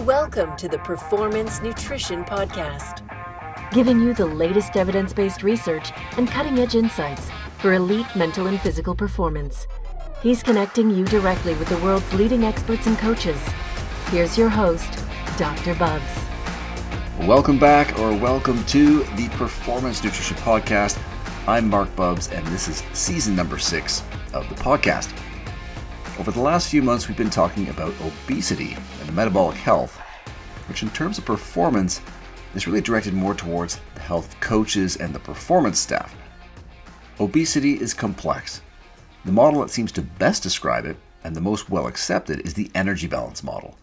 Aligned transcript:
Welcome 0.00 0.56
to 0.56 0.68
the 0.68 0.78
Performance 0.78 1.60
Nutrition 1.60 2.24
Podcast, 2.24 3.02
giving 3.72 4.00
you 4.00 4.14
the 4.14 4.24
latest 4.24 4.74
evidence 4.74 5.12
based 5.12 5.42
research 5.42 5.92
and 6.16 6.26
cutting 6.26 6.58
edge 6.58 6.74
insights 6.74 7.28
for 7.58 7.74
elite 7.74 8.06
mental 8.16 8.46
and 8.46 8.58
physical 8.58 8.94
performance. 8.94 9.66
He's 10.22 10.42
connecting 10.42 10.88
you 10.88 11.04
directly 11.04 11.54
with 11.54 11.68
the 11.68 11.76
world's 11.78 12.10
leading 12.14 12.42
experts 12.42 12.86
and 12.86 12.96
coaches. 12.98 13.38
Here's 14.08 14.38
your 14.38 14.48
host, 14.48 15.04
Dr. 15.36 15.74
Bubbs. 15.74 16.24
Welcome 17.20 17.58
back, 17.58 17.98
or 17.98 18.16
welcome 18.16 18.64
to 18.64 19.02
the 19.16 19.28
Performance 19.32 20.02
Nutrition 20.02 20.38
Podcast. 20.38 20.98
I'm 21.46 21.68
Marc 21.68 21.94
Bubbs, 21.94 22.30
and 22.30 22.44
this 22.46 22.66
is 22.66 22.82
season 22.94 23.36
number 23.36 23.58
six 23.58 24.02
of 24.32 24.48
the 24.48 24.54
podcast. 24.54 25.12
Over 26.18 26.30
the 26.30 26.40
last 26.40 26.70
few 26.70 26.82
months, 26.82 27.08
we've 27.08 27.16
been 27.16 27.30
talking 27.30 27.68
about 27.68 27.94
obesity 28.00 28.76
and 29.02 29.16
metabolic 29.16 29.56
health, 29.56 29.96
which, 30.68 30.82
in 30.82 30.90
terms 30.90 31.18
of 31.18 31.24
performance, 31.24 32.00
is 32.54 32.66
really 32.66 32.80
directed 32.80 33.14
more 33.14 33.34
towards 33.34 33.78
the 33.94 34.00
health 34.00 34.38
coaches 34.40 34.96
and 34.96 35.14
the 35.14 35.18
performance 35.18 35.78
staff. 35.78 36.14
Obesity 37.20 37.80
is 37.80 37.94
complex. 37.94 38.62
The 39.24 39.32
model 39.32 39.60
that 39.60 39.70
seems 39.70 39.92
to 39.92 40.02
best 40.02 40.42
describe 40.42 40.84
it, 40.84 40.96
and 41.24 41.36
the 41.36 41.40
most 41.40 41.70
well 41.70 41.86
accepted, 41.86 42.40
is 42.40 42.54
the 42.54 42.70
energy 42.74 43.06
balance 43.06 43.42
model. 43.42 43.76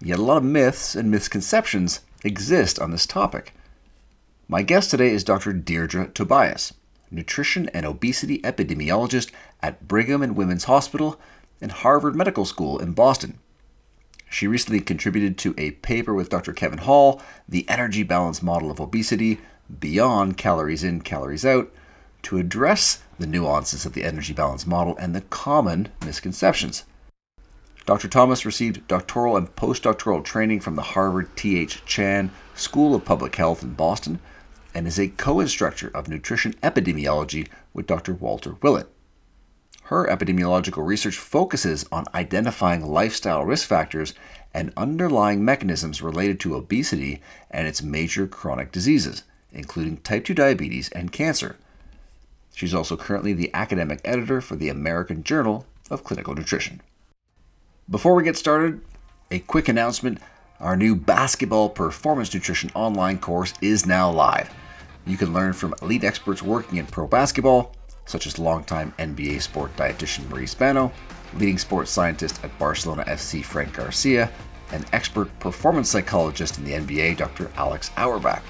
Yet 0.00 0.18
a 0.18 0.22
lot 0.22 0.38
of 0.38 0.44
myths 0.44 0.94
and 0.94 1.10
misconceptions 1.10 2.00
exist 2.24 2.78
on 2.78 2.90
this 2.90 3.06
topic. 3.06 3.54
My 4.48 4.62
guest 4.62 4.90
today 4.90 5.10
is 5.10 5.24
Dr. 5.24 5.52
Deirdre 5.52 6.08
Tobias, 6.08 6.72
nutrition 7.10 7.68
and 7.70 7.84
obesity 7.84 8.40
epidemiologist 8.40 9.30
at 9.62 9.86
Brigham 9.86 10.22
and 10.22 10.36
Women's 10.36 10.64
Hospital 10.64 11.20
and 11.60 11.70
Harvard 11.70 12.16
Medical 12.16 12.44
School 12.44 12.78
in 12.78 12.92
Boston. 12.92 13.38
She 14.32 14.46
recently 14.46 14.80
contributed 14.80 15.36
to 15.38 15.56
a 15.58 15.72
paper 15.72 16.14
with 16.14 16.30
Dr. 16.30 16.52
Kevin 16.52 16.78
Hall, 16.78 17.20
The 17.48 17.68
Energy 17.68 18.04
Balance 18.04 18.42
Model 18.44 18.70
of 18.70 18.80
Obesity 18.80 19.40
Beyond 19.80 20.36
Calories 20.36 20.84
In, 20.84 21.00
Calories 21.00 21.44
Out, 21.44 21.72
to 22.22 22.38
address 22.38 23.02
the 23.18 23.26
nuances 23.26 23.84
of 23.84 23.92
the 23.92 24.04
energy 24.04 24.32
balance 24.32 24.68
model 24.68 24.96
and 24.98 25.16
the 25.16 25.22
common 25.22 25.88
misconceptions. 26.04 26.84
Dr. 27.86 28.06
Tobias 28.06 28.46
received 28.46 28.86
doctoral 28.86 29.36
and 29.36 29.54
postdoctoral 29.56 30.22
training 30.22 30.60
from 30.60 30.76
the 30.76 30.82
Harvard 30.82 31.34
T.H. 31.36 31.84
Chan 31.84 32.30
School 32.54 32.94
of 32.94 33.04
Public 33.04 33.34
Health 33.34 33.64
in 33.64 33.74
Boston 33.74 34.20
and 34.72 34.86
is 34.86 35.00
a 35.00 35.08
co 35.08 35.40
instructor 35.40 35.90
of 35.92 36.08
nutrition 36.08 36.52
epidemiology 36.62 37.48
with 37.74 37.88
Dr. 37.88 38.14
Walter 38.14 38.56
Willett. 38.62 38.89
Her 39.90 40.06
epidemiological 40.06 40.86
research 40.86 41.18
focuses 41.18 41.84
on 41.90 42.04
identifying 42.14 42.86
lifestyle 42.86 43.44
risk 43.44 43.66
factors 43.66 44.14
and 44.54 44.72
underlying 44.76 45.44
mechanisms 45.44 46.00
related 46.00 46.38
to 46.40 46.54
obesity 46.54 47.20
and 47.50 47.66
its 47.66 47.82
major 47.82 48.28
chronic 48.28 48.70
diseases, 48.70 49.24
including 49.50 49.96
type 49.96 50.24
2 50.24 50.32
diabetes 50.32 50.90
and 50.90 51.10
cancer. 51.10 51.56
She's 52.54 52.72
also 52.72 52.96
currently 52.96 53.32
the 53.32 53.52
academic 53.52 54.00
editor 54.04 54.40
for 54.40 54.54
the 54.54 54.68
American 54.68 55.24
Journal 55.24 55.66
of 55.90 56.04
Clinical 56.04 56.36
Nutrition. 56.36 56.82
Before 57.90 58.14
we 58.14 58.22
get 58.22 58.36
started, 58.36 58.82
a 59.32 59.40
quick 59.40 59.66
announcement 59.68 60.20
our 60.60 60.76
new 60.76 60.94
basketball 60.94 61.68
performance 61.68 62.32
nutrition 62.32 62.70
online 62.76 63.18
course 63.18 63.54
is 63.60 63.86
now 63.86 64.08
live. 64.08 64.54
You 65.04 65.16
can 65.16 65.32
learn 65.32 65.52
from 65.52 65.74
elite 65.82 66.04
experts 66.04 66.44
working 66.44 66.78
in 66.78 66.86
pro 66.86 67.08
basketball 67.08 67.74
such 68.10 68.26
as 68.26 68.38
longtime 68.38 68.92
NBA 68.98 69.40
sport 69.40 69.74
dietitian 69.76 70.28
Marie 70.28 70.46
Spano, 70.46 70.92
leading 71.34 71.58
sports 71.58 71.90
scientist 71.90 72.42
at 72.44 72.58
Barcelona 72.58 73.04
FC 73.04 73.44
Frank 73.44 73.72
Garcia, 73.74 74.30
and 74.72 74.84
expert 74.92 75.26
performance 75.38 75.88
psychologist 75.88 76.58
in 76.58 76.64
the 76.64 76.72
NBA 76.72 77.16
Dr. 77.16 77.50
Alex 77.56 77.90
Auerbach. 77.96 78.42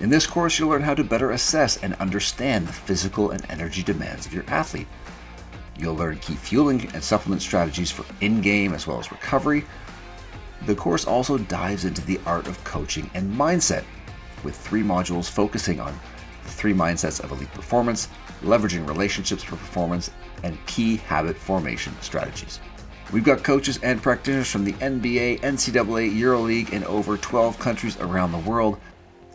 In 0.00 0.10
this 0.10 0.26
course, 0.26 0.58
you'll 0.58 0.70
learn 0.70 0.82
how 0.82 0.94
to 0.94 1.04
better 1.04 1.32
assess 1.32 1.76
and 1.82 1.94
understand 1.94 2.66
the 2.66 2.72
physical 2.72 3.32
and 3.32 3.44
energy 3.50 3.82
demands 3.82 4.26
of 4.26 4.32
your 4.32 4.44
athlete. 4.48 4.86
You'll 5.76 5.96
learn 5.96 6.18
key 6.18 6.34
fueling 6.34 6.88
and 6.94 7.02
supplement 7.02 7.42
strategies 7.42 7.90
for 7.90 8.04
in 8.20 8.40
game 8.40 8.72
as 8.72 8.86
well 8.86 9.00
as 9.00 9.10
recovery. 9.10 9.64
The 10.66 10.74
course 10.74 11.04
also 11.04 11.36
dives 11.36 11.84
into 11.84 12.04
the 12.06 12.20
art 12.26 12.46
of 12.46 12.62
coaching 12.64 13.10
and 13.14 13.32
mindset, 13.34 13.84
with 14.44 14.56
three 14.56 14.82
modules 14.82 15.28
focusing 15.28 15.78
on 15.78 15.98
the 16.44 16.50
three 16.50 16.72
mindsets 16.74 17.22
of 17.22 17.30
elite 17.32 17.52
performance, 17.52 18.08
leveraging 18.42 18.88
relationships 18.88 19.42
for 19.42 19.56
performance, 19.56 20.10
and 20.42 20.58
key 20.66 20.96
habit 20.96 21.36
formation 21.36 21.94
strategies. 22.00 22.60
We've 23.12 23.24
got 23.24 23.42
coaches 23.42 23.78
and 23.82 24.02
practitioners 24.02 24.50
from 24.50 24.64
the 24.64 24.72
NBA, 24.74 25.40
NCAA, 25.40 26.14
EuroLeague, 26.14 26.72
and 26.72 26.84
over 26.84 27.16
12 27.16 27.58
countries 27.58 27.98
around 28.00 28.32
the 28.32 28.38
world. 28.38 28.78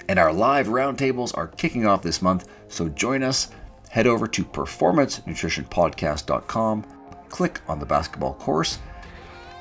And 0.07 0.19
our 0.19 0.31
live 0.31 0.67
roundtables 0.67 1.35
are 1.35 1.47
kicking 1.47 1.87
off 1.87 2.03
this 2.03 2.21
month, 2.21 2.47
so 2.67 2.87
join 2.89 3.23
us. 3.23 3.49
Head 3.89 4.05
over 4.05 4.27
to 4.27 4.43
performancenutritionpodcast.com, 4.43 6.83
click 7.29 7.61
on 7.67 7.79
the 7.79 7.85
basketball 7.85 8.35
course, 8.35 8.77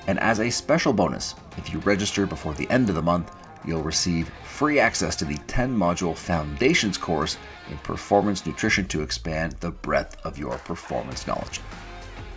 and 0.06 0.18
as 0.18 0.40
a 0.40 0.50
special 0.50 0.92
bonus, 0.92 1.34
if 1.56 1.72
you 1.72 1.78
register 1.80 2.26
before 2.26 2.54
the 2.54 2.68
end 2.70 2.88
of 2.88 2.94
the 2.94 3.02
month, 3.02 3.34
you'll 3.64 3.82
receive 3.82 4.30
free 4.62 4.78
access 4.78 5.16
to 5.16 5.24
the 5.24 5.38
10 5.48 5.76
module 5.76 6.16
Foundations 6.16 6.96
course 6.96 7.36
in 7.68 7.76
performance 7.78 8.46
nutrition 8.46 8.86
to 8.86 9.02
expand 9.02 9.56
the 9.58 9.72
breadth 9.72 10.24
of 10.24 10.38
your 10.38 10.56
performance 10.58 11.26
knowledge. 11.26 11.60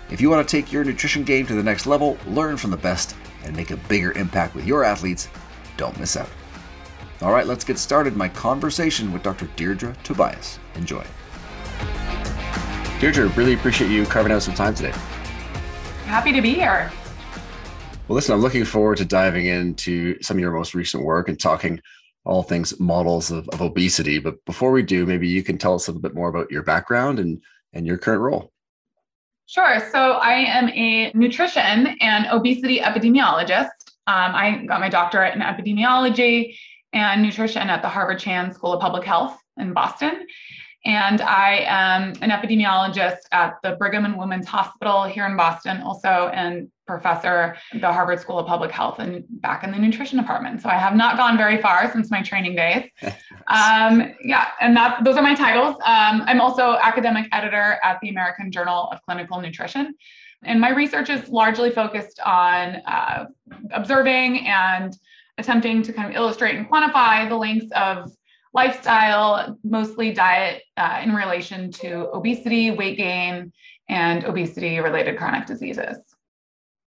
If 0.09 0.19
you 0.19 0.31
want 0.31 0.49
to 0.49 0.51
take 0.51 0.71
your 0.71 0.83
nutrition 0.83 1.23
game 1.23 1.45
to 1.45 1.53
the 1.53 1.61
next 1.61 1.85
level, 1.85 2.17
learn 2.25 2.57
from 2.57 2.71
the 2.71 2.77
best, 2.77 3.15
and 3.43 3.55
make 3.55 3.69
a 3.69 3.77
bigger 3.77 4.11
impact 4.13 4.55
with 4.55 4.65
your 4.65 4.83
athletes, 4.83 5.29
don't 5.77 5.99
miss 5.99 6.17
out. 6.17 6.27
All 7.21 7.31
right, 7.31 7.45
let's 7.45 7.63
get 7.63 7.77
started. 7.77 8.17
My 8.17 8.29
conversation 8.29 9.13
with 9.13 9.21
Dr. 9.21 9.45
Deirdre 9.55 9.95
Tobias. 10.03 10.57
Enjoy. 10.73 11.05
Deirdre, 12.99 13.27
really 13.35 13.53
appreciate 13.53 13.91
you 13.91 14.03
carving 14.07 14.31
out 14.31 14.41
some 14.41 14.55
time 14.55 14.73
today. 14.73 14.97
Happy 16.05 16.31
to 16.31 16.41
be 16.41 16.55
here. 16.55 16.91
Well, 18.07 18.15
listen, 18.15 18.33
I'm 18.33 18.41
looking 18.41 18.65
forward 18.65 18.97
to 18.97 19.05
diving 19.05 19.45
into 19.45 20.21
some 20.23 20.37
of 20.37 20.41
your 20.41 20.51
most 20.51 20.73
recent 20.73 21.03
work 21.03 21.29
and 21.29 21.39
talking 21.39 21.81
all 22.25 22.43
things 22.43 22.79
models 22.79 23.31
of, 23.31 23.47
of 23.49 23.61
obesity. 23.61 24.19
But 24.19 24.43
before 24.45 24.71
we 24.71 24.83
do, 24.83 25.05
maybe 25.05 25.27
you 25.27 25.43
can 25.43 25.57
tell 25.57 25.75
us 25.75 25.87
a 25.87 25.91
little 25.91 26.01
bit 26.01 26.15
more 26.15 26.29
about 26.29 26.51
your 26.51 26.63
background 26.63 27.19
and, 27.19 27.41
and 27.73 27.85
your 27.85 27.97
current 27.97 28.21
role. 28.21 28.51
Sure. 29.45 29.79
So 29.91 30.13
I 30.13 30.33
am 30.33 30.69
a 30.69 31.11
nutrition 31.13 31.95
and 32.01 32.25
obesity 32.31 32.79
epidemiologist. 32.79 33.69
Um, 34.07 34.33
I 34.35 34.65
got 34.67 34.79
my 34.79 34.89
doctorate 34.89 35.35
in 35.35 35.41
epidemiology 35.41 36.57
and 36.93 37.21
nutrition 37.21 37.69
at 37.69 37.81
the 37.81 37.89
Harvard 37.89 38.19
Chan 38.19 38.53
School 38.53 38.73
of 38.73 38.81
Public 38.81 39.03
Health 39.03 39.37
in 39.57 39.73
Boston. 39.73 40.25
And 40.83 41.21
I 41.21 41.65
am 41.67 42.13
an 42.21 42.29
epidemiologist 42.29 43.17
at 43.31 43.55
the 43.63 43.71
Brigham 43.71 44.05
and 44.05 44.17
Women's 44.17 44.47
Hospital 44.47 45.03
here 45.03 45.25
in 45.25 45.35
Boston, 45.35 45.81
also, 45.81 46.29
and 46.33 46.69
professor 46.85 47.57
at 47.73 47.81
the 47.81 47.91
Harvard 47.91 48.19
School 48.19 48.40
of 48.40 48.47
Public 48.47 48.72
Health 48.72 49.00
and 49.00 49.23
back 49.41 49.63
in 49.63 49.72
the 49.72 49.78
nutrition 49.78 50.18
department. 50.18 50.62
So 50.62 50.69
I 50.69 50.75
have 50.75 50.96
not 50.96 51.18
gone 51.18 51.38
very 51.38 51.62
far 51.62 51.91
since 51.91 52.12
my 52.12 52.22
training 52.22 52.56
days. 52.56 52.90
um, 53.47 54.13
yeah, 54.23 54.50
and 54.62 54.75
that 54.78 55.03
those 55.03 55.18
are 55.18 55.23
my 55.23 55.35
titles. 55.35 55.75
Um, 55.85 56.23
I'm 56.25 56.41
also 56.41 56.78
academic 56.78 57.28
editor 57.31 57.79
at 57.84 58.00
the 58.01 58.09
American 58.09 58.51
Journal 58.51 58.90
of 58.91 59.01
Clinical 59.06 59.41
Nutrition. 59.41 59.96
And 60.44 60.62
my 60.62 60.69
research 60.69 61.09
is 61.09 61.28
largely 61.29 61.72
focused 61.72 62.19
on 62.19 62.75
uh, 62.85 63.25
observing 63.72 64.46
and 64.47 64.96
attempting 65.38 65.81
to 65.84 65.91
kind 65.91 66.09
of 66.09 66.16
illustrate 66.16 66.56
and 66.56 66.69
quantify 66.69 67.28
the 67.28 67.35
links 67.35 67.66
of 67.75 68.12
lifestyle, 68.53 69.57
mostly 69.63 70.13
diet 70.13 70.63
uh, 70.78 71.02
in 71.03 71.13
relation 71.13 71.72
to 71.72 72.09
obesity, 72.12 72.72
weight 72.72 72.97
gain, 72.97 73.52
and 73.90 74.23
obesity 74.23 74.79
related 74.79 75.17
chronic 75.17 75.46
diseases. 75.46 75.97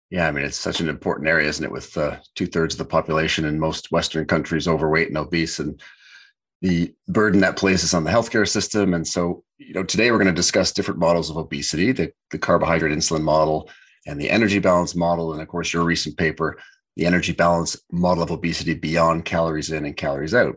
Yeah, 0.10 0.28
I 0.28 0.32
mean, 0.32 0.46
it's 0.46 0.58
such 0.58 0.80
an 0.80 0.88
important 0.88 1.28
area, 1.28 1.50
isn't 1.50 1.64
it? 1.64 1.72
With 1.72 1.98
uh, 1.98 2.18
two 2.36 2.48
thirds 2.48 2.76
of 2.76 2.78
the 2.80 2.86
population 2.86 3.46
in 3.46 3.60
most 3.60 3.92
Western 3.92 4.26
countries 4.26 4.68
overweight 4.68 5.10
and 5.10 5.18
obese, 5.18 5.60
and 5.60 5.82
the 6.62 6.94
burden 7.08 7.42
that 7.42 7.58
places 7.58 7.94
on 7.94 8.04
the 8.04 8.12
healthcare 8.12 8.48
system. 8.48 8.94
And 8.94 9.08
so, 9.08 9.44
you 9.58 9.74
know, 9.74 9.84
today 9.84 10.10
we're 10.12 10.18
going 10.18 10.28
to 10.28 10.34
discuss 10.34 10.72
different 10.72 11.00
models 11.00 11.30
of 11.30 11.38
obesity 11.38 11.92
the, 11.92 12.12
the 12.32 12.40
carbohydrate 12.40 12.98
insulin 12.98 13.22
model 13.22 13.70
and 14.08 14.20
the 14.20 14.30
energy 14.30 14.60
balance 14.60 14.96
model. 14.96 15.34
And 15.34 15.42
of 15.42 15.48
course, 15.48 15.72
your 15.74 15.84
recent 15.84 16.18
paper, 16.18 16.58
the 16.96 17.06
energy 17.06 17.34
balance 17.34 17.78
model 17.92 18.24
of 18.24 18.32
obesity 18.32 18.74
beyond 18.74 19.26
calories 19.26 19.72
in 19.72 19.86
and 19.86 19.96
calories 19.96 20.34
out 20.34 20.56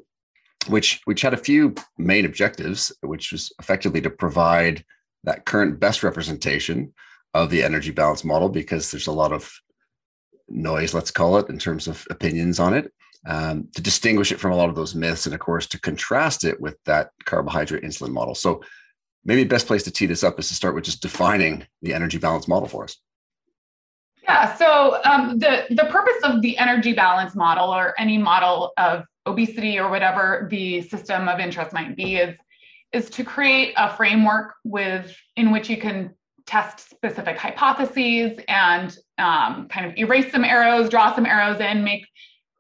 which 0.68 1.00
which 1.04 1.22
had 1.22 1.34
a 1.34 1.38
few 1.38 1.74
main 1.96 2.24
objectives, 2.24 2.92
which 3.00 3.32
was 3.32 3.52
effectively 3.58 4.00
to 4.00 4.10
provide 4.10 4.84
that 5.24 5.46
current 5.46 5.80
best 5.80 6.02
representation 6.02 6.92
of 7.34 7.50
the 7.50 7.62
energy 7.62 7.90
balance 7.90 8.24
model 8.24 8.48
because 8.48 8.90
there's 8.90 9.06
a 9.06 9.12
lot 9.12 9.32
of 9.32 9.52
noise, 10.48 10.94
let's 10.94 11.10
call 11.10 11.36
it, 11.38 11.48
in 11.48 11.58
terms 11.58 11.86
of 11.86 12.04
opinions 12.10 12.58
on 12.58 12.74
it. 12.74 12.92
Um, 13.26 13.68
to 13.74 13.82
distinguish 13.82 14.32
it 14.32 14.40
from 14.40 14.52
a 14.52 14.56
lot 14.56 14.70
of 14.70 14.74
those 14.74 14.94
myths, 14.94 15.26
and 15.26 15.34
of 15.34 15.40
course 15.40 15.66
to 15.68 15.80
contrast 15.80 16.42
it 16.44 16.58
with 16.58 16.76
that 16.86 17.10
carbohydrate 17.26 17.84
insulin 17.84 18.12
model. 18.12 18.34
So 18.34 18.62
maybe 19.24 19.42
the 19.42 19.48
best 19.48 19.66
place 19.66 19.82
to 19.84 19.90
tee 19.90 20.06
this 20.06 20.24
up 20.24 20.38
is 20.40 20.48
to 20.48 20.54
start 20.54 20.74
with 20.74 20.84
just 20.84 21.02
defining 21.02 21.66
the 21.82 21.92
energy 21.92 22.16
balance 22.16 22.48
model 22.48 22.66
for 22.66 22.84
us. 22.84 22.96
Yeah, 24.22 24.54
so 24.56 25.00
um, 25.04 25.38
the, 25.38 25.66
the 25.70 25.86
purpose 25.90 26.22
of 26.24 26.40
the 26.40 26.56
energy 26.56 26.94
balance 26.94 27.34
model 27.34 27.68
or 27.68 27.98
any 27.98 28.16
model 28.16 28.72
of 28.78 29.04
obesity 29.26 29.78
or 29.78 29.90
whatever 29.90 30.48
the 30.50 30.82
system 30.82 31.28
of 31.28 31.40
interest 31.40 31.72
might 31.72 31.96
be 31.96 32.16
is, 32.16 32.36
is 32.92 33.10
to 33.10 33.24
create 33.24 33.74
a 33.76 33.94
framework 33.94 34.54
with 34.64 35.14
in 35.36 35.50
which 35.50 35.68
you 35.68 35.76
can 35.76 36.14
test 36.50 36.90
specific 36.90 37.38
hypotheses 37.38 38.40
and 38.48 38.98
um, 39.18 39.68
kind 39.68 39.86
of 39.86 39.96
erase 39.96 40.32
some 40.32 40.44
arrows, 40.44 40.88
draw 40.88 41.14
some 41.14 41.24
arrows 41.24 41.60
in, 41.60 41.84
make 41.84 42.04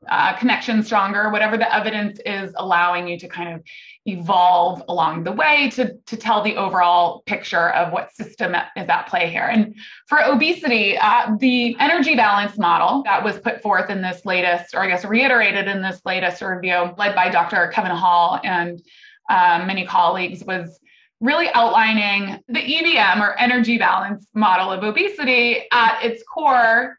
uh, 0.08 0.34
connection 0.36 0.80
stronger, 0.84 1.28
whatever 1.30 1.58
the 1.58 1.74
evidence 1.74 2.20
is 2.24 2.52
allowing 2.56 3.08
you 3.08 3.18
to 3.18 3.26
kind 3.26 3.52
of 3.52 3.62
evolve 4.06 4.80
along 4.88 5.24
the 5.24 5.32
way 5.32 5.68
to, 5.70 5.92
to 6.06 6.16
tell 6.16 6.40
the 6.40 6.56
overall 6.56 7.22
picture 7.26 7.70
of 7.70 7.92
what 7.92 8.14
system 8.14 8.54
is 8.76 8.88
at 8.88 9.08
play 9.08 9.28
here. 9.28 9.48
And 9.50 9.74
for 10.06 10.24
obesity, 10.24 10.96
uh, 10.96 11.34
the 11.40 11.76
energy 11.80 12.14
balance 12.14 12.56
model 12.56 13.02
that 13.02 13.24
was 13.24 13.40
put 13.40 13.60
forth 13.60 13.90
in 13.90 14.00
this 14.02 14.24
latest, 14.24 14.72
or 14.74 14.82
I 14.82 14.86
guess 14.86 15.04
reiterated 15.04 15.66
in 15.66 15.82
this 15.82 16.00
latest 16.04 16.42
review, 16.42 16.94
led 16.96 17.16
by 17.16 17.28
Dr. 17.28 17.66
Kevin 17.74 17.90
Hall 17.90 18.40
and 18.44 18.80
uh, 19.28 19.64
many 19.66 19.84
colleagues, 19.84 20.44
was 20.44 20.78
really 21.20 21.48
outlining 21.52 22.42
the 22.48 22.60
EBM 22.60 23.20
or 23.20 23.38
energy 23.38 23.78
balance 23.78 24.26
model 24.34 24.72
of 24.72 24.82
obesity 24.82 25.62
at 25.72 26.02
its 26.02 26.22
core 26.22 26.96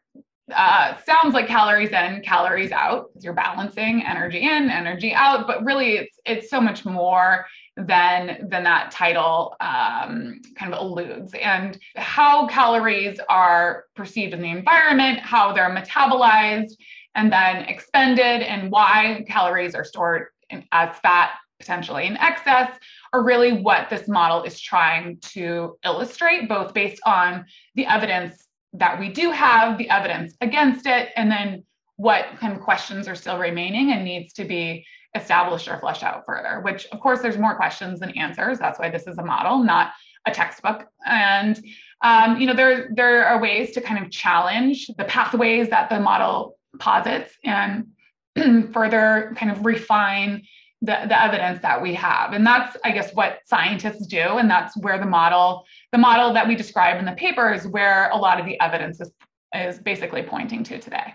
uh, 0.54 0.96
sounds 1.04 1.34
like 1.34 1.46
calories 1.46 1.90
in, 1.90 2.20
calories 2.22 2.72
out, 2.72 3.10
you're 3.20 3.32
balancing 3.32 4.04
energy 4.04 4.42
in, 4.42 4.70
energy 4.70 5.14
out, 5.14 5.46
but 5.46 5.64
really 5.64 5.96
it's 5.96 6.18
it's 6.26 6.50
so 6.50 6.60
much 6.60 6.84
more 6.84 7.46
than 7.76 8.48
than 8.48 8.64
that 8.64 8.90
title 8.90 9.56
um, 9.60 10.40
kind 10.56 10.74
of 10.74 10.80
alludes. 10.80 11.32
And 11.34 11.78
how 11.96 12.46
calories 12.48 13.18
are 13.28 13.84
perceived 13.94 14.34
in 14.34 14.42
the 14.42 14.50
environment, 14.50 15.20
how 15.20 15.52
they're 15.52 15.70
metabolized 15.70 16.72
and 17.14 17.32
then 17.32 17.64
expended, 17.64 18.42
and 18.42 18.70
why 18.70 19.24
calories 19.28 19.74
are 19.74 19.84
stored 19.84 20.26
as 20.72 20.96
fat 20.98 21.32
potentially 21.62 22.06
in 22.06 22.16
excess 22.16 22.76
are 23.12 23.22
really 23.22 23.52
what 23.52 23.88
this 23.88 24.08
model 24.08 24.42
is 24.42 24.60
trying 24.60 25.16
to 25.20 25.78
illustrate, 25.84 26.48
both 26.48 26.74
based 26.74 27.00
on 27.06 27.44
the 27.76 27.86
evidence 27.86 28.48
that 28.72 28.98
we 28.98 29.08
do 29.08 29.30
have 29.30 29.78
the 29.78 29.88
evidence 29.88 30.34
against 30.40 30.86
it, 30.86 31.10
and 31.14 31.30
then 31.30 31.64
what 31.96 32.26
kind 32.40 32.52
of 32.52 32.60
questions 32.60 33.06
are 33.06 33.14
still 33.14 33.38
remaining 33.38 33.92
and 33.92 34.04
needs 34.04 34.32
to 34.32 34.44
be 34.44 34.84
established 35.14 35.68
or 35.68 35.78
fleshed 35.78 36.02
out 36.02 36.24
further, 36.26 36.60
which 36.64 36.86
of 36.86 36.98
course 36.98 37.20
there's 37.20 37.38
more 37.38 37.54
questions 37.54 38.00
than 38.00 38.10
answers. 38.18 38.58
That's 38.58 38.78
why 38.78 38.90
this 38.90 39.06
is 39.06 39.18
a 39.18 39.24
model, 39.24 39.62
not 39.62 39.92
a 40.26 40.32
textbook. 40.32 40.86
And 41.06 41.62
um, 42.02 42.40
you 42.40 42.46
know, 42.46 42.54
there, 42.54 42.90
there 42.92 43.24
are 43.26 43.40
ways 43.40 43.70
to 43.72 43.80
kind 43.80 44.04
of 44.04 44.10
challenge 44.10 44.88
the 44.98 45.04
pathways 45.04 45.68
that 45.68 45.90
the 45.90 46.00
model 46.00 46.58
posits 46.80 47.34
and 47.44 47.86
further 48.72 49.34
kind 49.36 49.52
of 49.52 49.64
refine 49.64 50.42
the, 50.82 50.98
the 51.06 51.22
evidence 51.22 51.60
that 51.62 51.80
we 51.80 51.94
have. 51.94 52.32
And 52.32 52.44
that's, 52.44 52.76
I 52.84 52.90
guess, 52.90 53.14
what 53.14 53.38
scientists 53.46 54.06
do. 54.06 54.18
And 54.18 54.50
that's 54.50 54.76
where 54.76 54.98
the 54.98 55.06
model, 55.06 55.64
the 55.92 55.98
model 55.98 56.34
that 56.34 56.46
we 56.46 56.56
describe 56.56 56.98
in 56.98 57.04
the 57.04 57.12
paper 57.12 57.52
is 57.52 57.66
where 57.68 58.10
a 58.10 58.16
lot 58.16 58.40
of 58.40 58.46
the 58.46 58.60
evidence 58.60 59.00
is, 59.00 59.12
is 59.54 59.78
basically 59.78 60.24
pointing 60.24 60.64
to 60.64 60.78
today. 60.78 61.14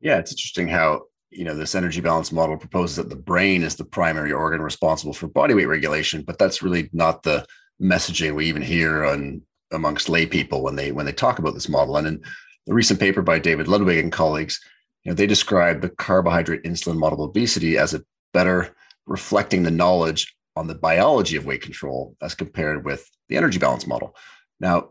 Yeah, 0.00 0.16
it's 0.18 0.32
interesting 0.32 0.68
how, 0.68 1.02
you 1.30 1.44
know, 1.44 1.54
this 1.54 1.74
energy 1.74 2.00
balance 2.00 2.32
model 2.32 2.56
proposes 2.56 2.96
that 2.96 3.10
the 3.10 3.16
brain 3.16 3.62
is 3.62 3.76
the 3.76 3.84
primary 3.84 4.32
organ 4.32 4.62
responsible 4.62 5.12
for 5.12 5.28
body 5.28 5.52
weight 5.52 5.66
regulation, 5.66 6.22
but 6.22 6.38
that's 6.38 6.62
really 6.62 6.88
not 6.94 7.22
the 7.22 7.44
messaging 7.80 8.34
we 8.34 8.46
even 8.46 8.62
hear 8.62 9.04
on 9.04 9.42
amongst 9.70 10.08
lay 10.08 10.24
people 10.24 10.62
when 10.62 10.76
they 10.76 10.92
when 10.92 11.04
they 11.04 11.12
talk 11.12 11.38
about 11.38 11.52
this 11.52 11.68
model. 11.68 11.98
And 11.98 12.06
in 12.06 12.22
a 12.70 12.72
recent 12.72 12.98
paper 12.98 13.20
by 13.20 13.38
David 13.38 13.68
Ludwig 13.68 13.98
and 13.98 14.10
colleagues, 14.10 14.58
you 15.04 15.10
know, 15.10 15.14
they 15.14 15.26
describe 15.26 15.82
the 15.82 15.90
carbohydrate 15.90 16.62
insulin 16.62 16.96
model 16.96 17.22
of 17.22 17.28
obesity 17.28 17.76
as 17.76 17.92
a 17.92 18.02
better 18.32 18.74
reflecting 19.06 19.62
the 19.62 19.70
knowledge 19.70 20.34
on 20.56 20.66
the 20.66 20.74
biology 20.74 21.36
of 21.36 21.46
weight 21.46 21.62
control 21.62 22.16
as 22.20 22.34
compared 22.34 22.84
with 22.84 23.08
the 23.28 23.36
energy 23.36 23.58
balance 23.58 23.86
model. 23.86 24.14
Now, 24.60 24.90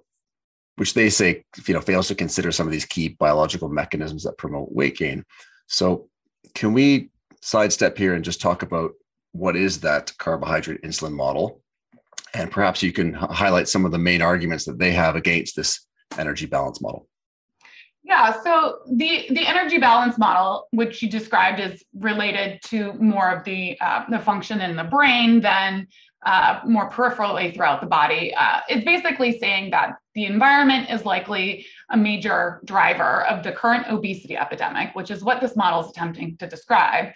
which 0.77 0.93
they 0.93 1.09
say 1.09 1.43
you 1.65 1.73
know 1.73 1.81
fails 1.81 2.07
to 2.07 2.15
consider 2.15 2.51
some 2.51 2.67
of 2.67 2.71
these 2.71 2.85
key 2.85 3.09
biological 3.09 3.67
mechanisms 3.67 4.23
that 4.23 4.37
promote 4.37 4.71
weight 4.71 4.97
gain. 4.97 5.23
So, 5.67 6.09
can 6.55 6.73
we 6.73 7.09
sidestep 7.41 7.97
here 7.97 8.13
and 8.13 8.23
just 8.23 8.41
talk 8.41 8.61
about 8.61 8.91
what 9.33 9.55
is 9.55 9.81
that 9.81 10.13
carbohydrate 10.17 10.81
insulin 10.83 11.13
model? 11.13 11.61
And 12.33 12.51
perhaps 12.51 12.83
you 12.83 12.91
can 12.91 13.13
highlight 13.13 13.67
some 13.67 13.85
of 13.85 13.91
the 13.91 13.97
main 13.97 14.21
arguments 14.21 14.65
that 14.65 14.79
they 14.79 14.91
have 14.91 15.15
against 15.15 15.55
this 15.55 15.85
energy 16.17 16.45
balance 16.45 16.81
model. 16.81 17.07
Yeah, 18.07 18.41
so 18.41 18.79
the 18.89 19.25
the 19.31 19.45
energy 19.45 19.79
balance 19.79 20.17
model, 20.17 20.69
which 20.71 21.03
you 21.03 21.09
described, 21.09 21.59
is 21.59 21.83
related 21.93 22.61
to 22.67 22.93
more 22.93 23.29
of 23.29 23.43
the 23.43 23.77
uh, 23.81 24.05
the 24.09 24.19
function 24.19 24.61
in 24.61 24.77
the 24.77 24.85
brain 24.85 25.41
than 25.41 25.87
uh, 26.25 26.61
more 26.65 26.89
peripherally 26.89 27.53
throughout 27.53 27.81
the 27.81 27.87
body. 27.87 28.33
Uh, 28.33 28.61
it's 28.69 28.85
basically 28.85 29.37
saying 29.39 29.71
that 29.71 29.97
the 30.15 30.23
environment 30.23 30.89
is 30.89 31.03
likely 31.03 31.65
a 31.89 31.97
major 31.97 32.61
driver 32.63 33.25
of 33.25 33.43
the 33.43 33.51
current 33.51 33.85
obesity 33.89 34.37
epidemic, 34.37 34.95
which 34.95 35.11
is 35.11 35.21
what 35.21 35.41
this 35.41 35.57
model 35.57 35.81
is 35.81 35.89
attempting 35.89 36.37
to 36.37 36.47
describe. 36.47 37.07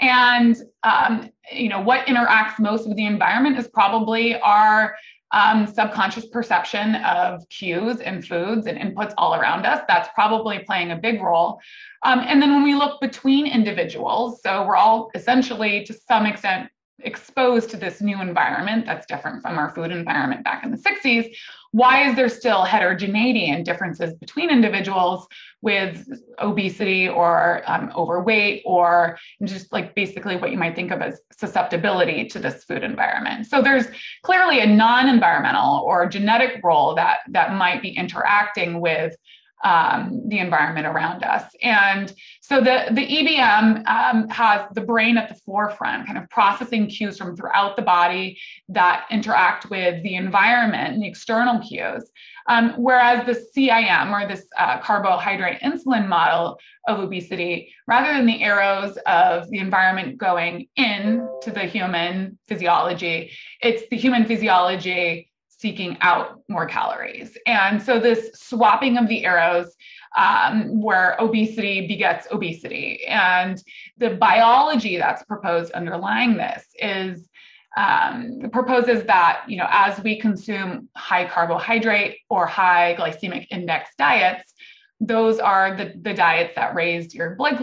And 0.00 0.56
um, 0.82 1.30
you 1.52 1.68
know 1.68 1.80
what 1.80 2.06
interacts 2.06 2.58
most 2.58 2.88
with 2.88 2.96
the 2.96 3.06
environment 3.06 3.58
is 3.58 3.68
probably 3.68 4.40
our 4.40 4.96
um, 5.32 5.66
subconscious 5.66 6.26
perception 6.26 6.96
of 6.96 7.48
cues 7.48 8.00
and 8.00 8.26
foods 8.26 8.66
and 8.66 8.78
inputs 8.78 9.14
all 9.16 9.34
around 9.34 9.64
us. 9.64 9.82
That's 9.88 10.08
probably 10.14 10.60
playing 10.60 10.90
a 10.90 10.96
big 10.96 11.22
role. 11.22 11.60
Um, 12.02 12.20
and 12.20 12.42
then 12.42 12.52
when 12.54 12.62
we 12.62 12.74
look 12.74 13.00
between 13.00 13.46
individuals, 13.46 14.42
so 14.42 14.66
we're 14.66 14.76
all 14.76 15.10
essentially 15.14 15.84
to 15.84 15.94
some 15.94 16.26
extent 16.26 16.68
exposed 17.04 17.70
to 17.70 17.76
this 17.76 18.00
new 18.00 18.20
environment 18.20 18.86
that's 18.86 19.06
different 19.06 19.42
from 19.42 19.58
our 19.58 19.70
food 19.74 19.90
environment 19.90 20.44
back 20.44 20.64
in 20.64 20.70
the 20.70 20.76
60s, 20.76 21.34
why 21.72 22.08
is 22.08 22.16
there 22.16 22.28
still 22.28 22.64
heterogeneity 22.64 23.46
and 23.46 23.64
differences 23.64 24.14
between 24.14 24.50
individuals 24.50 25.26
with 25.62 26.06
obesity 26.38 27.08
or 27.08 27.62
um, 27.66 27.90
overweight 27.96 28.62
or 28.66 29.18
just 29.44 29.72
like 29.72 29.94
basically 29.94 30.36
what 30.36 30.50
you 30.50 30.58
might 30.58 30.76
think 30.76 30.90
of 30.90 31.00
as 31.00 31.20
susceptibility 31.34 32.26
to 32.26 32.38
this 32.38 32.64
food 32.64 32.82
environment? 32.82 33.46
So 33.46 33.62
there's 33.62 33.86
clearly 34.22 34.60
a 34.60 34.66
non-environmental 34.66 35.82
or 35.86 36.06
genetic 36.06 36.60
role 36.62 36.94
that 36.94 37.20
that 37.30 37.54
might 37.54 37.80
be 37.80 37.96
interacting 37.96 38.80
with 38.80 39.16
um, 39.64 40.22
the 40.26 40.38
environment 40.38 40.86
around 40.86 41.22
us. 41.22 41.44
And 41.62 42.12
so 42.40 42.60
the, 42.60 42.86
the 42.90 43.06
EBM 43.06 43.86
um, 43.86 44.28
has 44.28 44.62
the 44.74 44.80
brain 44.80 45.16
at 45.16 45.28
the 45.28 45.34
forefront, 45.46 46.06
kind 46.06 46.18
of 46.18 46.28
processing 46.30 46.88
cues 46.88 47.16
from 47.16 47.36
throughout 47.36 47.76
the 47.76 47.82
body 47.82 48.38
that 48.68 49.06
interact 49.10 49.70
with 49.70 50.02
the 50.02 50.16
environment 50.16 50.94
and 50.94 51.02
the 51.02 51.08
external 51.08 51.60
cues. 51.60 52.10
Um, 52.48 52.74
whereas 52.76 53.24
the 53.24 53.40
CIM 53.56 54.10
or 54.10 54.26
this 54.26 54.46
uh, 54.58 54.80
carbohydrate 54.80 55.60
insulin 55.60 56.08
model 56.08 56.58
of 56.88 56.98
obesity, 56.98 57.72
rather 57.86 58.12
than 58.12 58.26
the 58.26 58.42
arrows 58.42 58.98
of 59.06 59.48
the 59.50 59.58
environment 59.58 60.18
going 60.18 60.68
into 60.74 61.52
the 61.52 61.64
human 61.64 62.38
physiology, 62.48 63.30
it's 63.60 63.88
the 63.90 63.96
human 63.96 64.24
physiology 64.24 65.31
seeking 65.62 65.96
out 66.00 66.42
more 66.48 66.66
calories. 66.66 67.38
And 67.46 67.80
so 67.80 68.00
this 68.00 68.30
swapping 68.34 68.98
of 68.98 69.06
the 69.06 69.24
arrows 69.24 69.76
um, 70.16 70.82
where 70.82 71.16
obesity 71.20 71.86
begets 71.86 72.26
obesity. 72.32 73.06
And 73.06 73.62
the 73.96 74.10
biology 74.10 74.98
that's 74.98 75.22
proposed 75.22 75.70
underlying 75.72 76.36
this 76.36 76.66
is 76.74 77.28
um, 77.76 78.50
proposes 78.52 79.04
that 79.04 79.44
you 79.48 79.56
know 79.56 79.68
as 79.70 80.02
we 80.02 80.20
consume 80.20 80.90
high 80.94 81.26
carbohydrate 81.26 82.18
or 82.28 82.44
high 82.46 82.94
glycemic 82.98 83.46
index 83.50 83.90
diets, 83.96 84.52
those 85.00 85.38
are 85.38 85.74
the, 85.76 85.94
the 86.02 86.12
diets 86.12 86.54
that 86.56 86.74
raised 86.74 87.14
your 87.14 87.34
blood 87.36 87.56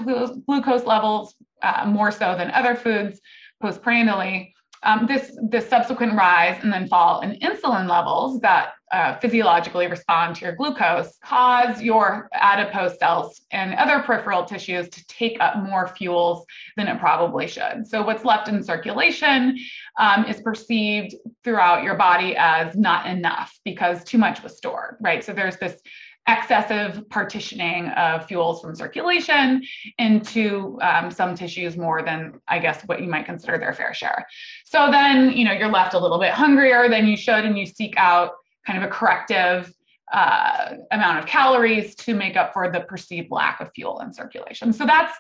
glucose 0.48 0.86
levels 0.86 1.36
uh, 1.62 1.86
more 1.86 2.12
so 2.12 2.36
than 2.36 2.50
other 2.52 2.76
foods 2.76 3.20
postprandially 3.62 4.56
um, 4.84 5.06
this, 5.08 5.38
this 5.50 5.68
subsequent 5.68 6.14
rise 6.14 6.62
and 6.64 6.72
then 6.72 6.88
fall 6.88 7.22
in 7.22 7.40
insulin 7.40 7.90
levels 7.90 8.40
that 8.42 8.74
uh, 8.92 9.20
physiologically 9.20 9.88
respond 9.88 10.36
to 10.36 10.46
your 10.46 10.56
glucose 10.56 11.18
cause 11.24 11.82
your 11.82 12.28
adipose 12.34 12.98
cells 12.98 13.42
and 13.52 13.76
other 13.76 14.00
peripheral 14.00 14.44
tissues 14.44 14.90
to 14.90 15.06
take 15.06 15.38
up 15.40 15.58
more 15.58 15.88
fuels 15.88 16.46
than 16.76 16.88
it 16.88 17.00
probably 17.00 17.48
should. 17.48 17.86
So, 17.86 18.02
what's 18.02 18.26
left 18.26 18.48
in 18.48 18.64
circulation 18.64 19.60
um, 20.00 20.26
is 20.26 20.42
perceived 20.42 21.14
throughout 21.44 21.84
your 21.84 21.96
body 21.96 22.36
as 22.36 22.76
not 22.76 23.06
enough 23.06 23.54
because 23.64 24.04
too 24.04 24.18
much 24.18 24.42
was 24.42 24.58
stored, 24.58 24.96
right? 25.02 25.24
So, 25.24 25.34
there's 25.34 25.58
this 25.58 25.80
excessive 26.28 27.10
partitioning 27.10 27.88
of 27.90 28.26
fuels 28.26 28.62
from 28.62 28.76
circulation 28.76 29.64
into 29.98 30.78
um, 30.82 31.10
some 31.10 31.34
tissues 31.34 31.76
more 31.76 32.04
than 32.04 32.40
I 32.48 32.60
guess 32.60 32.82
what 32.84 33.02
you 33.02 33.08
might 33.08 33.26
consider 33.26 33.58
their 33.58 33.74
fair 33.74 33.94
share. 33.94 34.28
So 34.66 34.92
then, 34.92 35.32
you 35.32 35.46
know, 35.46 35.54
you're 35.54 35.70
left 35.70 35.96
a 35.96 36.00
little 36.00 36.20
bit 36.20 36.32
hungrier 36.32 36.88
than 36.88 37.08
you 37.08 37.18
should, 37.18 37.46
and 37.46 37.58
you 37.58 37.66
seek 37.66 37.96
out 37.98 38.34
kind 38.68 38.78
of 38.78 38.88
a 38.88 38.92
corrective 38.92 39.74
uh, 40.14 40.76
amount 40.92 41.20
of 41.20 41.26
calories 41.26 41.96
to 41.96 42.14
make 42.14 42.36
up 42.36 42.54
for 42.54 42.72
the 42.72 42.82
perceived 42.82 43.32
lack 43.32 43.60
of 43.62 43.72
fuel 43.74 44.00
in 44.02 44.14
circulation. 44.14 44.72
So 44.74 44.86
that's, 44.86 45.16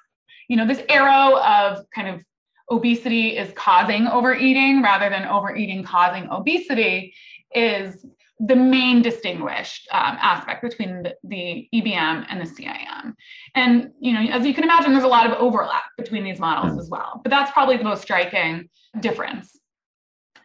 you 0.47 0.57
know, 0.57 0.67
this 0.67 0.81
arrow 0.89 1.39
of 1.39 1.85
kind 1.93 2.07
of 2.07 2.23
obesity 2.71 3.37
is 3.37 3.51
causing 3.55 4.05
overeating 4.07 4.83
rather 4.83 5.09
than 5.09 5.25
overeating 5.25 5.83
causing 5.83 6.27
obesity 6.29 7.13
is 7.53 8.05
the 8.39 8.55
main 8.55 9.01
distinguished 9.01 9.88
um, 9.91 10.17
aspect 10.22 10.62
between 10.62 11.03
the, 11.03 11.15
the, 11.24 11.67
EBM 11.74 12.25
and 12.29 12.39
the 12.39 12.46
CIM. 12.46 13.13
And 13.53 13.91
you 14.00 14.13
know, 14.13 14.22
as 14.31 14.46
you 14.46 14.53
can 14.53 14.63
imagine, 14.63 14.93
there's 14.93 15.03
a 15.03 15.10
lot 15.10 15.29
of 15.29 15.34
overlap 15.34 15.84
between 15.98 16.24
these 16.24 16.39
models 16.39 16.77
mm. 16.77 16.79
as 16.79 16.89
well. 16.89 17.19
But 17.24 17.31
that's 17.31 17.51
probably 17.51 17.77
the 17.77 17.84
most 17.84 18.01
striking 18.01 18.69
difference 19.00 19.60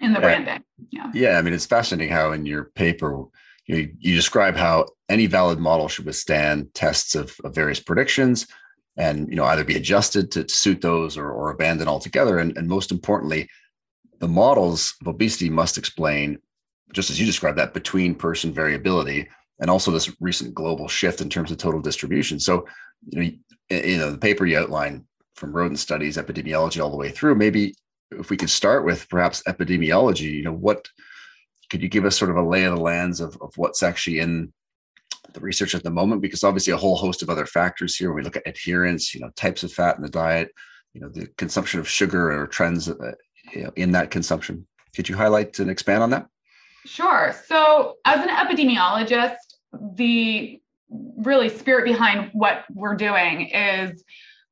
in 0.00 0.12
the 0.12 0.18
yeah. 0.18 0.24
branding. 0.24 0.64
Yeah. 0.90 1.10
Yeah. 1.14 1.38
I 1.38 1.42
mean, 1.42 1.54
it's 1.54 1.66
fascinating 1.66 2.12
how 2.12 2.32
in 2.32 2.46
your 2.46 2.64
paper 2.64 3.26
you, 3.66 3.92
you 3.98 4.14
describe 4.14 4.56
how 4.56 4.86
any 5.08 5.26
valid 5.26 5.58
model 5.58 5.88
should 5.88 6.04
withstand 6.04 6.74
tests 6.74 7.14
of, 7.14 7.36
of 7.44 7.54
various 7.54 7.80
predictions 7.80 8.46
and 8.96 9.28
you 9.28 9.36
know 9.36 9.44
either 9.44 9.64
be 9.64 9.76
adjusted 9.76 10.30
to, 10.30 10.44
to 10.44 10.54
suit 10.54 10.80
those 10.80 11.16
or, 11.16 11.30
or 11.30 11.50
abandoned 11.50 11.88
altogether. 11.88 12.38
And, 12.38 12.56
and 12.56 12.68
most 12.68 12.90
importantly, 12.90 13.48
the 14.20 14.28
models 14.28 14.94
of 15.00 15.08
obesity 15.08 15.50
must 15.50 15.78
explain 15.78 16.38
just 16.94 17.10
as 17.10 17.20
you 17.20 17.26
described 17.26 17.58
that 17.58 17.74
between 17.74 18.14
person 18.14 18.52
variability 18.52 19.28
and 19.60 19.70
also 19.70 19.90
this 19.90 20.10
recent 20.20 20.54
global 20.54 20.88
shift 20.88 21.20
in 21.20 21.28
terms 21.28 21.50
of 21.50 21.58
total 21.58 21.80
distribution. 21.80 22.40
So, 22.40 22.66
you 23.10 23.20
know, 23.20 23.30
you 23.70 23.98
know, 23.98 24.10
the 24.10 24.18
paper 24.18 24.46
you 24.46 24.58
outline 24.58 25.04
from 25.34 25.52
rodent 25.52 25.78
studies, 25.78 26.16
epidemiology, 26.16 26.82
all 26.82 26.90
the 26.90 26.96
way 26.96 27.10
through. 27.10 27.34
Maybe 27.34 27.74
if 28.12 28.30
we 28.30 28.36
could 28.36 28.50
start 28.50 28.84
with 28.84 29.08
perhaps 29.08 29.42
epidemiology, 29.48 30.32
you 30.32 30.44
know, 30.44 30.52
what 30.52 30.88
could 31.70 31.82
you 31.82 31.88
give 31.88 32.04
us 32.04 32.16
sort 32.16 32.30
of 32.30 32.36
a 32.36 32.42
lay 32.42 32.64
of 32.64 32.76
the 32.76 32.80
lands 32.80 33.20
of, 33.20 33.36
of 33.40 33.52
what's 33.56 33.82
actually 33.82 34.20
in 34.20 34.52
the 35.32 35.40
research 35.40 35.74
at 35.74 35.82
the 35.82 35.90
moment? 35.90 36.22
Because 36.22 36.44
obviously 36.44 36.72
a 36.72 36.76
whole 36.76 36.96
host 36.96 37.22
of 37.22 37.30
other 37.30 37.46
factors 37.46 37.96
here. 37.96 38.10
When 38.10 38.16
we 38.18 38.22
look 38.22 38.36
at 38.36 38.46
adherence, 38.46 39.14
you 39.14 39.20
know, 39.20 39.30
types 39.36 39.62
of 39.62 39.72
fat 39.72 39.96
in 39.96 40.02
the 40.02 40.08
diet, 40.08 40.50
you 40.92 41.00
know, 41.00 41.08
the 41.08 41.26
consumption 41.38 41.80
of 41.80 41.88
sugar 41.88 42.30
or 42.30 42.46
trends 42.46 42.88
uh, 42.88 43.12
in 43.76 43.92
that 43.92 44.10
consumption. 44.10 44.66
Could 44.94 45.08
you 45.08 45.16
highlight 45.16 45.58
and 45.58 45.70
expand 45.70 46.02
on 46.02 46.10
that? 46.10 46.28
Sure. 46.86 47.34
So, 47.46 47.96
as 48.04 48.20
an 48.20 48.28
epidemiologist, 48.28 49.36
the 49.96 50.60
really 50.90 51.48
spirit 51.48 51.84
behind 51.84 52.30
what 52.34 52.64
we're 52.72 52.94
doing 52.94 53.48
is 53.48 54.04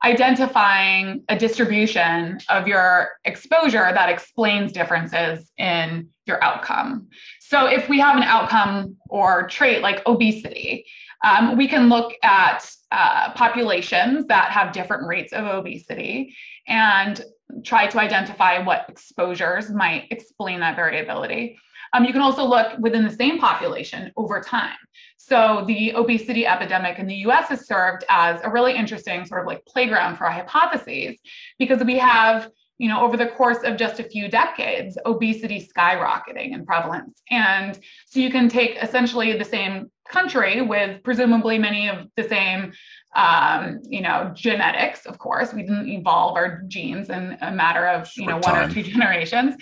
identifying 0.05 1.23
a 1.29 1.39
distribution 1.39 2.39
of 2.49 2.67
your 2.67 3.11
exposure 3.25 3.91
that 3.93 4.09
explains 4.09 4.73
differences 4.73 5.53
in 5.59 6.09
your 6.27 6.43
outcome. 6.43 7.09
So, 7.41 7.67
if 7.67 7.89
we 7.89 8.01
have 8.01 8.17
an 8.17 8.23
outcome 8.23 8.97
or 9.11 9.47
trait 9.49 9.83
like 9.83 10.03
obesity, 10.07 10.87
um, 11.25 11.57
we 11.57 11.69
can 11.69 11.89
look 11.89 12.15
at 12.23 12.69
uh, 12.91 13.33
populations 13.35 14.27
that 14.27 14.51
have 14.51 14.73
different 14.73 15.07
rates 15.07 15.33
of 15.33 15.45
obesity 15.45 16.35
and 16.67 17.23
try 17.62 17.87
to 17.87 18.01
identify 18.01 18.59
what 18.59 18.87
exposures 18.89 19.71
might 19.71 20.07
explain 20.11 20.61
that 20.61 20.77
variability. 20.77 21.59
Um, 21.93 22.05
you 22.05 22.13
can 22.13 22.23
also 22.23 22.45
look 22.45 22.79
within 22.79 23.05
the 23.05 23.13
same 23.13 23.39
population 23.39 24.13
over 24.17 24.41
time. 24.41 24.77
So 25.19 25.65
the 25.67 25.95
obesity 25.95 26.47
epidemic 26.47 26.99
in 26.99 27.07
the 27.07 27.17
US 27.27 27.49
has 27.49 27.67
served 27.67 28.05
as 28.09 28.41
a 28.43 28.51
really 28.51 28.75
interesting 28.75 29.25
sort 29.25 29.43
of 29.43 29.47
like 29.47 29.65
playground 29.67 30.17
for 30.17 30.25
our 30.25 30.33
hypotheses 30.33 31.19
because 31.59 31.83
we 31.85 31.99
have 31.99 32.51
you 32.79 32.89
know, 32.89 33.01
over 33.01 33.17
the 33.17 33.27
course 33.27 33.59
of 33.63 33.77
just 33.77 34.01
a 34.01 34.03
few 34.03 34.29
decades, 34.29 34.99
obesity 35.07 35.65
skyrocketing 35.65 36.53
in 36.53 36.67
prevalence. 36.67 37.23
And 37.31 37.79
so 38.07 38.19
you 38.19 38.29
can 38.29 38.49
take 38.49 38.77
essentially 38.83 39.39
the 39.39 39.45
same 39.45 39.89
country 40.09 40.63
with 40.63 41.01
presumably 41.05 41.59
many 41.59 41.89
of 41.89 42.09
the 42.17 42.29
same 42.29 42.73
um, 43.14 43.81
you 43.88 44.00
know, 44.00 44.33
genetics, 44.35 45.04
of 45.07 45.19
course. 45.19 45.52
We 45.52 45.62
didn't 45.62 45.88
evolve 45.88 46.37
our 46.37 46.62
genes 46.69 47.11
in 47.11 47.37
a 47.42 47.50
matter 47.50 47.87
of, 47.87 48.11
you 48.16 48.26
know, 48.26 48.38
one 48.38 48.57
or 48.57 48.73
two 48.73 48.83
generations. 48.95 49.54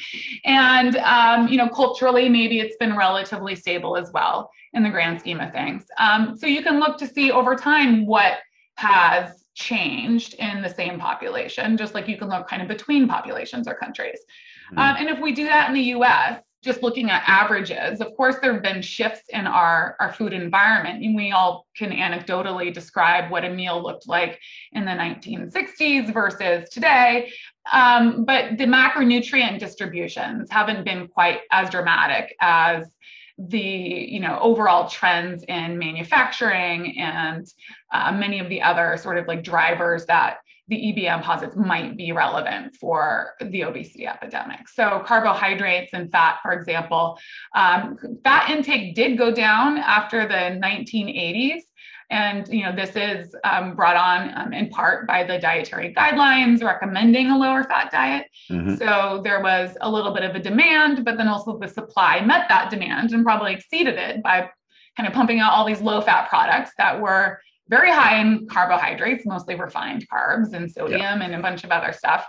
And, 0.44 0.96
um, 0.96 1.48
you 1.48 1.56
know, 1.56 1.68
culturally, 1.68 2.28
maybe 2.28 2.60
it's 2.60 2.76
been 2.76 2.96
relatively 2.96 3.56
stable 3.56 3.96
as 3.96 4.10
well 4.12 4.50
in 4.72 4.82
the 4.82 4.90
grand 4.90 5.20
scheme 5.20 5.40
of 5.40 5.52
things. 5.52 5.84
Um, 5.98 6.36
so 6.36 6.46
you 6.46 6.62
can 6.62 6.78
look 6.78 6.96
to 6.98 7.08
see 7.08 7.32
over 7.32 7.56
time 7.56 8.06
what 8.06 8.38
has 8.76 9.44
changed 9.54 10.34
in 10.34 10.62
the 10.62 10.68
same 10.68 10.98
population, 10.98 11.76
just 11.76 11.94
like 11.94 12.08
you 12.08 12.16
can 12.16 12.28
look 12.28 12.48
kind 12.48 12.62
of 12.62 12.68
between 12.68 13.08
populations 13.08 13.66
or 13.66 13.74
countries. 13.74 14.20
Mm-hmm. 14.70 14.78
Um, 14.78 14.96
and 14.98 15.08
if 15.08 15.20
we 15.20 15.32
do 15.32 15.44
that 15.44 15.68
in 15.68 15.74
the 15.74 15.82
US, 15.96 16.40
just 16.62 16.82
looking 16.82 17.10
at 17.10 17.22
averages, 17.26 18.00
of 18.00 18.14
course, 18.16 18.36
there 18.42 18.52
have 18.52 18.62
been 18.62 18.82
shifts 18.82 19.28
in 19.30 19.46
our, 19.46 19.96
our 19.98 20.12
food 20.12 20.32
environment. 20.34 21.02
And 21.02 21.16
we 21.16 21.32
all 21.32 21.66
can 21.74 21.90
anecdotally 21.90 22.72
describe 22.72 23.30
what 23.30 23.44
a 23.44 23.50
meal 23.50 23.82
looked 23.82 24.06
like 24.06 24.38
in 24.72 24.84
the 24.84 24.90
1960s 24.90 26.12
versus 26.12 26.68
today. 26.68 27.32
Um, 27.72 28.24
but 28.24 28.58
the 28.58 28.64
macronutrient 28.64 29.58
distributions 29.58 30.50
haven't 30.50 30.84
been 30.84 31.08
quite 31.08 31.40
as 31.50 31.70
dramatic 31.70 32.36
as 32.40 32.86
the 33.48 33.58
you 33.58 34.20
know 34.20 34.38
overall 34.42 34.86
trends 34.86 35.42
in 35.44 35.78
manufacturing 35.78 36.98
and 36.98 37.46
uh, 37.90 38.12
many 38.12 38.38
of 38.38 38.50
the 38.50 38.60
other 38.60 38.98
sort 38.98 39.16
of 39.16 39.26
like 39.26 39.42
drivers 39.42 40.04
that 40.06 40.38
the 40.70 40.76
EBM 40.76 41.22
posits 41.22 41.56
might 41.56 41.96
be 41.96 42.12
relevant 42.12 42.76
for 42.76 43.32
the 43.40 43.64
obesity 43.64 44.06
epidemic. 44.06 44.68
So 44.68 45.02
carbohydrates 45.04 45.92
and 45.92 46.10
fat, 46.10 46.38
for 46.42 46.52
example, 46.52 47.18
um, 47.56 47.98
fat 48.22 48.48
intake 48.50 48.94
did 48.94 49.18
go 49.18 49.32
down 49.32 49.78
after 49.78 50.26
the 50.26 50.58
1980s. 50.64 51.62
And 52.12 52.48
you 52.48 52.64
know 52.64 52.74
this 52.74 52.96
is 52.96 53.36
um, 53.44 53.76
brought 53.76 53.94
on 53.94 54.36
um, 54.36 54.52
in 54.52 54.68
part 54.68 55.06
by 55.06 55.22
the 55.22 55.38
dietary 55.38 55.94
guidelines 55.94 56.60
recommending 56.60 57.30
a 57.30 57.38
lower 57.38 57.62
fat 57.62 57.92
diet. 57.92 58.26
Mm-hmm. 58.50 58.76
So 58.76 59.20
there 59.22 59.40
was 59.40 59.76
a 59.80 59.88
little 59.88 60.12
bit 60.12 60.24
of 60.24 60.34
a 60.34 60.40
demand, 60.40 61.04
but 61.04 61.16
then 61.16 61.28
also 61.28 61.56
the 61.56 61.68
supply 61.68 62.20
met 62.20 62.48
that 62.48 62.68
demand 62.68 63.12
and 63.12 63.24
probably 63.24 63.52
exceeded 63.52 63.94
it 63.94 64.24
by 64.24 64.50
kind 64.96 65.06
of 65.06 65.14
pumping 65.14 65.38
out 65.38 65.52
all 65.52 65.64
these 65.64 65.80
low 65.80 66.00
fat 66.00 66.28
products 66.28 66.72
that 66.78 67.00
were 67.00 67.40
very 67.70 67.90
high 67.90 68.20
in 68.20 68.46
carbohydrates, 68.48 69.24
mostly 69.24 69.54
refined 69.54 70.06
carbs 70.12 70.52
and 70.52 70.70
sodium 70.70 71.00
yeah. 71.00 71.22
and 71.22 71.34
a 71.34 71.40
bunch 71.40 71.64
of 71.64 71.70
other 71.70 71.92
stuff. 71.92 72.26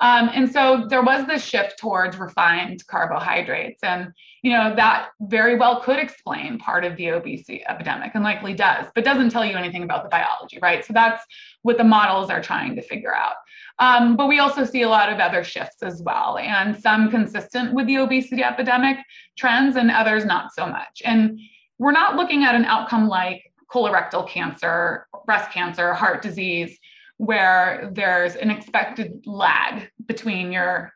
Um, 0.00 0.30
and 0.32 0.50
so 0.50 0.86
there 0.88 1.02
was 1.02 1.26
this 1.26 1.44
shift 1.44 1.78
towards 1.78 2.16
refined 2.16 2.86
carbohydrates. 2.86 3.82
And, 3.82 4.12
you 4.42 4.52
know, 4.52 4.74
that 4.76 5.08
very 5.20 5.58
well 5.58 5.80
could 5.80 5.98
explain 5.98 6.58
part 6.58 6.84
of 6.84 6.96
the 6.96 7.08
obesity 7.08 7.64
epidemic 7.68 8.12
and 8.14 8.22
likely 8.22 8.54
does, 8.54 8.86
but 8.94 9.04
doesn't 9.04 9.30
tell 9.30 9.44
you 9.44 9.56
anything 9.56 9.82
about 9.82 10.04
the 10.04 10.08
biology, 10.08 10.58
right? 10.62 10.84
So 10.84 10.92
that's 10.92 11.24
what 11.62 11.78
the 11.78 11.84
models 11.84 12.30
are 12.30 12.40
trying 12.40 12.76
to 12.76 12.82
figure 12.82 13.14
out. 13.14 13.34
Um, 13.80 14.16
but 14.16 14.28
we 14.28 14.38
also 14.38 14.64
see 14.64 14.82
a 14.82 14.88
lot 14.88 15.12
of 15.12 15.18
other 15.18 15.44
shifts 15.44 15.82
as 15.82 16.02
well, 16.02 16.38
and 16.38 16.80
some 16.80 17.10
consistent 17.10 17.74
with 17.74 17.86
the 17.86 17.98
obesity 17.98 18.42
epidemic 18.42 18.98
trends 19.36 19.76
and 19.76 19.90
others 19.90 20.24
not 20.24 20.52
so 20.52 20.66
much. 20.66 21.02
And 21.04 21.38
we're 21.78 21.92
not 21.92 22.16
looking 22.16 22.44
at 22.44 22.56
an 22.56 22.64
outcome 22.64 23.08
like 23.08 23.47
colorectal 23.72 24.28
cancer, 24.28 25.06
breast 25.26 25.50
cancer, 25.50 25.94
heart 25.94 26.22
disease, 26.22 26.78
where 27.18 27.90
there's 27.92 28.36
an 28.36 28.50
expected 28.50 29.26
lag 29.26 29.90
between 30.06 30.52
your 30.52 30.92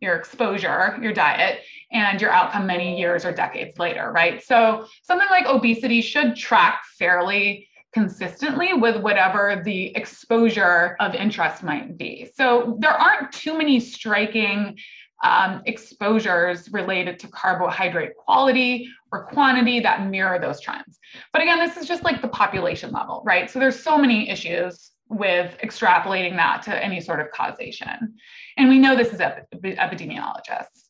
your 0.00 0.14
exposure, 0.14 0.98
your 1.00 1.12
diet, 1.12 1.60
and 1.90 2.20
your 2.20 2.30
outcome 2.30 2.66
many 2.66 2.98
years 2.98 3.24
or 3.24 3.32
decades 3.32 3.78
later, 3.78 4.12
right? 4.12 4.42
So 4.44 4.86
something 5.02 5.28
like 5.30 5.46
obesity 5.46 6.02
should 6.02 6.36
track 6.36 6.82
fairly 6.98 7.66
consistently 7.94 8.74
with 8.74 9.00
whatever 9.00 9.62
the 9.64 9.96
exposure 9.96 10.96
of 11.00 11.14
interest 11.14 11.62
might 11.62 11.96
be. 11.96 12.28
So 12.34 12.76
there 12.78 12.90
aren't 12.90 13.32
too 13.32 13.56
many 13.56 13.80
striking 13.80 14.78
um, 15.24 15.62
exposures 15.66 16.70
related 16.72 17.18
to 17.20 17.28
carbohydrate 17.28 18.16
quality 18.16 18.88
or 19.12 19.24
quantity 19.24 19.80
that 19.80 20.06
mirror 20.06 20.38
those 20.38 20.60
trends. 20.60 20.98
But 21.32 21.42
again, 21.42 21.58
this 21.58 21.76
is 21.76 21.88
just 21.88 22.04
like 22.04 22.20
the 22.20 22.28
population 22.28 22.90
level, 22.90 23.22
right? 23.24 23.50
So 23.50 23.58
there's 23.58 23.82
so 23.82 23.96
many 23.96 24.28
issues 24.28 24.90
with 25.08 25.56
extrapolating 25.62 26.36
that 26.36 26.62
to 26.62 26.84
any 26.84 27.00
sort 27.00 27.20
of 27.20 27.30
causation. 27.30 28.14
And 28.56 28.68
we 28.68 28.78
know 28.78 28.96
this 28.96 29.12
is 29.12 29.20
ep- 29.20 29.48
epidemiologists. 29.52 30.88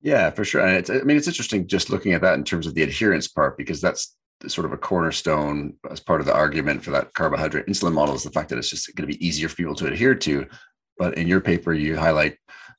Yeah, 0.00 0.30
for 0.30 0.44
sure. 0.44 0.64
And 0.64 0.76
it's, 0.76 0.88
I 0.88 1.00
mean, 1.00 1.16
it's 1.16 1.26
interesting 1.26 1.66
just 1.66 1.90
looking 1.90 2.12
at 2.12 2.20
that 2.22 2.34
in 2.34 2.44
terms 2.44 2.66
of 2.66 2.74
the 2.74 2.82
adherence 2.82 3.26
part, 3.26 3.58
because 3.58 3.80
that's 3.80 4.16
sort 4.46 4.66
of 4.66 4.72
a 4.72 4.76
cornerstone 4.76 5.74
as 5.90 5.98
part 5.98 6.20
of 6.20 6.26
the 6.26 6.34
argument 6.34 6.84
for 6.84 6.92
that 6.92 7.12
carbohydrate 7.14 7.66
insulin 7.66 7.92
model 7.92 8.14
is 8.14 8.22
the 8.22 8.30
fact 8.30 8.48
that 8.50 8.58
it's 8.58 8.70
just 8.70 8.94
going 8.94 9.08
to 9.08 9.16
be 9.16 9.26
easier 9.26 9.48
for 9.48 9.56
people 9.56 9.74
to 9.74 9.86
adhere 9.86 10.14
to. 10.14 10.46
But 10.98 11.18
in 11.18 11.26
your 11.26 11.40
paper, 11.40 11.72
you 11.72 11.96
highlight 11.96 12.36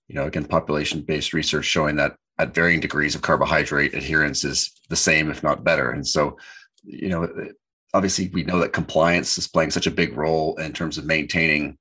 you 0.07 0.15
know, 0.15 0.25
again, 0.25 0.45
population-based 0.45 1.33
research 1.33 1.65
showing 1.65 1.95
that 1.97 2.15
at 2.39 2.53
varying 2.53 2.79
degrees 2.79 3.15
of 3.15 3.21
carbohydrate 3.21 3.93
adherence 3.93 4.43
is 4.43 4.71
the 4.89 4.95
same, 4.95 5.29
if 5.29 5.43
not 5.43 5.63
better. 5.63 5.91
And 5.91 6.07
so, 6.07 6.37
you 6.83 7.09
know, 7.09 7.27
obviously 7.93 8.29
we 8.29 8.43
know 8.43 8.59
that 8.59 8.73
compliance 8.73 9.37
is 9.37 9.47
playing 9.47 9.71
such 9.71 9.87
a 9.87 9.91
big 9.91 10.15
role 10.15 10.55
in 10.57 10.71
terms 10.71 10.97
of 10.97 11.05
maintaining, 11.05 11.77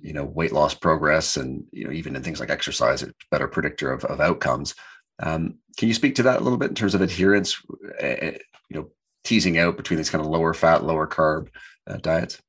you 0.00 0.12
know, 0.12 0.24
weight 0.24 0.52
loss 0.52 0.74
progress 0.74 1.36
and, 1.36 1.64
you 1.72 1.84
know, 1.84 1.92
even 1.92 2.14
in 2.14 2.22
things 2.22 2.40
like 2.40 2.50
exercise, 2.50 3.02
it's 3.02 3.12
better 3.30 3.48
predictor 3.48 3.92
of, 3.92 4.04
of 4.04 4.20
outcomes. 4.20 4.74
Um, 5.18 5.58
can 5.76 5.88
you 5.88 5.94
speak 5.94 6.14
to 6.16 6.22
that 6.24 6.40
a 6.40 6.42
little 6.44 6.58
bit 6.58 6.68
in 6.68 6.74
terms 6.74 6.94
of 6.94 7.00
adherence, 7.00 7.60
uh, 8.02 8.32
you 8.70 8.76
know, 8.76 8.90
teasing 9.24 9.58
out 9.58 9.76
between 9.76 9.96
these 9.96 10.10
kind 10.10 10.24
of 10.24 10.30
lower 10.30 10.54
fat, 10.54 10.84
lower 10.84 11.06
carb 11.06 11.48
uh, 11.86 11.96
diets? 11.96 12.40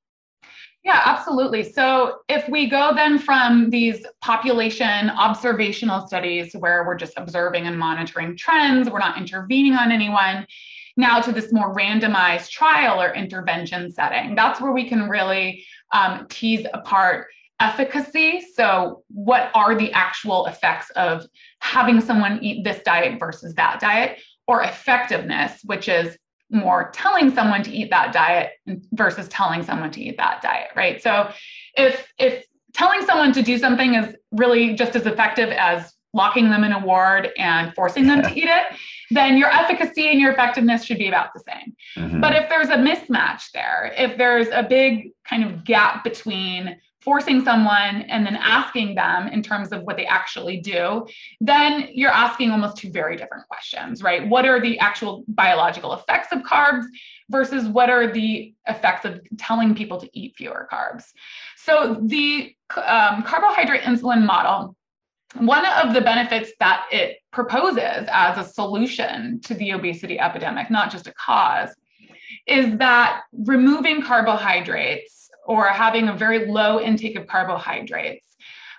Yeah, 0.88 1.01
absolutely. 1.03 1.63
So 1.63 2.20
if 2.29 2.48
we 2.48 2.70
go 2.70 2.94
then 2.96 3.20
from 3.20 3.70
these 3.70 4.06
population 4.22 5.10
observational 5.10 6.08
studies 6.08 6.53
where 6.53 6.86
we're 6.86 6.96
just 6.96 7.12
observing 7.17 7.67
and 7.67 7.77
monitoring 7.77 8.38
trends, 8.38 8.89
we're 8.89 9.00
not 9.00 9.17
intervening 9.17 9.74
on 9.74 9.91
anyone, 9.91 10.48
now 10.96 11.20
to 11.20 11.34
this 11.34 11.51
more 11.51 11.75
randomized 11.75 12.51
trial 12.51 13.01
or 13.01 13.13
intervention 13.13 13.91
setting, 13.91 14.34
that's 14.34 14.62
where 14.62 14.72
we 14.72 14.88
can 14.88 15.10
really 15.10 15.65
um, 15.91 16.25
tease 16.29 16.65
apart 16.74 17.27
efficacy. 17.60 18.39
So, 18.53 19.03
what 19.10 19.51
are 19.53 19.75
the 19.75 19.91
actual 19.91 20.46
effects 20.46 20.89
of 20.91 21.25
having 21.60 22.00
someone 22.00 22.41
eat 22.41 22.63
this 22.63 22.82
diet 22.84 23.20
versus 23.20 23.53
that 23.56 23.82
diet, 23.82 24.20
or 24.48 24.63
effectiveness, 24.63 25.60
which 25.65 25.89
is 25.89 26.17
more 26.50 26.92
telling 26.94 27.34
someone 27.34 27.63
to 27.63 27.72
eat 27.72 27.89
that 27.89 28.13
diet 28.13 28.51
versus 28.94 29.27
telling 29.27 29.63
someone 29.63 29.92
to 29.92 30.01
eat 30.01 30.18
that 30.18 30.42
diet, 30.42 30.70
right? 30.75 31.01
So 31.01 31.32
if 31.75 32.12
if 32.18 32.46
telling 32.74 33.01
someone 33.06 33.34
to 33.34 33.42
do 33.42 33.58
something 33.58 33.96
is 33.96 34.16
really 34.32 34.75
just 34.75 34.96
as 34.96 35.06
effective 35.06 35.50
as 35.50 35.94
locking 36.13 36.50
them 36.50 36.63
in 36.63 36.72
a 36.72 36.80
ward 36.80 37.30
and 37.38 37.74
forcing 37.75 38.08
them 38.08 38.22
to 38.22 38.32
eat 38.34 38.46
it, 38.48 38.77
then 39.12 39.38
your 39.38 39.50
efficacy 39.50 40.08
and 40.08 40.20
your 40.20 40.32
effectiveness 40.32 40.84
should 40.84 40.98
be 40.98 41.08
about 41.08 41.34
the 41.34 41.42
same. 41.48 41.75
Mm-hmm. 41.96 42.22
But 42.22 42.34
if 42.36 42.50
there's 42.50 42.70
a 42.70 42.77
mismatch 42.77 43.51
there, 43.54 43.94
if 43.98 44.18
there's 44.18 44.48
a 44.48 44.63
big 44.63 45.12
kind 45.25 45.44
of 45.44 45.63
gap 45.63 46.04
between 46.04 46.77
forcing 47.08 47.42
someone 47.42 48.02
and 48.10 48.26
then 48.26 48.36
asking 48.36 48.94
them 48.94 49.30
in 49.30 49.42
terms 49.42 49.72
of 49.72 49.82
what 49.84 49.96
they 49.96 50.06
actually 50.06 50.60
do, 50.60 51.08
then 51.40 51.88
you're 51.94 52.12
asking 52.12 52.52
almost 52.52 52.76
two 52.76 52.92
very 52.92 53.16
different 53.16 53.48
questions, 53.48 54.04
right? 54.04 54.28
What 54.28 54.46
are 54.46 54.60
the 54.60 54.78
actual 54.80 55.24
biological 55.30 55.94
effects 55.94 56.34
of 56.34 56.40
carbs 56.40 56.84
versus 57.30 57.66
what 57.66 57.90
are 57.90 58.12
the 58.12 58.54
effects 58.68 59.06
of 59.06 59.22
telling 59.38 59.74
people 59.74 59.98
to 60.02 60.10
eat 60.12 60.36
fewer 60.36 60.68
carbs? 60.70 61.06
So 61.56 61.98
the 62.04 62.54
um, 62.76 63.24
carbohydrate 63.24 63.84
insulin 63.84 64.26
model 64.26 64.76
one 65.36 65.66
of 65.66 65.94
the 65.94 66.02
benefits 66.02 66.52
that 66.60 66.88
it 66.92 67.20
proposes 67.32 68.08
as 68.12 68.38
a 68.38 68.50
solution 68.50 69.40
to 69.42 69.54
the 69.54 69.72
obesity 69.72 70.20
epidemic, 70.20 70.70
not 70.72 70.90
just 70.90 71.08
a 71.08 71.14
cause, 71.14 71.70
is 72.48 72.78
that 72.78 73.22
removing 73.32 74.02
carbohydrates 74.02 75.17
or 75.48 75.66
having 75.68 76.10
a 76.10 76.16
very 76.16 76.46
low 76.46 76.80
intake 76.80 77.18
of 77.18 77.27
carbohydrates 77.27 78.24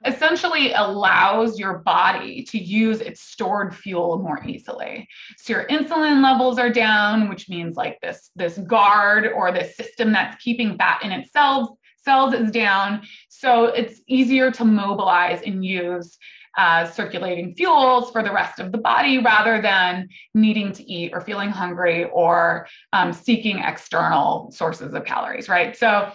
essentially 0.04 0.72
allows 0.74 1.58
your 1.58 1.78
body 1.78 2.44
to 2.44 2.58
use 2.58 3.00
its 3.00 3.20
stored 3.20 3.74
fuel 3.74 4.18
more 4.18 4.44
easily. 4.46 5.08
So 5.38 5.54
your 5.54 5.64
insulin 5.66 6.22
levels 6.22 6.58
are 6.58 6.70
down, 6.70 7.28
which 7.28 7.48
means 7.48 7.76
like 7.76 8.00
this, 8.00 8.30
this 8.36 8.58
guard 8.58 9.26
or 9.26 9.50
this 9.50 9.76
system 9.76 10.12
that's 10.12 10.40
keeping 10.42 10.76
fat 10.76 11.02
in 11.02 11.10
its 11.10 11.32
cells, 11.32 11.70
is 12.08 12.50
down. 12.50 13.02
So 13.28 13.66
it's 13.66 14.00
easier 14.06 14.50
to 14.52 14.64
mobilize 14.64 15.42
and 15.42 15.62
use 15.62 16.16
as 16.56 16.94
circulating 16.94 17.54
fuels 17.54 18.10
for 18.10 18.22
the 18.22 18.32
rest 18.32 18.60
of 18.60 18.72
the 18.72 18.78
body 18.78 19.18
rather 19.18 19.60
than 19.60 20.08
needing 20.34 20.72
to 20.72 20.82
eat 20.90 21.12
or 21.12 21.20
feeling 21.20 21.50
hungry 21.50 22.06
or 22.06 22.66
um, 22.94 23.12
seeking 23.12 23.58
external 23.58 24.50
sources 24.52 24.94
of 24.94 25.04
calories, 25.04 25.50
right? 25.50 25.76
So 25.76 26.10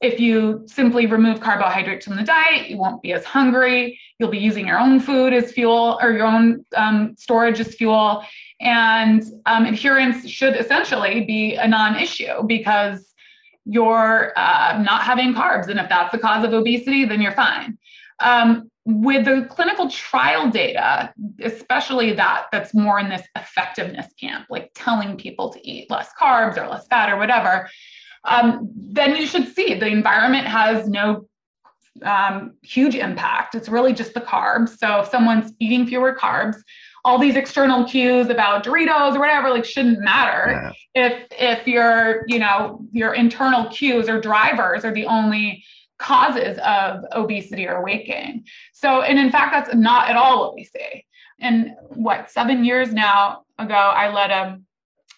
if 0.00 0.20
you 0.20 0.62
simply 0.66 1.06
remove 1.06 1.40
carbohydrates 1.40 2.06
from 2.06 2.16
the 2.16 2.22
diet, 2.22 2.68
you 2.68 2.76
won't 2.76 3.02
be 3.02 3.12
as 3.12 3.24
hungry. 3.24 3.98
You'll 4.18 4.30
be 4.30 4.38
using 4.38 4.66
your 4.66 4.78
own 4.78 5.00
food 5.00 5.32
as 5.32 5.52
fuel 5.52 5.98
or 6.02 6.12
your 6.12 6.26
own 6.26 6.64
um, 6.76 7.14
storage 7.16 7.60
as 7.60 7.74
fuel. 7.74 8.22
And 8.60 9.22
um, 9.46 9.64
adherence 9.64 10.28
should 10.28 10.54
essentially 10.56 11.24
be 11.24 11.54
a 11.54 11.66
non 11.66 11.96
issue 11.96 12.42
because 12.46 13.14
you're 13.64 14.32
uh, 14.36 14.82
not 14.82 15.02
having 15.02 15.34
carbs. 15.34 15.68
And 15.68 15.80
if 15.80 15.88
that's 15.88 16.12
the 16.12 16.18
cause 16.18 16.44
of 16.44 16.52
obesity, 16.52 17.04
then 17.04 17.20
you're 17.20 17.32
fine. 17.32 17.78
Um, 18.20 18.70
with 18.84 19.24
the 19.24 19.46
clinical 19.50 19.90
trial 19.90 20.48
data, 20.48 21.12
especially 21.40 22.12
that 22.12 22.46
that's 22.52 22.72
more 22.72 23.00
in 23.00 23.08
this 23.08 23.26
effectiveness 23.34 24.06
camp, 24.18 24.46
like 24.48 24.70
telling 24.74 25.16
people 25.16 25.52
to 25.52 25.68
eat 25.68 25.90
less 25.90 26.10
carbs 26.18 26.56
or 26.56 26.68
less 26.68 26.86
fat 26.86 27.10
or 27.10 27.16
whatever, 27.18 27.68
um, 28.26 28.70
then 28.74 29.16
you 29.16 29.26
should 29.26 29.54
see 29.54 29.74
the 29.74 29.86
environment 29.86 30.46
has 30.46 30.88
no 30.88 31.26
um, 32.02 32.54
huge 32.62 32.94
impact. 32.94 33.54
It's 33.54 33.68
really 33.68 33.92
just 33.92 34.14
the 34.14 34.20
carbs. 34.20 34.76
So 34.78 35.00
if 35.00 35.08
someone's 35.08 35.52
eating 35.58 35.86
fewer 35.86 36.14
carbs, 36.14 36.56
all 37.04 37.18
these 37.18 37.36
external 37.36 37.84
cues 37.84 38.28
about 38.28 38.64
Doritos 38.64 39.14
or 39.14 39.20
whatever 39.20 39.50
like 39.50 39.64
shouldn't 39.64 40.00
matter 40.00 40.72
yeah. 40.94 41.06
if 41.06 41.26
if 41.30 41.66
your 41.68 42.24
you 42.26 42.40
know 42.40 42.80
your 42.90 43.14
internal 43.14 43.70
cues 43.70 44.08
or 44.08 44.20
drivers 44.20 44.84
are 44.84 44.92
the 44.92 45.06
only 45.06 45.64
causes 45.98 46.58
of 46.58 47.04
obesity 47.12 47.66
or 47.66 47.82
weight 47.82 48.06
gain. 48.06 48.44
So 48.72 49.02
and 49.02 49.18
in 49.18 49.30
fact 49.30 49.52
that's 49.52 49.74
not 49.74 50.10
at 50.10 50.16
all 50.16 50.40
what 50.40 50.54
we 50.56 50.64
see. 50.64 51.06
And 51.38 51.70
what 51.90 52.30
seven 52.30 52.64
years 52.64 52.92
now 52.92 53.44
ago 53.58 53.74
I 53.74 54.12
led 54.12 54.30
a 54.32 54.60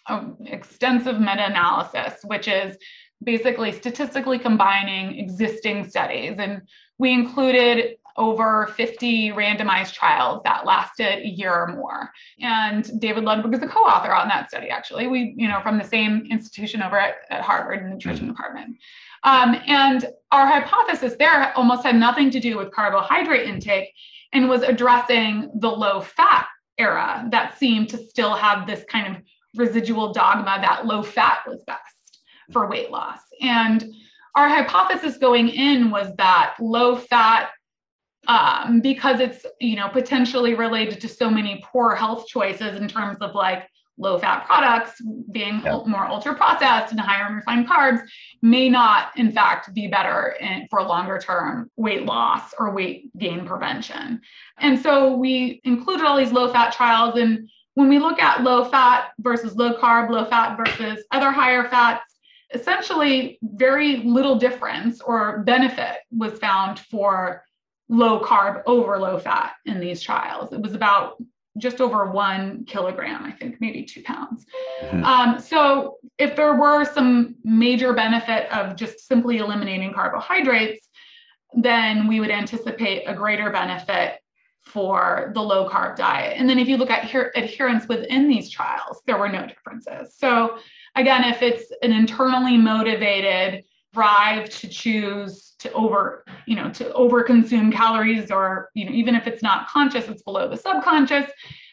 um, 0.09 0.37
extensive 0.47 1.21
meta-analysis, 1.21 2.21
which 2.25 2.49
is 2.49 2.77
basically 3.23 3.73
statistically 3.73 4.39
combining 4.39 5.19
existing 5.19 5.89
studies. 5.89 6.37
And 6.39 6.63
we 6.99 7.13
included 7.13 7.97
over 8.17 8.67
50 8.77 9.31
randomized 9.31 9.93
trials 9.93 10.43
that 10.45 10.67
lasted 10.67 11.21
a 11.21 11.29
year 11.29 11.55
or 11.55 11.69
more. 11.69 12.11
And 12.41 13.01
David 13.01 13.25
Ludwig 13.25 13.55
is 13.55 13.63
a 13.63 13.69
co-author 13.69 14.13
on 14.13 14.29
that 14.29 14.49
study, 14.49 14.69
actually. 14.69 15.07
We, 15.07 15.35
you 15.37 15.47
know, 15.49 15.61
from 15.63 15.79
the 15.79 15.85
same 15.85 16.27
institution 16.29 16.83
over 16.83 16.99
at, 16.99 17.19
at 17.31 17.43
Harvard 17.43 17.79
in 17.79 17.85
the 17.85 17.91
nutrition 17.91 18.27
mm-hmm. 18.27 18.35
department. 18.35 18.77
Um, 19.23 19.57
and 19.67 20.07
our 20.33 20.47
hypothesis 20.47 21.15
there 21.19 21.57
almost 21.57 21.85
had 21.85 21.95
nothing 21.95 22.31
to 22.31 22.41
do 22.41 22.57
with 22.57 22.73
carbohydrate 22.73 23.49
intake 23.49 23.93
and 24.33 24.49
was 24.49 24.63
addressing 24.63 25.51
the 25.55 25.71
low 25.71 26.01
fat 26.01 26.47
era 26.77 27.27
that 27.31 27.59
seemed 27.59 27.89
to 27.91 27.99
still 27.99 28.35
have 28.35 28.67
this 28.67 28.85
kind 28.91 29.17
of 29.17 29.23
residual 29.57 30.13
dogma 30.13 30.59
that 30.61 30.87
low 30.87 31.03
fat 31.03 31.41
was 31.47 31.63
best 31.67 31.98
for 32.53 32.69
weight 32.69 32.91
loss. 32.91 33.21
And 33.41 33.85
our 34.35 34.49
hypothesis 34.49 35.19
going 35.19 35.49
in 35.49 35.91
was 35.91 36.15
that 36.17 36.55
low 36.61 36.97
fat, 36.97 37.51
um, 38.27 38.81
because 38.81 39.21
it's 39.21 39.47
you 39.61 39.77
know 39.77 39.89
potentially 39.89 40.55
related 40.55 41.01
to 41.01 41.09
so 41.09 41.31
many 41.31 41.63
poor 41.65 41.95
health 41.95 42.27
choices 42.27 42.77
in 42.77 42.89
terms 42.89 43.19
of 43.21 43.35
like 43.35 43.69
low 44.01 44.19
fat 44.19 44.47
products 44.47 45.01
being 45.33 45.61
yeah. 45.65 45.83
more 45.87 46.07
ultra 46.07 46.35
processed 46.35 46.93
and 46.93 47.01
higher 47.01 47.27
in 47.29 47.35
refined 47.35 47.69
carbs 47.69 48.01
may 48.43 48.69
not 48.69 49.09
in 49.17 49.33
fact 49.33 49.75
be 49.75 49.89
better 49.89 50.37
in, 50.41 50.69
for 50.71 50.83
longer 50.83 51.19
term 51.19 51.69
weight 51.77 52.05
loss 52.05 52.55
or 52.61 52.73
weight 52.73 53.11
gain 53.19 53.45
prevention 53.45 54.21
and 54.59 54.79
so 54.79 55.17
we 55.17 55.61
included 55.65 56.05
all 56.05 56.17
these 56.17 56.31
low 56.31 56.53
fat 56.53 56.73
trials 56.73 57.19
and 57.19 57.49
when 57.79 57.89
we 57.89 58.01
look 58.01 58.21
at 58.21 58.43
low 58.43 58.65
fat 58.65 59.13
versus 59.21 59.55
low 59.55 59.79
carb, 59.79 60.11
low 60.11 60.25
fat 60.25 60.57
versus 60.57 61.05
other 61.13 61.31
higher 61.31 61.69
fats, 61.69 62.08
essentially 62.55 63.39
very 63.43 63.99
little 63.99 64.37
difference 64.37 65.01
or 65.01 65.41
benefit 65.41 65.99
was 66.11 66.39
found 66.39 66.79
for 66.79 67.45
low 67.89 68.21
carb 68.21 68.63
over 68.67 68.99
low 68.99 69.19
fat 69.19 69.55
in 69.65 69.81
these 69.81 70.01
trials. 70.01 70.53
It 70.53 70.61
was 70.61 70.75
about 70.75 71.23
just 71.57 71.81
over 71.81 72.11
one 72.11 72.65
kilogram, 72.67 73.25
I 73.25 73.33
think 73.33 73.61
maybe 73.61 73.83
two 73.83 74.03
pounds. 74.03 74.47
Mm-hmm. 74.83 75.05
Um, 75.05 75.41
so 75.41 75.97
if 76.19 76.37
there 76.37 76.55
were 76.55 76.85
some 76.85 77.35
major 77.43 77.93
benefit 77.93 78.51
of 78.53 78.77
just 78.77 79.07
simply 79.07 79.39
eliminating 79.39 79.93
carbohydrates, 79.93 80.89
then 81.55 82.07
we 82.07 82.21
would 82.21 82.31
anticipate 82.31 83.05
a 83.07 83.15
greater 83.15 83.51
benefit 83.51 84.21
for 84.61 85.33
the 85.35 85.41
low 85.41 85.69
carb 85.69 85.97
diet. 85.97 86.37
And 86.37 86.49
then 86.49 86.59
if 86.59 86.69
you 86.69 86.77
look 86.77 86.91
at 86.91 87.05
adherence 87.35 87.89
within 87.89 88.29
these 88.29 88.51
trials, 88.51 89.01
there 89.07 89.19
were 89.19 89.29
no 89.29 89.47
differences. 89.47 90.15
So 90.17 90.59
again, 90.97 91.25
if 91.25 91.43
it's 91.43 91.73
an 91.83 91.93
internally 91.93 92.57
motivated 92.57 93.65
drive 93.93 94.49
to 94.51 94.69
choose 94.69 95.55
to 95.59 95.73
over, 95.73 96.25
you 96.47 96.55
know, 96.55 96.71
to 96.71 96.93
over 96.93 97.23
consume 97.23 97.73
calories 97.73 98.31
or, 98.31 98.71
you 98.75 98.85
know, 98.85 98.93
even 98.93 99.15
if 99.15 99.27
it's 99.27 99.43
not 99.43 99.69
conscious, 99.69 100.09
it's 100.09 100.23
below 100.23 100.49
the 100.49 100.57
subconscious, 100.57 101.31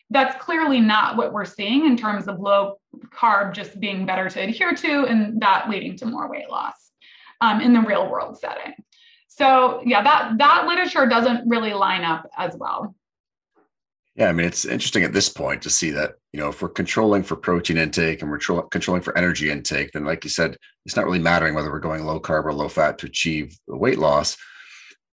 that's 0.10 0.42
clearly 0.44 0.80
not 0.80 1.18
what 1.18 1.34
we're 1.34 1.46
seeing 1.46 1.86
in 1.86 1.98
terms 1.98 2.28
of 2.28 2.40
low 2.40 2.78
carb 3.10 3.54
just 3.54 3.80
being 3.80 4.06
better 4.06 4.30
to 4.30 4.42
adhere 4.42 4.74
to 4.74 5.06
and 5.06 5.42
that 5.42 5.70
leading 5.70 5.98
to 5.98 6.06
more 6.06 6.30
weight 6.30 6.50
loss 6.50 6.92
um, 7.42 7.62
in 7.62 7.74
the 7.74 7.82
real 7.82 8.10
world 8.10 8.38
setting. 8.38 8.74
So 9.28 9.82
yeah, 9.86 10.02
that 10.02 10.38
that 10.38 10.66
literature 10.66 11.06
doesn't 11.08 11.50
really 11.50 11.74
line 11.74 12.04
up 12.04 12.30
as 12.38 12.56
well. 12.56 12.96
Yeah, 14.16 14.30
I 14.30 14.32
mean 14.32 14.48
it's 14.48 14.64
interesting 14.64 15.04
at 15.04 15.12
this 15.12 15.28
point 15.28 15.62
to 15.64 15.70
see 15.70 15.92
that 15.92 16.14
you 16.32 16.40
know 16.40 16.50
if 16.50 16.62
we're 16.62 16.70
controlling 16.70 17.24
for 17.24 17.36
protein 17.36 17.78
intake 17.78 18.22
and 18.22 18.32
we're 18.32 18.38
tro- 18.38 18.62
controlling 18.64 19.04
for 19.04 19.18
energy 19.18 19.52
intake, 19.52 19.92
then 19.92 20.06
like 20.06 20.24
you 20.24 20.30
said, 20.30 20.58
it's 20.86 20.96
not 20.96 21.06
really 21.06 21.20
mattering 21.20 21.54
whether 21.54 21.72
we're 21.72 21.80
going 21.80 22.06
low 22.06 22.20
carb 22.20 22.46
or 22.46 22.54
low 22.54 22.70
fat 22.70 22.98
to 23.00 23.08
achieve 23.08 23.58
weight 23.68 24.00
loss. 24.00 24.38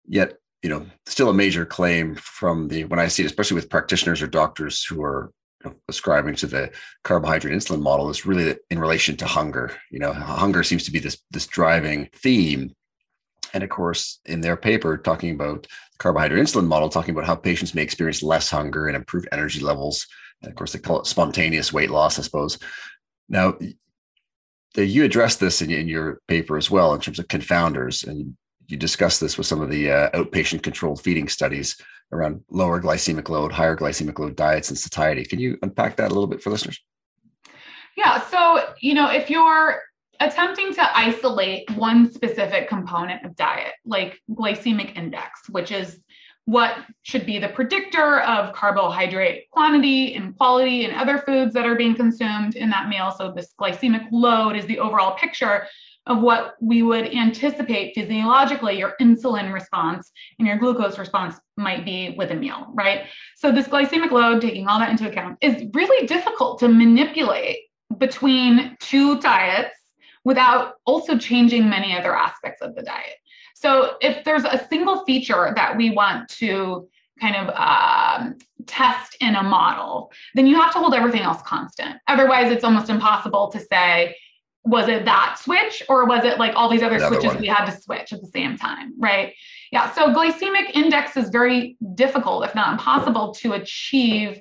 Yet, 0.06 0.35
you 0.62 0.70
know, 0.70 0.87
still 1.06 1.28
a 1.28 1.35
major 1.35 1.66
claim 1.66 2.14
from 2.14 2.68
the 2.68 2.85
when 2.85 2.98
I 2.98 3.09
see 3.09 3.22
it, 3.22 3.26
especially 3.26 3.56
with 3.56 3.68
practitioners 3.68 4.22
or 4.22 4.28
doctors 4.28 4.85
who 4.85 5.02
are 5.02 5.30
ascribing 5.88 6.37
to 6.37 6.46
the 6.46 6.70
carbohydrate 7.04 7.54
insulin 7.54 7.82
model 7.82 8.09
is 8.11 8.24
really 8.26 8.56
in 8.70 8.78
relation 8.78 9.16
to 9.18 9.26
hunger. 9.26 9.72
You 9.90 9.98
know, 9.98 10.12
hunger 10.12 10.62
seems 10.62 10.85
to 10.85 10.92
be 10.92 11.00
this 11.00 11.18
this 11.30 11.46
driving 11.46 12.09
theme. 12.14 12.74
And 13.56 13.64
of 13.64 13.70
course, 13.70 14.20
in 14.26 14.42
their 14.42 14.54
paper 14.54 14.98
talking 14.98 15.30
about 15.30 15.66
carbohydrate 15.96 16.44
insulin 16.44 16.66
model, 16.66 16.90
talking 16.90 17.14
about 17.14 17.24
how 17.24 17.34
patients 17.34 17.74
may 17.74 17.80
experience 17.80 18.22
less 18.22 18.50
hunger 18.50 18.86
and 18.86 18.94
improved 18.94 19.28
energy 19.32 19.60
levels. 19.60 20.06
And 20.42 20.50
of 20.50 20.56
course, 20.56 20.74
they 20.74 20.78
call 20.78 21.00
it 21.00 21.06
spontaneous 21.06 21.72
weight 21.72 21.88
loss, 21.88 22.18
I 22.18 22.22
suppose. 22.22 22.58
Now, 23.30 23.54
you 24.76 25.04
address 25.04 25.36
this 25.36 25.62
in, 25.62 25.70
in 25.70 25.88
your 25.88 26.20
paper 26.28 26.58
as 26.58 26.70
well 26.70 26.92
in 26.92 27.00
terms 27.00 27.18
of 27.18 27.28
confounders, 27.28 28.06
and 28.06 28.36
you 28.66 28.76
discuss 28.76 29.18
this 29.18 29.38
with 29.38 29.46
some 29.46 29.62
of 29.62 29.70
the 29.70 29.90
uh, 29.90 30.10
outpatient 30.10 30.62
controlled 30.62 31.02
feeding 31.02 31.26
studies 31.26 31.80
around 32.12 32.44
lower 32.50 32.78
glycemic 32.78 33.30
load, 33.30 33.52
higher 33.52 33.74
glycemic 33.74 34.18
load 34.18 34.36
diets 34.36 34.68
and 34.68 34.78
satiety. 34.78 35.24
Can 35.24 35.38
you 35.38 35.56
unpack 35.62 35.96
that 35.96 36.10
a 36.10 36.14
little 36.14 36.26
bit 36.26 36.42
for 36.42 36.50
listeners? 36.50 36.78
Yeah. 37.96 38.20
So, 38.26 38.74
you 38.80 38.92
know, 38.92 39.10
if 39.10 39.30
you're 39.30 39.80
attempting 40.20 40.74
to 40.74 40.98
isolate 40.98 41.70
one 41.76 42.12
specific 42.12 42.68
component 42.68 43.24
of 43.24 43.37
diet, 43.37 43.72
like 43.85 44.20
glycemic 44.31 44.96
index, 44.96 45.48
which 45.48 45.70
is 45.70 46.00
what 46.46 46.76
should 47.02 47.26
be 47.26 47.38
the 47.38 47.48
predictor 47.48 48.20
of 48.20 48.55
carbohydrate 48.55 49.50
quantity 49.50 50.14
and 50.14 50.37
quality 50.37 50.85
and 50.85 50.94
other 50.94 51.18
foods 51.18 51.52
that 51.52 51.66
are 51.66 51.74
being 51.74 51.94
consumed 51.94 52.55
in 52.55 52.70
that 52.70 52.88
meal. 52.88 53.12
So, 53.16 53.33
this 53.33 53.52
glycemic 53.61 54.07
load 54.12 54.57
is 54.57 54.64
the 54.66 54.79
overall 54.79 55.16
picture 55.16 55.66
of 56.07 56.22
what 56.22 56.55
we 56.61 56.83
would 56.83 57.12
anticipate 57.12 57.94
physiologically 57.96 58.79
your 58.79 58.94
insulin 59.00 59.52
response 59.52 60.12
and 60.38 60.46
your 60.46 60.57
glucose 60.57 60.98
response 60.98 61.35
might 61.57 61.85
be 61.85 62.14
with 62.16 62.31
a 62.31 62.35
meal, 62.37 62.68
right? 62.74 63.07
So, 63.37 63.50
this 63.50 63.66
glycemic 63.66 64.12
load, 64.12 64.40
taking 64.40 64.68
all 64.68 64.79
that 64.79 64.90
into 64.90 65.09
account, 65.09 65.38
is 65.40 65.64
really 65.74 66.07
difficult 66.07 66.61
to 66.61 66.68
manipulate 66.68 67.59
between 67.98 68.76
two 68.79 69.18
diets 69.20 69.75
without 70.26 70.74
also 70.86 71.16
changing 71.16 71.70
many 71.70 71.96
other 71.96 72.12
aspects 72.12 72.60
of 72.60 72.74
the 72.74 72.82
diet. 72.82 73.14
So, 73.54 73.92
if 74.00 74.24
there's 74.24 74.44
a 74.44 74.66
single 74.68 75.04
feature 75.04 75.52
that 75.54 75.76
we 75.76 75.90
want 75.90 76.28
to 76.40 76.88
kind 77.20 77.36
of 77.36 77.54
um, 77.54 78.36
test 78.66 79.16
in 79.20 79.36
a 79.36 79.42
model, 79.42 80.10
then 80.34 80.46
you 80.48 80.56
have 80.60 80.72
to 80.72 80.78
hold 80.80 80.94
everything 80.94 81.22
else 81.22 81.40
constant. 81.42 81.96
Otherwise, 82.08 82.50
it's 82.50 82.64
almost 82.64 82.90
impossible 82.90 83.50
to 83.52 83.60
say, 83.60 84.16
was 84.64 84.88
it 84.88 85.04
that 85.04 85.38
switch 85.40 85.80
or 85.88 86.06
was 86.06 86.24
it 86.24 86.40
like 86.40 86.54
all 86.56 86.68
these 86.68 86.82
other 86.82 86.96
Another 86.96 87.14
switches 87.14 87.34
one. 87.34 87.40
we 87.40 87.46
had 87.46 87.66
to 87.66 87.80
switch 87.80 88.12
at 88.12 88.20
the 88.20 88.26
same 88.26 88.58
time 88.58 88.92
right 88.98 89.32
yeah 89.70 89.92
so 89.92 90.12
glycemic 90.12 90.74
index 90.74 91.16
is 91.16 91.28
very 91.28 91.76
difficult 91.94 92.44
if 92.44 92.52
not 92.52 92.72
impossible 92.72 93.32
to 93.34 93.52
achieve 93.52 94.40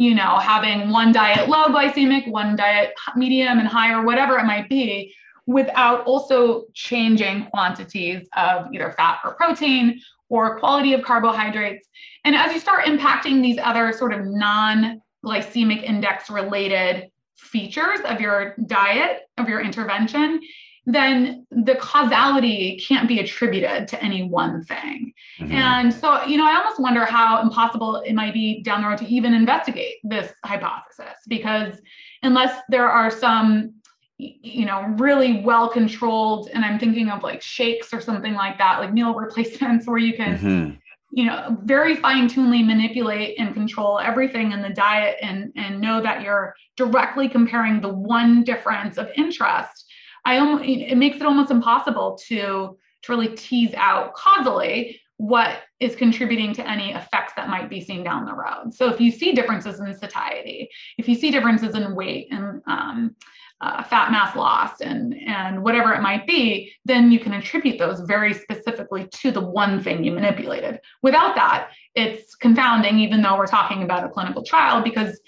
you 0.00 0.14
know 0.14 0.38
having 0.38 0.90
one 0.90 1.12
diet 1.12 1.48
low 1.48 1.66
glycemic 1.66 2.26
one 2.30 2.56
diet 2.56 2.94
medium 3.16 3.58
and 3.58 3.68
high 3.68 3.92
or 3.92 4.02
whatever 4.04 4.38
it 4.38 4.44
might 4.44 4.68
be 4.68 5.14
without 5.46 6.04
also 6.06 6.64
changing 6.74 7.46
quantities 7.46 8.26
of 8.36 8.66
either 8.72 8.92
fat 8.96 9.18
or 9.24 9.34
protein 9.34 10.00
or 10.28 10.58
quality 10.60 10.94
of 10.94 11.02
carbohydrates. 11.02 11.88
And 12.24 12.36
as 12.36 12.52
you 12.52 12.60
start 12.60 12.84
impacting 12.84 13.42
these 13.42 13.58
other 13.58 13.92
sort 13.92 14.12
of 14.12 14.24
non 14.24 15.02
glycemic 15.24 15.82
index 15.82 16.30
related 16.30 17.10
features 17.36 17.98
of 18.04 18.20
your 18.20 18.54
diet, 18.66 19.22
of 19.38 19.48
your 19.48 19.60
intervention, 19.60 20.40
then 20.86 21.46
the 21.50 21.74
causality 21.76 22.82
can't 22.86 23.06
be 23.06 23.20
attributed 23.20 23.86
to 23.88 24.02
any 24.02 24.24
one 24.24 24.64
thing. 24.64 25.12
Mm-hmm. 25.38 25.52
And 25.52 25.92
so, 25.92 26.24
you 26.24 26.36
know, 26.36 26.46
I 26.46 26.56
almost 26.56 26.80
wonder 26.80 27.04
how 27.04 27.42
impossible 27.42 27.96
it 27.96 28.14
might 28.14 28.34
be 28.34 28.62
down 28.62 28.82
the 28.82 28.88
road 28.88 28.98
to 28.98 29.06
even 29.06 29.34
investigate 29.34 29.96
this 30.02 30.32
hypothesis 30.44 31.16
because 31.28 31.80
unless 32.22 32.60
there 32.68 32.88
are 32.88 33.10
some 33.10 33.74
you 34.18 34.66
know 34.66 34.82
really 34.98 35.40
well 35.40 35.66
controlled 35.66 36.50
and 36.52 36.62
i'm 36.62 36.78
thinking 36.78 37.08
of 37.08 37.22
like 37.22 37.40
shakes 37.40 37.88
or 37.90 38.02
something 38.02 38.34
like 38.34 38.58
that 38.58 38.78
like 38.78 38.92
meal 38.92 39.14
replacements 39.14 39.86
where 39.86 39.96
you 39.96 40.14
can 40.14 40.38
mm-hmm 40.38 40.76
you 41.10 41.24
know 41.24 41.56
very 41.64 41.96
fine-tunedly 41.96 42.64
manipulate 42.64 43.38
and 43.38 43.52
control 43.54 43.98
everything 43.98 44.52
in 44.52 44.62
the 44.62 44.70
diet 44.70 45.16
and 45.20 45.52
and 45.56 45.80
know 45.80 46.00
that 46.00 46.22
you're 46.22 46.54
directly 46.76 47.28
comparing 47.28 47.80
the 47.80 47.88
one 47.88 48.44
difference 48.44 48.96
of 48.96 49.08
interest 49.16 49.89
i 50.24 50.38
almost 50.38 50.64
it 50.64 50.96
makes 50.96 51.16
it 51.16 51.22
almost 51.22 51.50
impossible 51.50 52.18
to 52.26 52.76
to 53.02 53.12
really 53.12 53.34
tease 53.34 53.74
out 53.74 54.14
causally 54.14 55.00
what 55.20 55.58
is 55.80 55.94
contributing 55.94 56.54
to 56.54 56.66
any 56.66 56.92
effects 56.92 57.34
that 57.36 57.50
might 57.50 57.68
be 57.68 57.78
seen 57.78 58.02
down 58.02 58.24
the 58.24 58.32
road. 58.32 58.72
So 58.72 58.88
if 58.88 58.98
you 58.98 59.10
see 59.10 59.32
differences 59.32 59.78
in 59.78 59.94
satiety 59.94 60.70
if 60.96 61.06
you 61.06 61.14
see 61.14 61.30
differences 61.30 61.74
in 61.74 61.94
weight 61.94 62.28
and 62.30 62.62
um, 62.66 63.14
uh, 63.60 63.82
fat 63.82 64.10
mass 64.10 64.34
loss 64.34 64.80
and 64.80 65.14
and 65.26 65.62
whatever 65.62 65.92
it 65.92 66.00
might 66.00 66.26
be 66.26 66.72
then 66.86 67.12
you 67.12 67.20
can 67.20 67.34
attribute 67.34 67.78
those 67.78 68.00
very 68.00 68.32
specifically 68.32 69.06
to 69.08 69.30
the 69.30 69.40
one 69.40 69.82
thing 69.82 70.02
you 70.02 70.10
manipulated. 70.10 70.80
Without 71.02 71.34
that 71.34 71.68
it's 71.94 72.34
confounding 72.34 72.98
even 72.98 73.20
though 73.20 73.36
we're 73.36 73.46
talking 73.46 73.82
about 73.82 74.04
a 74.04 74.08
clinical 74.08 74.42
trial 74.42 74.82
because 74.82 75.20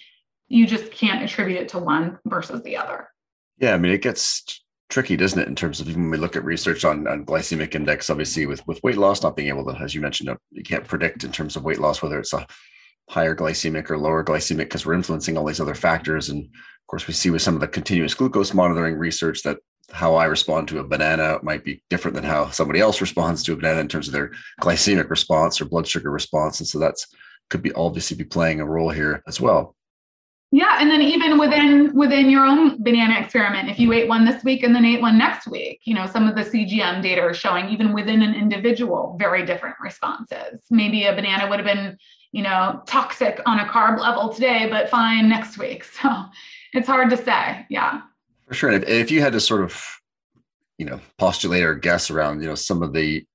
you 0.49 0.67
just 0.67 0.91
can't 0.91 1.23
attribute 1.23 1.61
it 1.61 1.69
to 1.69 1.79
one 1.79 2.19
versus 2.25 2.63
the 2.63 2.79
other. 2.79 3.09
Yeah 3.59 3.75
i 3.75 3.79
mean 3.79 3.93
it 3.93 4.01
gets 4.01 4.63
tricky 4.93 5.17
doesn't 5.17 5.41
it 5.41 5.49
in 5.49 5.57
terms 5.57 5.81
of 5.81 5.89
even 5.89 6.03
when 6.03 6.11
we 6.11 6.17
look 6.19 6.37
at 6.37 6.45
research 6.45 6.85
on, 6.85 7.09
on 7.09 7.25
glycemic 7.25 7.75
index 7.75 8.11
obviously 8.11 8.47
with 8.47 8.65
with 8.67 8.83
weight 8.83 8.99
loss 8.99 9.23
not 9.23 9.35
being 9.35 9.49
able 9.49 9.65
to 9.65 9.77
as 9.83 9.95
you 9.95 10.01
mentioned 10.01 10.29
uh, 10.29 10.37
you 10.51 10.63
can't 10.63 10.87
predict 10.87 11.25
in 11.25 11.33
terms 11.33 11.57
of 11.57 11.65
weight 11.65 11.81
loss 11.81 12.03
whether 12.03 12.19
it's 12.19 12.35
a 12.35 12.47
higher 13.09 13.35
glycemic 13.35 13.91
or 13.91 13.99
lower 13.99 14.23
glycemic 14.23 14.59
because 14.59 14.87
we're 14.87 14.93
influencing 14.93 15.37
all 15.37 15.47
these 15.47 15.61
other 15.61 15.75
factors 15.75 16.29
and 16.29 16.49
of 16.83 16.89
course, 16.89 17.07
we 17.07 17.15
see 17.15 17.31
with 17.31 17.43
some 17.43 17.55
of 17.55 17.61
the 17.61 17.69
continuous 17.69 18.15
glucose 18.15 18.53
monitoring 18.53 18.99
research 18.99 19.43
that 19.43 19.59
how 19.93 20.15
I 20.15 20.25
respond 20.25 20.69
to 20.69 20.81
a 20.81 20.85
banana 20.85 21.39
might 21.43 21.65
be 21.65 21.83
different 21.91 22.15
than 22.15 22.25
how 22.25 22.51
somebody 22.51 22.81
else 22.81 23.01
responds 23.01 23.43
to 23.45 23.53
a 23.53 23.57
banana 23.57 23.81
in 23.81 23.89
terms 23.89 24.09
of 24.09 24.13
their 24.13 24.33
glycemic 24.61 25.09
response 25.09 25.61
or 25.61 25.67
blood 25.67 25.87
sugar 25.87 26.11
response. 26.11 26.61
And 26.61 26.69
so 26.69 26.79
that's 26.79 27.07
could 27.51 27.63
be 27.63 27.73
obviously 27.75 28.17
be 28.17 28.25
playing 28.25 28.61
a 28.61 28.67
role 28.67 28.91
here 28.91 29.23
as 29.29 29.41
well. 29.41 29.77
Yeah, 30.55 30.77
and 30.81 30.91
then 30.91 31.01
even 31.01 31.39
within 31.39 31.97
within 31.97 32.29
your 32.29 32.45
own 32.45 32.83
banana 32.83 33.19
experiment, 33.19 33.71
if 33.71 33.79
you 33.79 33.91
ate 33.95 34.07
one 34.07 34.27
this 34.27 34.45
week 34.45 34.63
and 34.63 34.75
then 34.77 34.85
ate 34.85 35.01
one 35.01 35.17
next 35.17 35.49
week, 35.49 35.81
you 35.85 35.95
know, 35.95 36.07
some 36.07 36.29
of 36.29 36.35
the 36.35 36.43
CGM 36.43 37.03
data 37.03 37.23
are 37.23 37.33
showing 37.33 37.71
even 37.71 37.95
within 37.95 38.21
an 38.21 38.35
individual 38.35 39.17
very 39.19 39.47
different 39.47 39.77
responses. 39.83 40.61
Maybe 40.71 41.07
a 41.07 41.15
banana 41.15 41.49
would 41.49 41.59
have 41.59 41.65
been, 41.65 41.97
you 42.33 42.43
know, 42.43 42.83
toxic 42.87 43.41
on 43.47 43.61
a 43.61 43.65
carb 43.65 43.99
level 43.99 44.29
today, 44.29 44.69
but 44.69 44.91
fine 44.91 45.27
next 45.29 45.57
week. 45.57 45.87
So 46.03 46.11
it's 46.75 46.87
hard 46.87 47.09
to 47.11 47.17
say. 47.17 47.67
Yeah. 47.71 48.03
For 48.47 48.55
sure. 48.55 48.71
And 48.71 48.83
if, 48.83 48.89
if 48.89 49.11
you 49.11 49.23
had 49.23 49.33
to 49.33 49.41
sort 49.41 49.63
of, 49.63 49.83
you 50.77 50.85
know, 50.85 51.01
postulate 51.17 51.63
or 51.63 51.75
guess 51.75 52.11
around, 52.11 52.43
you 52.43 52.49
know, 52.49 52.55
some 52.55 52.83
of 52.83 52.93
the, 52.93 53.27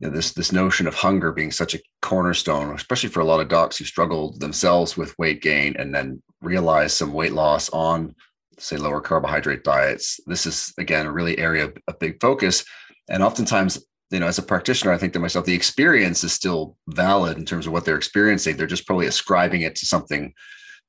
you 0.00 0.08
know, 0.08 0.14
this 0.14 0.32
this 0.32 0.52
notion 0.52 0.86
of 0.86 0.94
hunger 0.94 1.32
being 1.32 1.50
such 1.50 1.74
a 1.74 1.80
cornerstone, 2.00 2.74
especially 2.74 3.08
for 3.08 3.20
a 3.20 3.24
lot 3.24 3.40
of 3.40 3.48
docs 3.48 3.76
who 3.76 3.84
struggled 3.84 4.40
themselves 4.40 4.96
with 4.96 5.18
weight 5.18 5.42
gain 5.42 5.76
and 5.78 5.94
then 5.94 6.22
realize 6.40 6.92
some 6.92 7.12
weight 7.12 7.32
loss 7.32 7.68
on, 7.70 8.14
say, 8.58 8.76
lower 8.76 9.00
carbohydrate 9.00 9.64
diets. 9.64 10.20
This 10.26 10.46
is 10.46 10.72
again 10.78 11.06
a 11.06 11.12
really 11.12 11.38
area 11.38 11.64
of 11.64 11.76
a 11.88 11.94
big 11.94 12.20
focus, 12.20 12.64
and 13.08 13.22
oftentimes, 13.22 13.84
you 14.10 14.20
know, 14.20 14.26
as 14.26 14.38
a 14.38 14.42
practitioner, 14.42 14.92
I 14.92 14.98
think 14.98 15.12
to 15.14 15.18
myself, 15.18 15.44
the 15.44 15.54
experience 15.54 16.24
is 16.24 16.32
still 16.32 16.76
valid 16.88 17.38
in 17.38 17.44
terms 17.44 17.66
of 17.66 17.72
what 17.72 17.84
they're 17.84 17.96
experiencing. 17.96 18.56
They're 18.56 18.66
just 18.66 18.86
probably 18.86 19.06
ascribing 19.06 19.62
it 19.62 19.76
to 19.76 19.86
something 19.86 20.32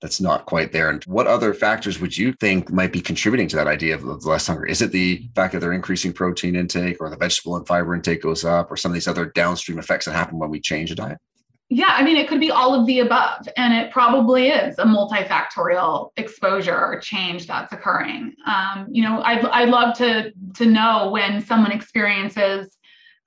that's 0.03 0.19
not 0.19 0.45
quite 0.45 0.73
there. 0.73 0.89
And 0.89 1.01
what 1.05 1.27
other 1.27 1.53
factors 1.53 1.97
would 1.97 2.15
you 2.15 2.33
think 2.33 2.69
might 2.69 2.91
be 2.91 2.99
contributing 2.99 3.47
to 3.47 3.55
that 3.55 3.67
idea 3.67 3.95
of 3.95 4.25
less 4.25 4.45
hunger? 4.45 4.65
Is 4.65 4.81
it 4.81 4.91
the 4.91 5.29
fact 5.33 5.53
that 5.53 5.59
they're 5.61 5.71
increasing 5.71 6.11
protein 6.11 6.57
intake 6.57 6.97
or 6.99 7.09
the 7.09 7.15
vegetable 7.15 7.55
and 7.55 7.65
fiber 7.65 7.95
intake 7.95 8.21
goes 8.21 8.43
up 8.43 8.69
or 8.69 8.75
some 8.75 8.91
of 8.91 8.93
these 8.93 9.07
other 9.07 9.27
downstream 9.27 9.79
effects 9.79 10.05
that 10.05 10.11
happen 10.11 10.37
when 10.37 10.49
we 10.49 10.59
change 10.59 10.91
a 10.91 10.95
diet? 10.95 11.19
Yeah, 11.69 11.93
I 11.95 12.03
mean, 12.03 12.17
it 12.17 12.27
could 12.27 12.41
be 12.41 12.51
all 12.51 12.79
of 12.79 12.85
the 12.85 12.99
above, 12.99 13.47
and 13.55 13.73
it 13.73 13.91
probably 13.91 14.49
is 14.49 14.77
a 14.77 14.83
multifactorial 14.83 16.11
exposure 16.17 16.77
or 16.77 16.99
change 16.99 17.47
that's 17.47 17.71
occurring. 17.71 18.33
Um, 18.45 18.87
you 18.91 19.03
know, 19.03 19.21
I'd, 19.23 19.45
I'd 19.45 19.69
love 19.69 19.97
to 19.97 20.33
to 20.55 20.65
know 20.65 21.09
when 21.11 21.41
someone 21.41 21.71
experiences 21.71 22.77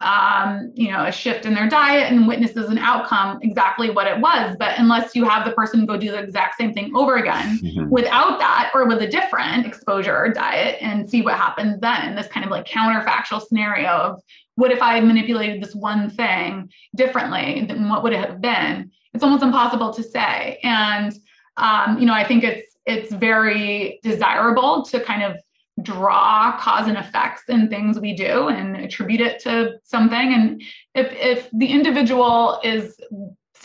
um, 0.01 0.73
you 0.75 0.91
know, 0.91 1.05
a 1.05 1.13
shift 1.13 1.47
in 1.47 1.55
their 1.55 1.69
diet 1.69 2.13
and 2.13 2.29
witnesses 2.29 2.69
an 2.69 2.79
outcome 2.79 3.39
exactly 3.43 3.91
what 3.91 4.07
it 4.07 4.21
was. 4.21 4.55
But 4.59 4.79
unless 4.79 5.15
you 5.15 5.25
have 5.25 5.47
the 5.47 5.53
person 5.53 5.87
go 5.87 5.97
do 5.97 6.11
the 6.11 6.19
exact 6.19 6.59
same 6.59 6.75
thing 6.75 6.95
over 6.95 7.17
again 7.17 7.59
mm-hmm. 7.63 7.89
without 7.89 8.39
that 8.39 8.71
or 8.75 8.87
with 8.87 9.01
a 9.01 9.07
different 9.07 9.67
exposure 9.67 10.17
or 10.17 10.33
diet 10.33 10.77
and 10.83 11.09
see 11.09 11.23
what 11.23 11.35
happens 11.35 11.81
then, 11.81 12.15
this 12.15 12.29
kind 12.29 12.45
of 12.45 12.51
like 12.51 12.67
counterfactual 12.67 13.47
scenario 13.47 13.89
of 13.89 14.21
what 14.57 14.71
if 14.71 14.83
I 14.83 15.01
manipulated 15.01 15.63
this 15.63 15.75
one 15.75 16.11
thing 16.11 16.71
differently, 16.95 17.65
then 17.67 17.89
what 17.89 18.03
would 18.03 18.13
it 18.13 18.21
have 18.21 18.41
been? 18.41 18.91
It's 19.15 19.25
almost 19.25 19.43
impossible 19.43 19.95
to 19.95 20.03
say. 20.03 20.59
And 20.63 21.15
um, 21.57 21.99
you 21.99 22.05
know, 22.05 22.13
I 22.13 22.25
think 22.25 22.45
it's 22.45 22.77
it's 22.85 23.13
very 23.13 23.99
desirable 24.03 24.85
to 24.85 25.01
kind 25.01 25.23
of 25.23 25.37
draw 25.83 26.59
cause 26.59 26.89
and 26.89 26.97
effects 26.97 27.43
in 27.49 27.69
things 27.69 28.01
we 28.01 28.15
do 28.15 28.49
and 28.49 28.77
attribute 28.77 29.21
it 29.21 29.41
to 29.41 29.79
something. 29.85 30.33
And 30.33 30.63
if 30.95 31.13
if 31.13 31.51
the 31.53 31.67
individual 31.67 32.61
is 32.65 32.99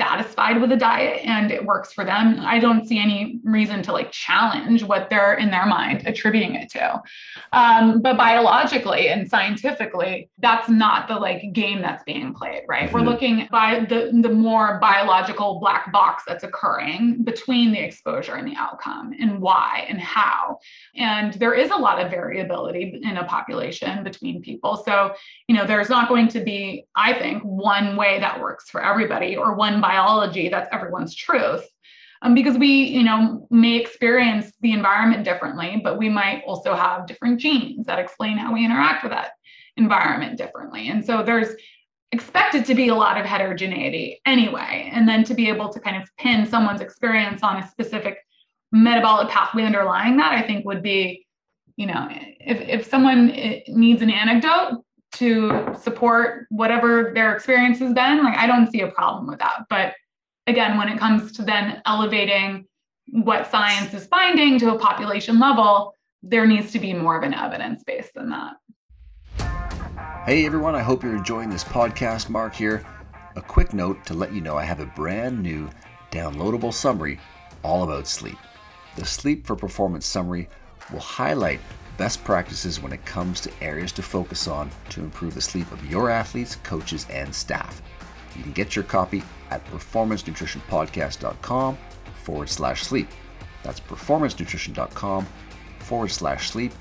satisfied 0.01 0.59
with 0.59 0.71
a 0.71 0.75
diet 0.75 1.21
and 1.25 1.51
it 1.51 1.63
works 1.63 1.93
for 1.93 2.03
them 2.03 2.39
i 2.41 2.57
don't 2.57 2.87
see 2.87 2.97
any 2.97 3.39
reason 3.43 3.83
to 3.83 3.91
like 3.91 4.11
challenge 4.11 4.83
what 4.83 5.09
they're 5.11 5.35
in 5.35 5.51
their 5.51 5.65
mind 5.65 6.07
attributing 6.07 6.55
it 6.55 6.69
to. 6.71 7.01
Um, 7.53 8.01
but 8.01 8.17
biologically 8.17 9.09
and 9.09 9.29
scientifically 9.29 10.29
that's 10.39 10.67
not 10.69 11.07
the 11.07 11.15
like 11.15 11.53
game 11.53 11.81
that's 11.81 12.03
being 12.03 12.33
played 12.33 12.63
right? 12.67 12.85
Mm-hmm. 12.85 12.93
we're 12.93 13.11
looking 13.11 13.47
by 13.51 13.85
the 13.87 13.99
the 14.21 14.29
more 14.29 14.79
biological 14.79 15.59
black 15.59 15.91
box 15.91 16.23
that's 16.27 16.43
occurring 16.43 17.23
between 17.23 17.71
the 17.71 17.79
exposure 17.79 18.35
and 18.35 18.47
the 18.47 18.55
outcome 18.55 19.13
and 19.19 19.39
why 19.39 19.85
and 19.87 19.99
how. 19.99 20.57
And 20.95 21.33
there 21.35 21.53
is 21.53 21.69
a 21.69 21.75
lot 21.75 22.03
of 22.03 22.09
variability 22.09 23.01
in 23.03 23.17
a 23.17 23.25
population 23.25 24.03
between 24.03 24.41
people. 24.41 24.77
So 24.77 25.13
you 25.51 25.57
know 25.57 25.65
there's 25.67 25.89
not 25.89 26.07
going 26.07 26.29
to 26.29 26.39
be 26.39 26.85
i 26.95 27.11
think 27.13 27.43
one 27.43 27.97
way 27.97 28.19
that 28.19 28.39
works 28.39 28.69
for 28.69 28.81
everybody 28.81 29.35
or 29.35 29.53
one 29.53 29.81
biology 29.91 30.49
that's 30.49 30.69
everyone's 30.71 31.15
truth. 31.15 31.65
Um, 32.23 32.35
because 32.35 32.57
we 32.65 32.71
you 32.97 33.03
know 33.03 33.47
may 33.49 33.75
experience 33.77 34.45
the 34.61 34.73
environment 34.79 35.23
differently 35.23 35.81
but 35.83 35.97
we 35.97 36.07
might 36.07 36.43
also 36.45 36.71
have 36.75 37.07
different 37.07 37.39
genes 37.39 37.87
that 37.87 37.97
explain 37.99 38.37
how 38.37 38.53
we 38.53 38.63
interact 38.63 39.03
with 39.03 39.11
that 39.11 39.31
environment 39.77 40.37
differently. 40.37 40.89
And 40.89 41.03
so 41.03 41.23
there's 41.23 41.51
expected 42.11 42.65
to 42.65 42.75
be 42.75 42.89
a 42.89 42.95
lot 42.95 43.15
of 43.19 43.25
heterogeneity 43.25 44.21
anyway. 44.25 44.91
And 44.93 45.07
then 45.09 45.23
to 45.29 45.33
be 45.33 45.47
able 45.47 45.69
to 45.73 45.79
kind 45.79 45.97
of 45.99 46.09
pin 46.17 46.45
someone's 46.45 46.81
experience 46.81 47.41
on 47.41 47.55
a 47.57 47.67
specific 47.69 48.17
metabolic 48.71 49.29
pathway 49.29 49.63
underlying 49.63 50.17
that 50.17 50.31
i 50.31 50.41
think 50.41 50.65
would 50.65 50.81
be 50.81 51.25
you 51.75 51.85
know 51.85 52.07
if, 52.09 52.61
if 52.61 52.87
someone 52.87 53.31
eh, 53.31 53.59
needs 53.67 54.01
an 54.01 54.09
anecdote 54.09 54.81
to 55.13 55.75
support 55.79 56.45
whatever 56.49 57.11
their 57.13 57.35
experience 57.35 57.79
has 57.79 57.93
been 57.93 58.23
like 58.23 58.37
i 58.37 58.47
don't 58.47 58.71
see 58.71 58.81
a 58.81 58.87
problem 58.87 59.27
with 59.27 59.39
that. 59.39 59.65
But 59.69 59.93
again 60.47 60.77
when 60.77 60.89
it 60.89 60.97
comes 60.99 61.31
to 61.33 61.43
then 61.43 61.81
elevating 61.85 62.65
what 63.07 63.49
science 63.51 63.93
is 63.93 64.05
finding 64.07 64.57
to 64.59 64.73
a 64.73 64.79
population 64.79 65.39
level 65.39 65.93
there 66.23 66.45
needs 66.45 66.71
to 66.71 66.79
be 66.79 66.93
more 66.93 67.17
of 67.17 67.23
an 67.23 67.33
evidence 67.33 67.83
base 67.83 68.09
than 68.13 68.29
that. 68.29 68.53
Hey 70.25 70.45
everyone. 70.45 70.75
I 70.75 70.81
hope 70.81 71.03
you're 71.03 71.15
enjoying 71.15 71.49
this 71.49 71.63
podcast 71.63 72.29
Marc 72.29 72.53
here. 72.53 72.85
A 73.35 73.41
quick 73.41 73.73
note 73.73 74.05
to 74.05 74.13
let 74.13 74.33
you 74.33 74.41
know 74.41 74.55
i 74.57 74.63
have 74.63 74.79
a 74.79 74.85
brand 74.85 75.41
new 75.41 75.69
downloadable 76.11 76.73
summary 76.73 77.19
all 77.63 77.83
about 77.83 78.07
sleep. 78.07 78.37
The 78.95 79.05
sleep 79.05 79.47
for 79.47 79.55
performance 79.55 80.05
summary 80.05 80.49
will 80.91 80.99
highlight 80.99 81.59
best 81.97 82.23
practices 82.23 82.81
when 82.81 82.93
it 82.93 83.05
comes 83.05 83.41
to 83.41 83.51
areas 83.61 83.91
to 83.93 84.01
focus 84.01 84.47
on 84.47 84.71
to 84.89 85.01
improve 85.01 85.35
the 85.35 85.41
sleep 85.41 85.71
of 85.71 85.85
your 85.89 86.09
athletes, 86.09 86.55
coaches, 86.57 87.05
and 87.09 87.33
staff. 87.33 87.81
You 88.35 88.43
can 88.43 88.51
get 88.53 88.75
your 88.75 88.83
copy 88.83 89.23
at 89.49 89.65
performancenutritionpodcast.com 89.65 91.77
forward 92.23 92.49
slash 92.49 92.83
sleep. 92.83 93.07
That's 93.63 93.79
performancenutrition.com 93.79 95.27
forward 95.79 96.11
slash 96.11 96.49
sleep. 96.49 96.71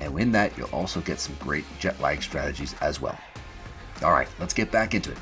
And 0.00 0.18
in 0.18 0.32
that, 0.32 0.56
you'll 0.58 0.70
also 0.70 1.00
get 1.00 1.20
some 1.20 1.36
great 1.40 1.64
jet 1.78 1.98
lag 2.00 2.22
strategies 2.22 2.74
as 2.80 3.00
well. 3.00 3.18
All 4.02 4.12
right, 4.12 4.28
let's 4.38 4.52
get 4.52 4.70
back 4.70 4.94
into 4.94 5.12
it. 5.12 5.18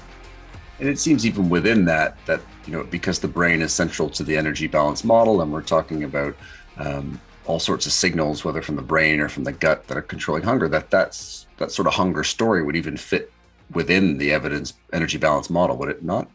And 0.81 0.89
it 0.89 0.99
seems 0.99 1.25
even 1.25 1.49
within 1.49 1.85
that, 1.85 2.17
that, 2.27 2.41
you 2.67 2.73
know, 2.73 2.83
because 2.83 3.21
the 3.21 3.29
brain 3.29 3.63
is 3.63 3.73
central 3.73 4.11
to 4.11 4.25
the 4.25 4.37
energy 4.37 4.67
balance 4.67 5.05
model, 5.05 5.43
and 5.43 5.53
we're 5.53 5.63
talking 5.63 6.03
about 6.03 6.35
um, 6.79 7.21
all 7.47 7.59
sorts 7.59 7.87
of 7.87 7.93
signals, 7.93 8.45
whether 8.45 8.63
from 8.63 8.77
the 8.77 8.83
brain 8.83 9.21
or 9.21 9.29
from 9.29 9.45
the 9.45 9.53
gut, 9.53 9.87
that 9.89 9.97
are 9.97 10.03
controlling 10.03 10.43
hunger. 10.43 10.69
That 10.69 10.91
that's 10.91 11.47
that 11.59 11.71
sort 11.71 11.87
of 11.87 11.95
hunger 11.95 12.25
story 12.25 12.63
would 12.63 12.77
even 12.77 12.97
fit 12.97 13.33
within 13.73 14.19
the 14.19 14.33
evidence 14.33 14.75
energy 14.93 15.19
balance 15.19 15.51
model, 15.51 15.77
would 15.79 15.89
it 15.89 16.03
not? 16.03 16.29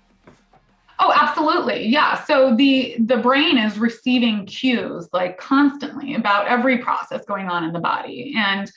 Oh, 0.99 1.13
absolutely. 1.15 1.87
Yeah. 1.87 2.23
So 2.25 2.55
the 2.55 2.95
the 2.99 3.17
brain 3.17 3.57
is 3.57 3.79
receiving 3.79 4.45
cues 4.45 5.07
like 5.13 5.37
constantly 5.37 6.15
about 6.15 6.47
every 6.47 6.77
process 6.77 7.23
going 7.25 7.47
on 7.47 7.63
in 7.63 7.73
the 7.73 7.79
body, 7.79 8.33
and 8.37 8.69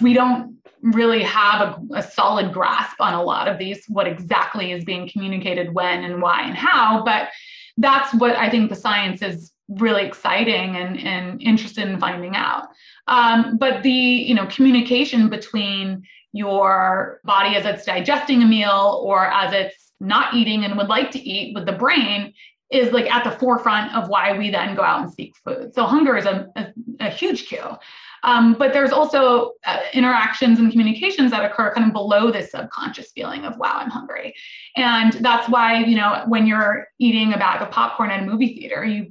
we 0.00 0.14
don't 0.14 0.56
really 0.82 1.22
have 1.22 1.60
a, 1.60 1.96
a, 1.96 2.02
solid 2.02 2.52
grasp 2.52 3.00
on 3.00 3.12
a 3.12 3.22
lot 3.22 3.48
of 3.48 3.58
these 3.58 3.84
what 3.88 4.06
exactly 4.06 4.72
is 4.72 4.84
being 4.84 5.08
communicated 5.08 5.74
when 5.74 6.04
and 6.04 6.22
why 6.22 6.42
and 6.42 6.56
how 6.56 7.02
but 7.04 7.28
that's 7.76 8.14
what 8.14 8.34
i 8.36 8.48
think 8.48 8.70
the 8.70 8.76
science 8.76 9.20
is 9.20 9.52
really 9.70 10.04
exciting 10.04 10.76
and, 10.76 10.98
and 10.98 11.40
interested 11.40 11.88
in 11.88 11.98
finding 12.00 12.36
out. 12.36 12.68
Um, 13.06 13.56
but 13.56 13.82
the 13.82 13.90
you 13.90 14.34
know 14.34 14.46
communication 14.46 15.28
between 15.28 16.02
your 16.32 17.20
body 17.24 17.56
as 17.56 17.64
it's 17.64 17.84
digesting 17.84 18.42
a 18.42 18.46
meal 18.46 19.00
or 19.04 19.26
as 19.26 19.52
it's 19.52 19.92
not 20.00 20.34
eating 20.34 20.64
and 20.64 20.76
would 20.76 20.88
like 20.88 21.10
to 21.10 21.20
eat 21.20 21.54
with 21.54 21.66
the 21.66 21.72
brain 21.72 22.32
is 22.70 22.92
like 22.92 23.10
at 23.10 23.24
the 23.24 23.32
forefront 23.32 23.94
of 23.94 24.08
why 24.08 24.36
we 24.36 24.48
then 24.48 24.76
go 24.76 24.82
out 24.82 25.02
and 25.02 25.12
seek 25.12 25.34
food. 25.44 25.74
So 25.74 25.84
hunger 25.84 26.16
is 26.16 26.24
a, 26.24 26.48
a, 26.54 26.66
a 27.00 27.10
huge 27.10 27.46
cue. 27.46 27.76
Um, 28.22 28.54
but 28.54 28.72
there's 28.72 28.92
also 28.92 29.54
uh, 29.66 29.80
interactions 29.92 30.58
and 30.58 30.70
communications 30.70 31.30
that 31.32 31.44
occur 31.44 31.74
kind 31.74 31.88
of 31.88 31.92
below 31.92 32.30
this 32.30 32.52
subconscious 32.52 33.10
feeling 33.12 33.44
of 33.44 33.56
wow 33.56 33.72
i'm 33.76 33.88
hungry 33.88 34.34
and 34.76 35.14
that's 35.14 35.48
why 35.48 35.78
you 35.78 35.96
know 35.96 36.24
when 36.26 36.46
you're 36.46 36.88
eating 36.98 37.32
a 37.32 37.38
bag 37.38 37.62
of 37.62 37.70
popcorn 37.70 38.10
at 38.10 38.22
a 38.22 38.26
movie 38.26 38.54
theater 38.58 38.84
you 38.84 39.10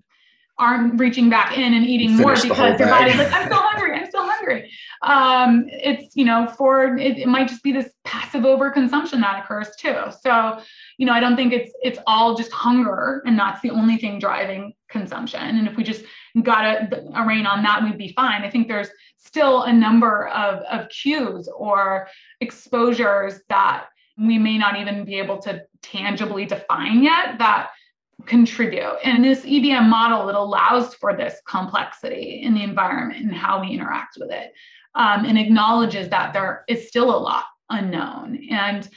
aren't 0.59 0.99
reaching 0.99 1.29
back 1.29 1.57
in 1.57 1.73
and 1.73 1.85
eating 1.85 2.17
more 2.17 2.35
because 2.35 2.77
their 2.77 2.87
body's 2.87 3.15
like, 3.15 3.31
I'm 3.31 3.45
still 3.45 3.61
hungry, 3.61 3.93
I'm 3.93 4.05
still 4.07 4.25
hungry. 4.25 4.71
Um, 5.01 5.65
it's, 5.69 6.15
you 6.15 6.25
know, 6.25 6.53
for 6.57 6.97
it, 6.97 7.17
it 7.17 7.27
might 7.27 7.47
just 7.47 7.63
be 7.63 7.71
this 7.71 7.89
passive 8.03 8.43
overconsumption 8.43 9.21
that 9.21 9.43
occurs 9.43 9.69
too. 9.79 9.95
So, 10.21 10.59
you 10.97 11.05
know, 11.05 11.13
I 11.13 11.19
don't 11.19 11.35
think 11.35 11.53
it's 11.53 11.71
it's 11.81 11.99
all 12.05 12.35
just 12.35 12.51
hunger 12.51 13.23
and 13.25 13.39
that's 13.39 13.61
the 13.61 13.69
only 13.69 13.97
thing 13.97 14.19
driving 14.19 14.73
consumption. 14.89 15.41
And 15.41 15.67
if 15.67 15.77
we 15.77 15.83
just 15.83 16.03
got 16.43 16.65
a, 16.65 17.03
a 17.15 17.25
rein 17.25 17.45
on 17.45 17.63
that, 17.63 17.83
we'd 17.83 17.97
be 17.97 18.11
fine. 18.13 18.43
I 18.43 18.49
think 18.49 18.67
there's 18.67 18.89
still 19.17 19.63
a 19.63 19.73
number 19.73 20.27
of, 20.29 20.59
of 20.63 20.89
cues 20.89 21.49
or 21.55 22.07
exposures 22.41 23.39
that 23.49 23.85
we 24.17 24.37
may 24.37 24.57
not 24.57 24.77
even 24.77 25.05
be 25.05 25.15
able 25.15 25.37
to 25.39 25.63
tangibly 25.81 26.45
define 26.45 27.03
yet 27.03 27.37
that 27.39 27.69
contribute. 28.25 28.97
And 29.03 29.23
this 29.23 29.41
EBM 29.41 29.88
model, 29.88 30.29
it 30.29 30.36
allows 30.36 30.93
for 30.95 31.15
this 31.15 31.41
complexity 31.45 32.41
in 32.43 32.53
the 32.53 32.63
environment 32.63 33.23
and 33.23 33.34
how 33.34 33.62
we 33.62 33.71
interact 33.71 34.17
with 34.19 34.32
it, 34.32 34.53
um, 34.95 35.25
and 35.25 35.38
acknowledges 35.38 36.10
that 36.10 36.34
there 36.34 36.63
is 36.67 36.88
still 36.88 37.15
a 37.15 37.17
lot 37.17 37.45
unknown. 37.69 38.47
And 38.49 38.88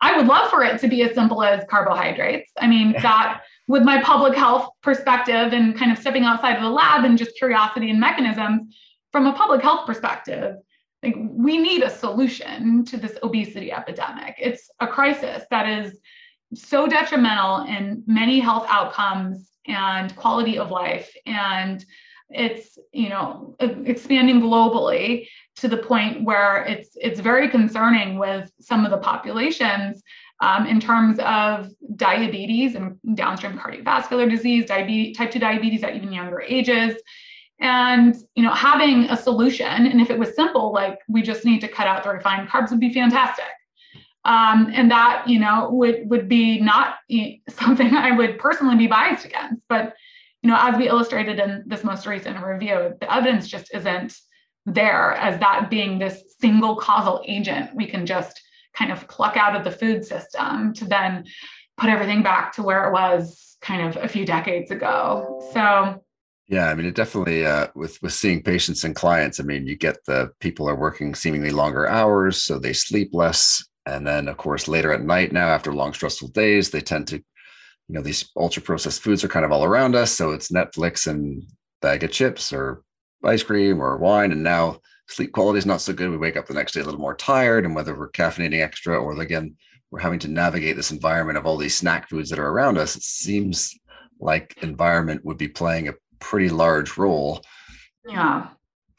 I 0.00 0.16
would 0.16 0.26
love 0.26 0.50
for 0.50 0.64
it 0.64 0.80
to 0.80 0.88
be 0.88 1.02
as 1.02 1.14
simple 1.14 1.42
as 1.42 1.64
carbohydrates. 1.68 2.50
I 2.58 2.66
mean, 2.66 2.92
that 3.02 3.42
with 3.68 3.82
my 3.82 4.02
public 4.02 4.34
health 4.34 4.68
perspective 4.82 5.52
and 5.52 5.76
kind 5.76 5.92
of 5.92 5.98
stepping 5.98 6.24
outside 6.24 6.56
of 6.56 6.62
the 6.62 6.70
lab 6.70 7.04
and 7.04 7.18
just 7.18 7.36
curiosity 7.36 7.90
and 7.90 8.00
mechanisms, 8.00 8.74
from 9.12 9.26
a 9.26 9.32
public 9.32 9.60
health 9.60 9.86
perspective, 9.86 10.56
like 11.02 11.16
we 11.18 11.58
need 11.58 11.82
a 11.82 11.90
solution 11.90 12.84
to 12.84 12.96
this 12.96 13.18
obesity 13.22 13.72
epidemic. 13.72 14.36
It's 14.38 14.70
a 14.80 14.86
crisis 14.86 15.44
that 15.50 15.68
is 15.68 15.98
so 16.54 16.86
detrimental 16.86 17.64
in 17.64 18.02
many 18.06 18.40
health 18.40 18.66
outcomes 18.68 19.50
and 19.66 20.14
quality 20.16 20.58
of 20.58 20.70
life. 20.70 21.14
And 21.26 21.84
it's 22.32 22.78
you 22.92 23.08
know 23.08 23.56
expanding 23.58 24.40
globally 24.40 25.26
to 25.56 25.68
the 25.68 25.76
point 25.76 26.22
where 26.22 26.64
it's 26.64 26.90
it's 26.94 27.20
very 27.20 27.48
concerning 27.48 28.18
with 28.18 28.50
some 28.60 28.84
of 28.84 28.90
the 28.90 28.98
populations 28.98 30.02
um, 30.40 30.64
in 30.66 30.80
terms 30.80 31.18
of 31.18 31.68
diabetes 31.96 32.76
and 32.76 32.96
downstream 33.14 33.58
cardiovascular 33.58 34.30
disease 34.30 34.66
diabetes 34.66 35.16
type 35.16 35.30
2 35.32 35.38
diabetes 35.38 35.82
at 35.82 35.96
even 35.96 36.12
younger 36.12 36.40
ages. 36.40 36.94
And 37.60 38.16
you 38.36 38.42
know 38.42 38.52
having 38.52 39.04
a 39.04 39.16
solution 39.16 39.66
and 39.66 40.00
if 40.00 40.08
it 40.10 40.18
was 40.18 40.34
simple 40.34 40.72
like 40.72 40.98
we 41.08 41.20
just 41.20 41.44
need 41.44 41.60
to 41.60 41.68
cut 41.68 41.86
out 41.86 42.04
the 42.04 42.10
refined 42.10 42.48
carbs 42.48 42.70
would 42.70 42.80
be 42.80 42.92
fantastic 42.92 43.44
um, 44.24 44.70
and 44.72 44.90
that 44.90 45.24
you 45.26 45.38
know 45.38 45.70
would 45.72 46.08
would 46.10 46.28
be 46.28 46.60
not 46.60 46.96
something 47.48 47.94
I 47.94 48.16
would 48.16 48.38
personally 48.38 48.76
be 48.76 48.86
biased 48.86 49.24
against. 49.24 49.62
But 49.68 49.94
you 50.42 50.50
know, 50.50 50.56
as 50.58 50.76
we 50.76 50.88
illustrated 50.88 51.38
in 51.38 51.64
this 51.66 51.84
most 51.84 52.06
recent 52.06 52.42
review, 52.42 52.94
the 53.00 53.12
evidence 53.12 53.46
just 53.48 53.74
isn't 53.74 54.16
there 54.66 55.12
as 55.14 55.38
that 55.40 55.70
being 55.70 55.98
this 55.98 56.22
single 56.38 56.76
causal 56.76 57.22
agent 57.26 57.74
we 57.74 57.86
can 57.86 58.04
just 58.04 58.40
kind 58.76 58.92
of 58.92 59.08
pluck 59.08 59.36
out 59.36 59.56
of 59.56 59.64
the 59.64 59.70
food 59.70 60.04
system 60.04 60.72
to 60.74 60.84
then 60.84 61.24
put 61.76 61.90
everything 61.90 62.22
back 62.22 62.52
to 62.52 62.62
where 62.62 62.88
it 62.88 62.92
was 62.92 63.56
kind 63.60 63.88
of 63.88 64.02
a 64.02 64.08
few 64.08 64.24
decades 64.24 64.70
ago. 64.70 65.42
So 65.52 66.02
yeah, 66.48 66.68
I 66.68 66.74
mean, 66.74 66.86
it 66.86 66.96
definitely 66.96 67.46
uh, 67.46 67.68
with 67.76 68.00
with 68.02 68.12
seeing 68.12 68.42
patients 68.42 68.82
and 68.82 68.94
clients. 68.94 69.38
I 69.38 69.44
mean, 69.44 69.66
you 69.66 69.76
get 69.76 70.04
the 70.04 70.32
people 70.40 70.68
are 70.68 70.74
working 70.74 71.14
seemingly 71.14 71.50
longer 71.50 71.86
hours, 71.88 72.42
so 72.42 72.58
they 72.58 72.72
sleep 72.72 73.10
less, 73.12 73.64
and 73.90 74.06
then, 74.06 74.28
of 74.28 74.36
course, 74.36 74.68
later 74.68 74.92
at 74.92 75.02
night 75.02 75.32
now, 75.32 75.48
after 75.48 75.72
long, 75.72 75.92
stressful 75.92 76.28
days, 76.28 76.70
they 76.70 76.80
tend 76.80 77.08
to, 77.08 77.16
you 77.16 77.94
know, 77.94 78.02
these 78.02 78.30
ultra 78.36 78.62
processed 78.62 79.02
foods 79.02 79.24
are 79.24 79.28
kind 79.28 79.44
of 79.44 79.52
all 79.52 79.64
around 79.64 79.94
us. 79.94 80.12
So 80.12 80.30
it's 80.30 80.52
Netflix 80.52 81.06
and 81.06 81.42
bag 81.82 82.04
of 82.04 82.12
chips 82.12 82.52
or 82.52 82.82
ice 83.24 83.42
cream 83.42 83.80
or 83.80 83.96
wine. 83.98 84.32
And 84.32 84.42
now 84.42 84.80
sleep 85.08 85.32
quality 85.32 85.58
is 85.58 85.66
not 85.66 85.80
so 85.80 85.92
good. 85.92 86.10
We 86.10 86.16
wake 86.16 86.36
up 86.36 86.46
the 86.46 86.54
next 86.54 86.72
day 86.72 86.80
a 86.80 86.84
little 86.84 87.00
more 87.00 87.16
tired, 87.16 87.64
and 87.64 87.74
whether 87.74 87.98
we're 87.98 88.10
caffeinating 88.10 88.62
extra 88.62 88.96
or 88.96 89.20
again, 89.20 89.56
we're 89.90 89.98
having 89.98 90.20
to 90.20 90.28
navigate 90.28 90.76
this 90.76 90.92
environment 90.92 91.36
of 91.36 91.46
all 91.46 91.56
these 91.56 91.76
snack 91.76 92.08
foods 92.08 92.30
that 92.30 92.38
are 92.38 92.48
around 92.48 92.78
us, 92.78 92.94
it 92.94 93.02
seems 93.02 93.74
like 94.20 94.54
environment 94.62 95.24
would 95.24 95.38
be 95.38 95.48
playing 95.48 95.88
a 95.88 95.94
pretty 96.20 96.48
large 96.48 96.96
role. 96.96 97.42
Yeah. 98.06 98.48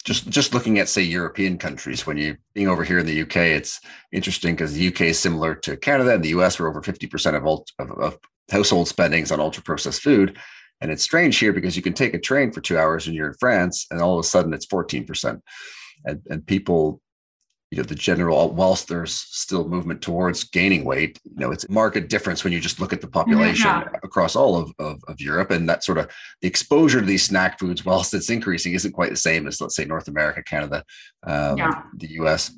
Just 0.04 0.30
just 0.30 0.54
looking 0.54 0.80
at 0.80 0.90
say 0.90 1.02
European 1.02 1.58
countries, 1.58 2.08
when 2.08 2.18
you 2.18 2.38
being 2.54 2.68
over 2.68 2.84
here 2.84 3.00
in 3.00 3.06
the 3.06 3.22
UK, 3.22 3.38
it's 3.38 3.80
interesting 4.12 4.56
because 4.56 4.74
the 4.74 4.88
UK 4.88 5.02
is 5.02 5.20
similar 5.20 5.56
to 5.56 5.78
Canada 5.78 6.14
and 6.14 6.24
the 6.24 6.30
US, 6.30 6.60
where 6.60 6.70
over 6.70 6.82
50% 6.82 7.36
of, 7.36 7.66
of, 7.80 8.00
of 8.00 8.18
household 8.50 8.88
spendings 8.88 9.32
on 9.32 9.40
ultra 9.40 9.64
processed 9.64 10.02
food. 10.02 10.38
And 10.82 10.90
it's 10.90 11.04
strange 11.04 11.38
here 11.38 11.54
because 11.54 11.76
you 11.76 11.84
can 11.84 11.94
take 11.94 12.16
a 12.16 12.20
train 12.20 12.52
for 12.52 12.62
two 12.62 12.78
hours 12.78 13.06
and 13.06 13.16
you're 13.16 13.28
in 13.28 13.36
France, 13.40 13.86
and 13.92 14.02
all 14.02 14.18
of 14.18 14.26
a 14.26 14.28
sudden 14.28 14.54
it's 14.54 14.66
14%. 14.66 15.40
And, 16.06 16.22
and 16.30 16.48
people 16.48 17.00
you 17.72 17.78
know 17.78 17.84
the 17.84 17.96
general 17.96 18.52
whilst 18.52 18.90
there's 18.90 19.14
still 19.14 19.68
movement 19.68 20.02
towards 20.02 20.44
gaining 20.44 20.84
weight 20.84 21.20
you 21.24 21.38
know 21.38 21.52
it's 21.52 21.64
a 21.64 21.72
market 21.72 22.10
difference 22.10 22.44
when 22.44 22.52
you 22.54 22.60
just 22.60 22.80
look 22.80 22.92
at 22.94 23.02
the 23.02 23.08
population 23.08 23.66
yeah. 23.66 23.88
across 24.04 24.36
all 24.36 24.58
of, 24.58 24.72
of, 24.78 25.02
of, 25.08 25.20
europe 25.20 25.52
and 25.52 25.68
that 25.68 25.84
sort 25.84 25.98
of 25.98 26.10
the 26.42 26.48
exposure 26.48 27.00
to 27.00 27.06
these 27.06 27.24
snack 27.24 27.58
foods 27.58 27.86
whilst 27.86 28.14
it's 28.14 28.30
increasing 28.30 28.74
isn't 28.74 28.92
quite 28.92 29.10
the 29.10 29.16
same 29.16 29.48
as 29.48 29.60
let's 29.62 29.76
say 29.76 29.86
north 29.86 30.10
america 30.10 30.44
canada 30.44 30.84
um, 31.24 31.58
yeah. 31.58 31.84
the 31.98 32.08
us 32.08 32.52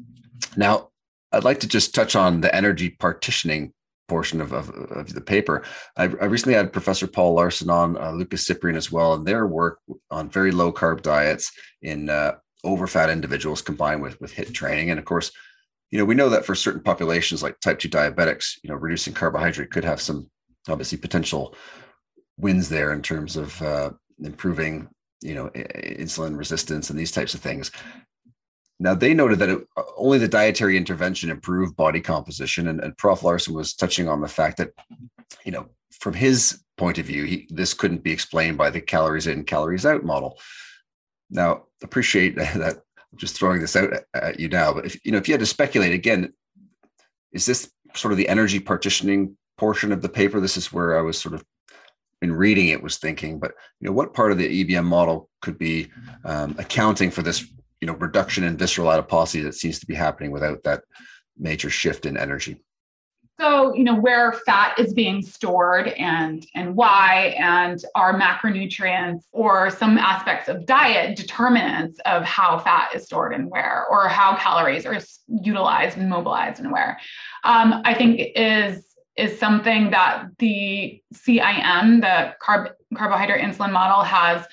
now 0.57 0.89
i'd 1.31 1.43
like 1.43 1.59
to 1.59 1.67
just 1.67 1.93
touch 1.93 2.15
on 2.15 2.41
the 2.41 2.53
energy 2.53 2.89
partitioning 2.89 3.71
portion 4.09 4.41
of, 4.41 4.51
of, 4.51 4.69
of 4.69 5.13
the 5.13 5.21
paper 5.21 5.63
I, 5.95 6.03
I, 6.03 6.25
recently 6.25 6.55
had 6.55 6.73
professor 6.73 7.07
paul 7.07 7.35
laursen 7.35 7.69
on 7.69 7.97
uh, 7.97 8.11
lucas 8.11 8.45
cyprian 8.45 8.75
as 8.75 8.91
well 8.91 9.13
and 9.13 9.25
their 9.25 9.47
work 9.47 9.79
on 10.11 10.29
very 10.29 10.51
low 10.51 10.73
carb 10.73 11.01
diets 11.01 11.51
in 11.81 12.09
uh, 12.09 12.33
overfat 12.65 13.11
individuals 13.11 13.61
combined 13.61 14.01
with 14.01 14.19
with 14.21 14.33
HIIT 14.33 14.53
training. 14.53 14.89
And 14.89 14.99
of 14.99 15.05
course 15.05 15.31
you 15.91 15.99
know 15.99 16.05
we 16.05 16.15
know 16.15 16.29
that 16.29 16.45
for 16.45 16.55
certain 16.55 16.81
populations 16.81 17.43
like 17.43 17.59
type 17.59 17.77
2 17.77 17.87
diabetics 17.87 18.57
you 18.63 18.69
know 18.69 18.75
reducing 18.75 19.13
carbohydrate 19.13 19.69
could 19.69 19.85
have 19.85 20.01
some 20.01 20.29
obviously 20.67 20.97
potential 20.97 21.55
wins 22.37 22.67
there 22.69 22.93
in 22.93 23.01
terms 23.01 23.37
of 23.37 23.61
uh, 23.61 23.91
improving 24.23 24.87
you 25.21 25.35
know 25.35 25.49
insulin 25.49 26.37
resistance 26.37 26.89
and 26.89 26.99
these 26.99 27.11
types 27.11 27.33
of 27.33 27.41
things. 27.41 27.71
Now 28.79 28.95
they 28.95 29.13
noted 29.13 29.39
that 29.39 29.49
it, 29.49 29.59
only 29.95 30.17
the 30.17 30.27
dietary 30.27 30.77
intervention 30.77 31.29
improved 31.29 31.75
body 31.75 32.01
composition 32.01 32.67
and, 32.67 32.81
and 32.81 32.97
prof. 32.97 33.21
Laursen 33.21 33.53
was 33.53 33.73
touching 33.73 34.07
on 34.07 34.19
the 34.21 34.27
fact 34.27 34.57
that 34.57 34.71
you 35.45 35.51
know 35.51 35.69
from 35.91 36.13
his 36.13 36.63
point 36.77 36.97
of 36.97 37.05
view 37.05 37.23
he, 37.23 37.47
this 37.51 37.73
couldn't 37.73 38.03
be 38.03 38.11
explained 38.11 38.57
by 38.57 38.69
the 38.69 38.81
calories 38.81 39.27
in 39.27 39.43
calories 39.43 39.85
out 39.85 40.03
model 40.03 40.39
now, 41.33 41.63
appreciate 41.81 42.35
that 42.35 42.77
I'm 43.11 43.17
just 43.17 43.35
throwing 43.35 43.59
this 43.59 43.75
out 43.75 43.93
at 44.13 44.39
you 44.39 44.47
now, 44.47 44.73
but 44.73 44.85
if 44.85 45.05
you 45.05 45.11
know, 45.11 45.17
if 45.17 45.27
you 45.27 45.33
had 45.33 45.39
to 45.41 45.45
speculate 45.45 45.93
again, 45.93 46.33
is 47.31 47.45
this 47.45 47.69
sort 47.95 48.11
of 48.11 48.17
the 48.17 48.29
energy 48.29 48.59
partitioning 48.59 49.35
portion 49.57 49.91
of 49.91 50.01
the 50.01 50.09
paper? 50.09 50.39
This 50.39 50.57
is 50.57 50.71
where 50.71 50.97
I 50.97 51.01
was 51.01 51.19
sort 51.19 51.35
of 51.35 51.43
in 52.21 52.31
reading 52.31 52.69
it 52.69 52.81
was 52.81 52.97
thinking, 52.97 53.37
but 53.37 53.53
you 53.79 53.87
know, 53.87 53.93
what 53.93 54.13
part 54.13 54.31
of 54.31 54.37
the 54.37 54.63
EBM 54.63 54.85
model 54.85 55.29
could 55.41 55.57
be 55.57 55.89
um, 56.23 56.55
accounting 56.57 57.11
for 57.11 57.21
this, 57.21 57.45
you 57.81 57.87
know, 57.87 57.95
reduction 57.95 58.45
in 58.45 58.57
visceral 58.57 58.91
adiposity 58.91 59.43
that 59.43 59.55
seems 59.55 59.79
to 59.79 59.85
be 59.85 59.93
happening 59.93 60.31
without 60.31 60.63
that 60.63 60.83
major 61.37 61.69
shift 61.69 62.05
in 62.05 62.15
energy? 62.15 62.63
So, 63.39 63.73
you 63.73 63.83
know, 63.83 63.95
where 63.95 64.33
fat 64.45 64.77
is 64.77 64.93
being 64.93 65.23
stored 65.23 65.87
and 65.87 66.45
and 66.53 66.75
why, 66.75 67.35
and 67.39 67.83
are 67.95 68.17
macronutrients 68.17 69.23
or 69.31 69.71
some 69.71 69.97
aspects 69.97 70.49
of 70.49 70.67
diet 70.67 71.17
determinants 71.17 71.99
of 72.05 72.23
how 72.23 72.59
fat 72.59 72.93
is 72.93 73.05
stored 73.05 73.33
and 73.33 73.49
where, 73.49 73.85
or 73.89 74.07
how 74.07 74.35
calories 74.37 74.85
are 74.85 74.99
utilized 75.27 75.97
and 75.97 76.09
mobilized 76.09 76.59
and 76.59 76.71
where. 76.71 76.99
Um, 77.43 77.81
I 77.85 77.95
think 77.95 78.21
is 78.35 78.85
is 79.17 79.39
something 79.39 79.91
that 79.91 80.25
the 80.39 81.01
CIM, 81.13 82.01
the 82.01 82.35
carb, 82.41 82.71
carbohydrate 82.95 83.41
insulin 83.41 83.71
model, 83.71 84.03
has 84.03 84.45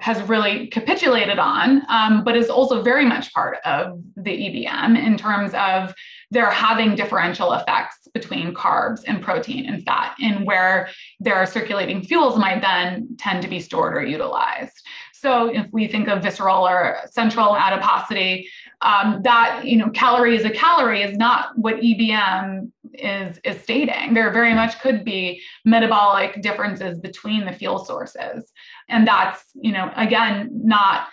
has 0.00 0.22
really 0.22 0.68
capitulated 0.68 1.38
on, 1.38 1.82
um, 1.88 2.24
but 2.24 2.34
is 2.34 2.48
also 2.48 2.82
very 2.82 3.04
much 3.04 3.32
part 3.34 3.58
of 3.66 4.02
the 4.16 4.30
EBM 4.30 4.96
in 4.98 5.18
terms 5.18 5.52
of 5.52 5.94
they're 6.32 6.50
having 6.50 6.94
differential 6.94 7.52
effects 7.52 8.08
between 8.14 8.54
carbs 8.54 9.02
and 9.06 9.22
protein 9.22 9.66
and 9.66 9.84
fat, 9.84 10.14
and 10.20 10.46
where 10.46 10.88
their 11.20 11.44
circulating 11.44 12.02
fuels 12.02 12.38
might 12.38 12.62
then 12.62 13.16
tend 13.18 13.42
to 13.42 13.48
be 13.48 13.60
stored 13.60 13.94
or 13.94 14.02
utilized. 14.02 14.80
So 15.12 15.54
if 15.54 15.66
we 15.72 15.86
think 15.86 16.08
of 16.08 16.22
visceral 16.22 16.66
or 16.66 17.00
central 17.10 17.54
adiposity, 17.54 18.48
um, 18.80 19.20
that 19.22 19.64
you 19.64 19.76
know 19.76 19.90
calorie 19.90 20.34
is 20.34 20.44
a 20.44 20.50
calorie 20.50 21.02
is 21.02 21.16
not 21.18 21.56
what 21.56 21.76
EBM 21.76 22.72
is 22.94 23.38
is 23.44 23.62
stating. 23.62 24.14
There 24.14 24.30
very 24.30 24.54
much 24.54 24.80
could 24.80 25.04
be 25.04 25.42
metabolic 25.66 26.40
differences 26.40 26.98
between 26.98 27.44
the 27.44 27.52
fuel 27.52 27.84
sources, 27.84 28.50
and 28.88 29.06
that's 29.06 29.44
you 29.54 29.72
know 29.72 29.92
again 29.96 30.50
not 30.64 31.08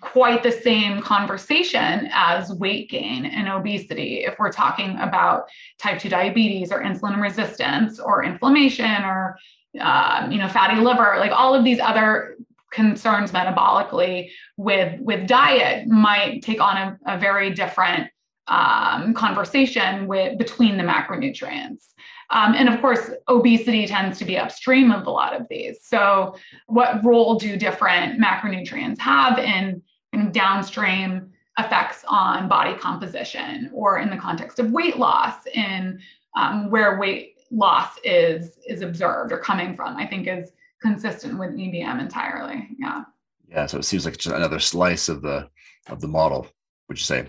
quite 0.00 0.42
the 0.42 0.52
same 0.52 1.02
conversation 1.02 2.08
as 2.12 2.52
weight 2.52 2.88
gain 2.90 3.26
and 3.26 3.48
obesity. 3.48 4.24
If 4.24 4.38
we're 4.38 4.52
talking 4.52 4.96
about 4.98 5.48
type 5.78 5.98
2 5.98 6.08
diabetes 6.08 6.70
or 6.70 6.80
insulin 6.80 7.20
resistance 7.20 7.98
or 7.98 8.22
inflammation 8.22 9.02
or 9.04 9.36
uh, 9.80 10.28
you 10.30 10.38
know 10.38 10.48
fatty 10.48 10.80
liver 10.80 11.16
like 11.18 11.32
all 11.32 11.52
of 11.52 11.64
these 11.64 11.80
other 11.80 12.36
concerns 12.70 13.32
metabolically 13.32 14.30
with 14.56 15.00
with 15.00 15.26
diet 15.26 15.88
might 15.88 16.42
take 16.42 16.60
on 16.60 16.76
a, 16.76 16.98
a 17.06 17.18
very 17.18 17.50
different 17.52 18.08
um, 18.46 19.14
conversation 19.14 20.06
with 20.06 20.38
between 20.38 20.76
the 20.76 20.82
macronutrients 20.84 21.93
um, 22.30 22.54
and 22.54 22.68
of 22.68 22.80
course 22.80 23.10
obesity 23.28 23.86
tends 23.86 24.18
to 24.18 24.24
be 24.24 24.38
upstream 24.38 24.90
of 24.90 25.06
a 25.06 25.10
lot 25.10 25.38
of 25.38 25.46
these 25.48 25.78
so 25.82 26.36
what 26.66 27.04
role 27.04 27.38
do 27.38 27.56
different 27.56 28.20
macronutrients 28.20 28.98
have 28.98 29.38
in, 29.38 29.80
in 30.12 30.32
downstream 30.32 31.30
effects 31.58 32.04
on 32.08 32.48
body 32.48 32.74
composition 32.74 33.70
or 33.72 33.98
in 33.98 34.10
the 34.10 34.16
context 34.16 34.58
of 34.58 34.70
weight 34.72 34.98
loss 34.98 35.46
in 35.54 36.00
um, 36.36 36.70
where 36.70 36.98
weight 36.98 37.36
loss 37.50 37.98
is 38.02 38.58
is 38.66 38.82
observed 38.82 39.30
or 39.30 39.38
coming 39.38 39.76
from 39.76 39.96
i 39.96 40.06
think 40.06 40.26
is 40.26 40.50
consistent 40.84 41.38
with 41.38 41.56
EBM 41.56 41.98
entirely. 41.98 42.68
Yeah. 42.78 43.04
Yeah. 43.48 43.66
So 43.66 43.78
it 43.78 43.84
seems 43.84 44.04
like 44.04 44.18
just 44.18 44.36
another 44.36 44.60
slice 44.60 45.08
of 45.08 45.22
the 45.22 45.48
of 45.88 46.00
the 46.00 46.08
model. 46.08 46.46
Would 46.88 46.98
you 46.98 47.04
say? 47.04 47.26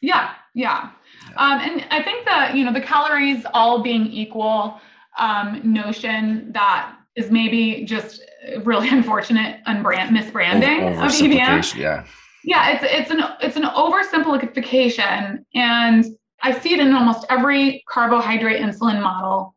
Yeah. 0.00 0.34
Yeah. 0.54 0.90
Um, 1.36 1.60
and 1.60 1.86
I 1.90 2.02
think 2.02 2.24
that 2.24 2.54
you 2.54 2.64
know 2.64 2.72
the 2.72 2.80
calories 2.80 3.44
all 3.54 3.82
being 3.82 4.06
equal 4.06 4.80
um, 5.18 5.60
notion 5.64 6.52
that 6.52 6.94
is 7.16 7.30
maybe 7.30 7.84
just 7.84 8.22
really 8.62 8.88
unfortunate 8.98 9.60
unbrand 9.66 10.10
misbranding 10.10 10.92
of 11.02 11.10
EBM. 11.10 11.76
Yeah. 11.76 12.04
Yeah, 12.44 12.70
it's 12.70 12.84
it's 12.84 13.10
an 13.10 13.22
it's 13.40 13.56
an 13.56 13.64
oversimplification, 13.64 15.44
and 15.54 16.04
I 16.40 16.58
see 16.58 16.72
it 16.72 16.80
in 16.80 16.92
almost 16.94 17.26
every 17.28 17.84
carbohydrate 17.88 18.62
insulin 18.62 19.02
model 19.02 19.54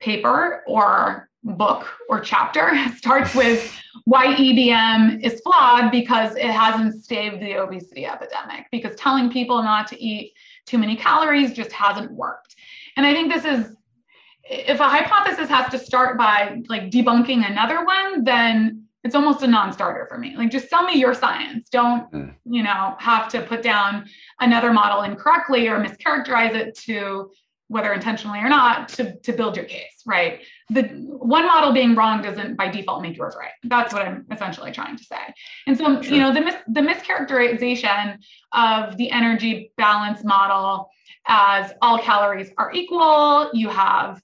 paper 0.00 0.64
or 0.66 1.28
book 1.44 1.86
or 2.08 2.20
chapter 2.20 2.72
starts 2.96 3.34
with 3.34 3.72
why 4.04 4.34
EBM 4.34 5.22
is 5.22 5.40
flawed 5.40 5.90
because 5.90 6.34
it 6.36 6.50
hasn't 6.50 7.04
staved 7.04 7.40
the 7.40 7.54
obesity 7.54 8.06
epidemic, 8.06 8.66
because 8.72 8.96
telling 8.96 9.30
people 9.30 9.62
not 9.62 9.86
to 9.88 10.02
eat 10.02 10.32
too 10.68 10.78
many 10.78 10.96
calories 10.96 11.52
just 11.52 11.72
hasn't 11.72 12.12
worked. 12.12 12.54
And 12.96 13.06
I 13.06 13.12
think 13.12 13.32
this 13.32 13.44
is, 13.44 13.74
if 14.44 14.80
a 14.80 14.88
hypothesis 14.88 15.48
has 15.48 15.70
to 15.72 15.78
start 15.78 16.16
by 16.16 16.62
like 16.68 16.90
debunking 16.90 17.48
another 17.48 17.84
one, 17.84 18.24
then 18.24 18.84
it's 19.04 19.14
almost 19.14 19.42
a 19.42 19.46
non-starter 19.46 20.06
for 20.08 20.18
me. 20.18 20.36
Like 20.36 20.50
just 20.50 20.68
tell 20.68 20.84
me 20.84 20.94
your 20.94 21.14
science. 21.14 21.68
Don't, 21.70 22.10
mm. 22.12 22.34
you 22.44 22.62
know, 22.62 22.96
have 22.98 23.28
to 23.30 23.42
put 23.42 23.62
down 23.62 24.06
another 24.40 24.72
model 24.72 25.02
incorrectly 25.02 25.68
or 25.68 25.78
mischaracterize 25.78 26.54
it 26.54 26.76
to 26.86 27.30
whether 27.68 27.92
intentionally 27.92 28.38
or 28.40 28.48
not, 28.48 28.88
to, 28.88 29.18
to 29.20 29.32
build 29.32 29.54
your 29.54 29.66
case, 29.66 30.02
right? 30.06 30.40
The 30.70 30.82
one 30.82 31.46
model 31.46 31.72
being 31.72 31.94
wrong 31.94 32.22
doesn't 32.22 32.56
by 32.56 32.68
default 32.68 33.02
make 33.02 33.16
yours 33.16 33.34
right. 33.38 33.52
That's 33.64 33.92
what 33.92 34.02
I'm 34.02 34.26
essentially 34.30 34.70
trying 34.70 34.96
to 34.96 35.04
say. 35.04 35.16
And 35.66 35.76
so, 35.76 36.02
sure. 36.02 36.14
you 36.14 36.20
know, 36.20 36.32
the, 36.32 36.42
mis- 36.42 36.56
the 36.68 36.80
mischaracterization 36.80 38.18
of 38.52 38.96
the 38.96 39.10
energy 39.10 39.72
balance 39.76 40.24
model 40.24 40.90
as 41.26 41.72
all 41.82 41.98
calories 41.98 42.50
are 42.58 42.72
equal, 42.72 43.50
you 43.52 43.68
have 43.68 44.20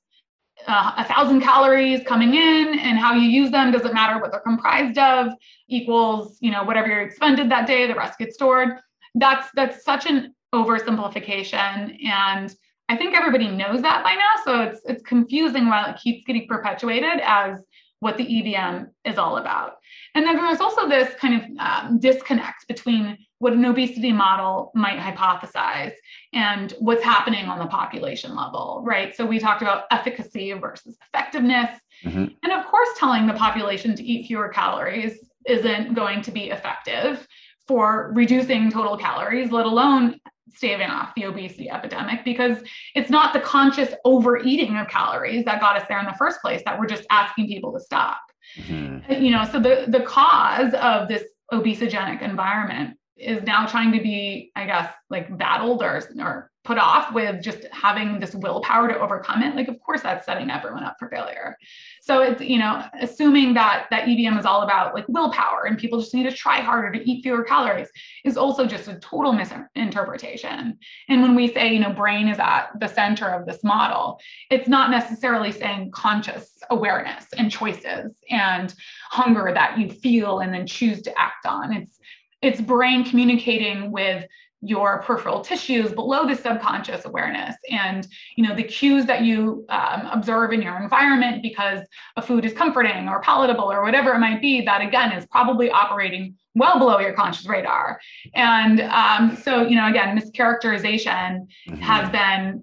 uh, 0.67 0.93
a 0.99 1.05
thousand 1.05 1.41
calories 1.41 2.03
coming 2.07 2.35
in 2.35 2.79
and 2.79 2.99
how 2.99 3.15
you 3.15 3.29
use 3.29 3.51
them 3.51 3.71
doesn't 3.71 3.93
matter 3.93 4.21
what 4.21 4.31
they're 4.31 4.41
comprised 4.41 4.99
of 4.99 5.33
equals 5.69 6.39
you 6.41 6.51
know 6.51 6.63
whatever 6.63 6.89
you 6.89 6.99
expended 7.05 7.51
that 7.51 7.67
day 7.67 7.87
the 7.87 7.95
rest 7.95 8.19
gets 8.19 8.35
stored 8.35 8.79
that's 9.17 9.49
that's 9.55 9.85
such 9.85 10.07
an 10.07 10.35
oversimplification 10.55 11.99
and 12.05 12.55
I 12.89 12.97
think 12.97 13.17
everybody 13.17 13.49
knows 13.49 13.83
that 13.83 14.05
by 14.05 14.15
now, 14.15 14.43
so 14.45 14.63
it's 14.63 14.81
it's 14.85 15.03
confusing 15.03 15.69
while 15.69 15.91
it 15.91 15.97
keeps 16.01 16.25
getting 16.27 16.47
perpetuated 16.47 17.21
as 17.23 17.63
what 18.01 18.19
the 18.19 18.25
EBM 18.25 18.89
is 19.07 19.17
all 19.17 19.39
about. 19.39 19.77
And 20.15 20.27
then 20.27 20.37
there's 20.37 20.61
also 20.61 20.87
this 20.87 21.15
kind 21.15 21.35
of 21.43 21.51
um, 21.59 21.99
disconnect 21.99 22.69
between 22.69 23.17
what 23.39 23.55
an 23.55 23.65
obesity 23.65 24.13
model 24.13 24.71
might 24.75 24.99
hypothesize 24.99 25.95
and 26.35 26.73
what's 26.81 27.03
happening 27.03 27.47
on 27.47 27.59
the 27.59 27.67
population 27.67 28.37
level, 28.37 28.83
right? 28.85 29.17
So 29.17 29.25
we 29.25 29.39
talked 29.39 29.63
about 29.63 29.85
efficacy 29.91 30.53
versus 30.53 30.99
effectiveness. 31.09 31.81
Mm-hmm. 32.05 32.27
And 32.43 32.53
of 32.53 32.67
course, 32.67 32.91
telling 32.99 33.27
the 33.27 33.33
population 33.33 33.97
to 33.97 34.03
eat 34.03 34.27
fewer 34.27 34.49
calories 34.51 35.19
isn't 35.47 35.95
going 35.95 36.21
to 36.23 36.31
be 36.31 36.51
effective 36.51 37.27
for 37.67 38.13
reducing 38.15 38.71
total 38.71 38.99
calories, 38.99 39.51
let 39.51 39.65
alone 39.65 40.21
staving 40.53 40.89
off 40.89 41.13
the 41.17 41.25
obesity 41.25 41.71
epidemic 41.71 42.25
because 42.25 42.59
it's 42.95 43.11
not 43.11 43.33
the 43.33 43.41
conscious 43.41 43.95
overeating 44.05 44.77
of 44.77 44.89
calories 44.89 45.45
that 45.45 45.61
got 45.61 45.77
us 45.81 45.87
there 45.89 45.99
in 45.99 46.07
the 46.07 46.15
first 46.19 46.41
place 46.41 46.63
that 46.65 46.79
we're 46.79 46.87
just 46.87 47.05
asking 47.11 47.47
people 47.47 47.73
to 47.73 47.81
stop. 47.81 48.21
Mm-hmm. 48.59 49.23
You 49.23 49.31
know, 49.31 49.45
so 49.51 49.59
the 49.59 49.87
the 49.89 50.01
cause 50.01 50.75
of 50.75 51.09
this 51.09 51.25
obesogenic 51.53 52.23
environment 52.23 52.97
is 53.17 53.43
now 53.45 53.67
trying 53.67 53.93
to 53.93 54.01
be, 54.01 54.51
I 54.57 54.67
guess, 54.67 54.93
like 55.09 55.37
battled 55.37 55.83
or, 55.83 56.03
or 56.19 56.51
put 56.65 56.79
off 56.79 57.13
with 57.13 57.43
just 57.43 57.67
having 57.73 58.19
this 58.19 58.35
willpower 58.35 58.89
to 58.89 58.99
overcome 58.99 59.43
it. 59.43 59.55
Like, 59.55 59.69
of 59.69 59.79
course, 59.81 60.01
that's 60.01 60.25
setting 60.25 60.51
everyone 60.51 60.83
up 60.83 60.97
for 60.99 61.09
failure. 61.11 61.59
So 62.01 62.23
it's, 62.23 62.41
you 62.41 62.59
know, 62.59 62.83
assuming 63.01 63.53
that 63.55 63.87
that 63.91 64.07
EBM 64.07 64.39
is 64.39 64.47
all 64.47 64.63
about 64.63 64.95
like 64.95 65.05
willpower 65.09 65.65
and 65.67 65.77
people 65.77 66.01
just 66.01 66.15
need 66.15 66.23
to 66.23 66.33
try 66.33 66.61
harder 66.61 66.91
to 66.93 67.11
eat 67.11 67.23
fewer 67.23 67.45
calories 67.45 67.89
is 68.25 68.39
also 68.39 68.67
just 68.67 68.89
a 68.89 68.99
total 69.01 69.33
misinterpretation. 69.33 70.79
And 71.09 71.23
when 71.23 71.35
we 71.35 71.53
say, 71.53 71.73
you 71.73 71.81
know, 71.81 71.93
brain 71.93 72.29
is 72.29 72.39
at 72.39 72.71
the 72.81 72.89
center 72.89 73.29
of 73.29 73.45
this 73.45 73.63
model, 73.63 74.19
it's 74.51 74.69
not 74.69 74.91
necessarily 74.91 75.53
saying 75.53 75.91
conscious 75.91 76.59
awareness 76.71 77.27
and 77.37 77.51
choices 77.51 78.13
and 78.31 78.75
hunger 79.11 79.53
that 79.53 79.79
you 79.79 79.91
feel 79.91 80.39
and 80.41 80.53
then 80.53 80.67
choose 80.67 81.03
to 81.03 81.21
act 81.21 81.45
on. 81.45 81.75
It's 81.75 81.99
it's 82.45 82.61
brain 82.61 83.05
communicating 83.05 83.91
with 83.91 84.27
your 84.65 85.03
peripheral 85.03 85.41
tissues 85.41 85.93
below 85.93 86.27
the 86.27 86.35
subconscious 86.35 87.05
awareness 87.05 87.55
and 87.71 88.07
you 88.37 88.47
know 88.47 88.55
the 88.55 88.63
cues 88.63 89.05
that 89.07 89.23
you 89.23 89.65
um, 89.69 90.07
observe 90.13 90.53
in 90.53 90.63
your 90.63 90.81
environment 90.81 91.43
because 91.43 91.81
a 92.17 92.23
food 92.23 92.45
is 92.45 92.53
comforting 92.53 93.09
or 93.09 93.21
palatable 93.21 93.71
or 93.71 93.83
whatever 93.83 94.13
it 94.13 94.19
might 94.19 94.41
be 94.41 94.63
that 94.63 94.81
again 94.81 95.13
is 95.13 95.27
probably 95.27 95.71
operating 95.71 96.35
well 96.55 96.79
below 96.79 96.99
your 96.99 97.13
conscious 97.13 97.47
radar 97.47 98.01
and 98.35 98.81
um, 98.81 99.37
so 99.37 99.63
you 99.63 99.77
know 99.77 99.89
again 99.89 100.19
mischaracterization 100.19 101.47
mm-hmm. 101.69 101.77
has 101.77 102.09
been 102.11 102.63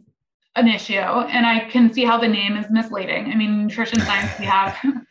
an 0.55 0.67
issue 0.67 0.93
and 0.95 1.45
i 1.45 1.59
can 1.69 1.93
see 1.93 2.03
how 2.03 2.17
the 2.17 2.27
name 2.27 2.57
is 2.57 2.65
misleading 2.69 3.31
i 3.31 3.35
mean 3.35 3.67
nutrition 3.67 3.99
science 4.01 4.31
we 4.39 4.45
have 4.45 4.77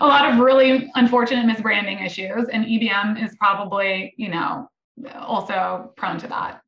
a 0.00 0.06
lot 0.06 0.30
of 0.30 0.38
really 0.38 0.90
unfortunate 0.94 1.46
misbranding 1.46 2.04
issues, 2.04 2.48
and 2.52 2.64
EBM 2.64 3.22
is 3.22 3.34
probably, 3.36 4.14
you 4.16 4.28
know, 4.28 4.68
also 5.14 5.92
prone 5.96 6.18
to 6.18 6.28
that. 6.28 6.62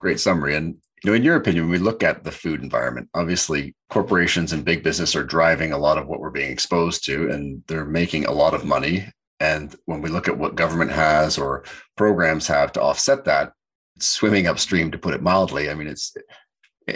Great 0.00 0.20
summary. 0.20 0.56
And 0.56 0.76
you 1.02 1.10
know, 1.10 1.16
in 1.16 1.22
your 1.22 1.36
opinion, 1.36 1.64
when 1.64 1.72
we 1.72 1.84
look 1.84 2.02
at 2.02 2.24
the 2.24 2.32
food 2.32 2.62
environment, 2.62 3.08
obviously 3.14 3.74
corporations 3.90 4.52
and 4.52 4.64
big 4.64 4.82
business 4.82 5.14
are 5.14 5.24
driving 5.24 5.72
a 5.72 5.78
lot 5.78 5.98
of 5.98 6.06
what 6.06 6.20
we're 6.20 6.30
being 6.30 6.50
exposed 6.50 7.04
to, 7.04 7.30
and 7.30 7.62
they're 7.66 7.84
making 7.84 8.24
a 8.24 8.32
lot 8.32 8.54
of 8.54 8.64
money. 8.64 9.06
And 9.40 9.74
when 9.84 10.00
we 10.00 10.08
look 10.08 10.28
at 10.28 10.38
what 10.38 10.54
government 10.54 10.92
has 10.92 11.36
or 11.36 11.64
programs 11.96 12.46
have 12.46 12.72
to 12.72 12.82
offset 12.82 13.24
that, 13.26 13.52
swimming 13.98 14.46
upstream, 14.46 14.90
to 14.90 14.98
put 14.98 15.14
it 15.14 15.22
mildly. 15.22 15.68
I 15.68 15.74
mean, 15.74 15.88
it's 15.88 16.16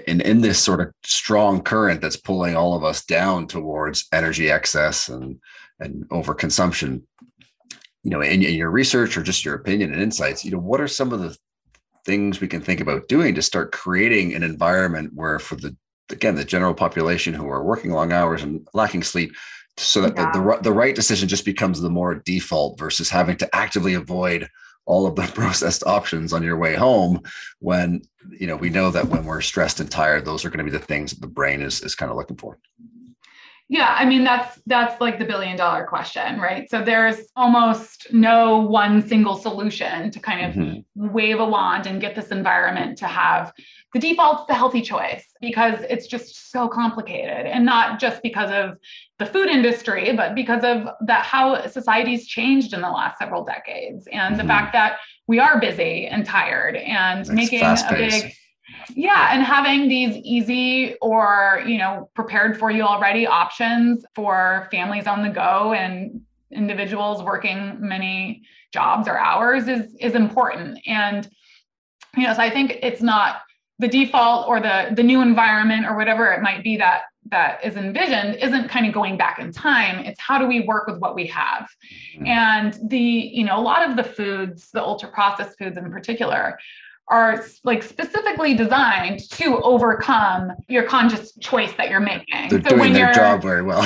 in 0.06 0.20
in 0.20 0.40
this 0.40 0.58
sort 0.58 0.80
of 0.80 0.92
strong 1.04 1.62
current 1.62 2.00
that's 2.00 2.16
pulling 2.16 2.56
all 2.56 2.74
of 2.74 2.84
us 2.84 3.04
down 3.04 3.46
towards 3.46 4.06
energy 4.12 4.50
excess 4.50 5.08
and 5.08 5.38
and 5.80 6.08
overconsumption 6.08 7.02
you 8.08 8.10
know 8.10 8.22
in, 8.22 8.42
in 8.42 8.54
your 8.54 8.70
research 8.70 9.18
or 9.18 9.22
just 9.22 9.44
your 9.44 9.54
opinion 9.54 9.92
and 9.92 10.00
insights 10.00 10.42
you 10.42 10.50
know 10.50 10.58
what 10.58 10.80
are 10.80 10.88
some 10.88 11.12
of 11.12 11.20
the 11.20 11.36
things 12.06 12.40
we 12.40 12.48
can 12.48 12.62
think 12.62 12.80
about 12.80 13.06
doing 13.06 13.34
to 13.34 13.42
start 13.42 13.70
creating 13.70 14.32
an 14.32 14.42
environment 14.42 15.12
where 15.14 15.38
for 15.38 15.56
the 15.56 15.76
again 16.10 16.34
the 16.34 16.42
general 16.42 16.72
population 16.72 17.34
who 17.34 17.46
are 17.50 17.62
working 17.62 17.90
long 17.90 18.10
hours 18.10 18.42
and 18.42 18.66
lacking 18.72 19.02
sleep 19.02 19.36
so 19.76 20.00
that 20.00 20.16
yeah. 20.16 20.30
the, 20.32 20.40
the, 20.40 20.62
the 20.62 20.72
right 20.72 20.94
decision 20.94 21.28
just 21.28 21.44
becomes 21.44 21.82
the 21.82 21.90
more 21.90 22.14
default 22.14 22.78
versus 22.78 23.10
having 23.10 23.36
to 23.36 23.54
actively 23.54 23.92
avoid 23.92 24.48
all 24.86 25.06
of 25.06 25.14
the 25.14 25.22
processed 25.34 25.84
options 25.86 26.32
on 26.32 26.42
your 26.42 26.56
way 26.56 26.74
home 26.74 27.20
when 27.58 28.00
you 28.30 28.46
know 28.46 28.56
we 28.56 28.70
know 28.70 28.90
that 28.90 29.08
when 29.08 29.26
we're 29.26 29.42
stressed 29.42 29.80
and 29.80 29.90
tired 29.90 30.24
those 30.24 30.46
are 30.46 30.48
going 30.48 30.64
to 30.64 30.72
be 30.72 30.78
the 30.78 30.82
things 30.86 31.10
that 31.10 31.20
the 31.20 31.26
brain 31.26 31.60
is 31.60 31.82
is 31.82 31.94
kind 31.94 32.10
of 32.10 32.16
looking 32.16 32.38
for 32.38 32.58
yeah 33.68 33.94
i 33.98 34.04
mean 34.04 34.24
that's 34.24 34.60
that's 34.66 35.00
like 35.00 35.18
the 35.18 35.24
billion 35.24 35.56
dollar 35.56 35.84
question 35.84 36.40
right 36.40 36.70
so 36.70 36.82
there's 36.82 37.28
almost 37.36 38.12
no 38.12 38.58
one 38.58 39.06
single 39.06 39.36
solution 39.36 40.10
to 40.10 40.18
kind 40.18 40.46
of 40.46 40.54
mm-hmm. 40.54 41.08
wave 41.12 41.38
a 41.38 41.44
wand 41.44 41.86
and 41.86 42.00
get 42.00 42.14
this 42.14 42.28
environment 42.28 42.96
to 42.96 43.06
have 43.06 43.52
the 43.94 44.00
default's 44.00 44.46
the 44.46 44.54
healthy 44.54 44.82
choice 44.82 45.24
because 45.40 45.80
it's 45.88 46.06
just 46.06 46.50
so 46.50 46.68
complicated 46.68 47.46
and 47.46 47.64
not 47.64 47.98
just 47.98 48.22
because 48.22 48.50
of 48.50 48.78
the 49.18 49.26
food 49.26 49.48
industry 49.48 50.12
but 50.14 50.34
because 50.34 50.64
of 50.64 50.88
that 51.06 51.24
how 51.24 51.66
society's 51.66 52.26
changed 52.26 52.72
in 52.72 52.80
the 52.80 52.90
last 52.90 53.18
several 53.18 53.44
decades 53.44 54.06
and 54.12 54.36
mm-hmm. 54.36 54.46
the 54.46 54.48
fact 54.48 54.72
that 54.72 54.98
we 55.26 55.38
are 55.38 55.60
busy 55.60 56.06
and 56.06 56.24
tired 56.24 56.76
and 56.76 57.20
it's 57.20 57.30
making 57.30 57.62
a 57.62 57.76
big 57.90 58.32
yeah 58.94 59.30
and 59.32 59.42
having 59.42 59.88
these 59.88 60.16
easy 60.16 60.94
or 61.02 61.62
you 61.66 61.78
know 61.78 62.10
prepared 62.14 62.58
for 62.58 62.70
you 62.70 62.82
already 62.82 63.26
options 63.26 64.04
for 64.14 64.68
families 64.70 65.06
on 65.06 65.22
the 65.22 65.28
go 65.28 65.72
and 65.72 66.20
individuals 66.50 67.22
working 67.22 67.76
many 67.80 68.42
jobs 68.72 69.08
or 69.08 69.18
hours 69.18 69.68
is 69.68 69.94
is 70.00 70.14
important. 70.14 70.78
And 70.86 71.28
you 72.16 72.26
know 72.26 72.32
so 72.32 72.40
i 72.40 72.50
think 72.50 72.78
it's 72.82 73.02
not 73.02 73.42
the 73.78 73.88
default 73.88 74.48
or 74.48 74.60
the 74.60 74.92
the 74.94 75.02
new 75.02 75.20
environment 75.20 75.86
or 75.86 75.96
whatever 75.96 76.32
it 76.32 76.42
might 76.42 76.64
be 76.64 76.76
that 76.76 77.02
that 77.30 77.62
is 77.62 77.76
envisioned 77.76 78.36
isn't 78.36 78.68
kind 78.68 78.86
of 78.86 78.94
going 78.94 79.18
back 79.18 79.38
in 79.38 79.52
time. 79.52 79.98
It's 80.06 80.18
how 80.18 80.38
do 80.38 80.46
we 80.46 80.60
work 80.60 80.86
with 80.86 80.98
what 80.98 81.14
we 81.14 81.26
have? 81.26 81.68
Mm-hmm. 82.14 82.26
and 82.26 82.78
the 82.90 82.98
you 82.98 83.44
know 83.44 83.58
a 83.58 83.60
lot 83.60 83.88
of 83.88 83.96
the 83.96 84.04
foods 84.04 84.70
the 84.70 84.82
ultra 84.82 85.10
processed 85.10 85.58
foods 85.58 85.76
in 85.76 85.90
particular 85.90 86.58
are 87.10 87.44
like 87.64 87.82
specifically 87.82 88.54
designed 88.54 89.20
to 89.30 89.60
overcome 89.62 90.52
your 90.68 90.82
conscious 90.82 91.34
choice 91.36 91.72
that 91.74 91.90
you're 91.90 92.00
making. 92.00 92.48
They're 92.50 92.62
so 92.62 92.68
doing 92.70 92.80
when 92.80 92.92
their 92.92 93.12
job 93.12 93.42
very 93.42 93.62
well. 93.62 93.82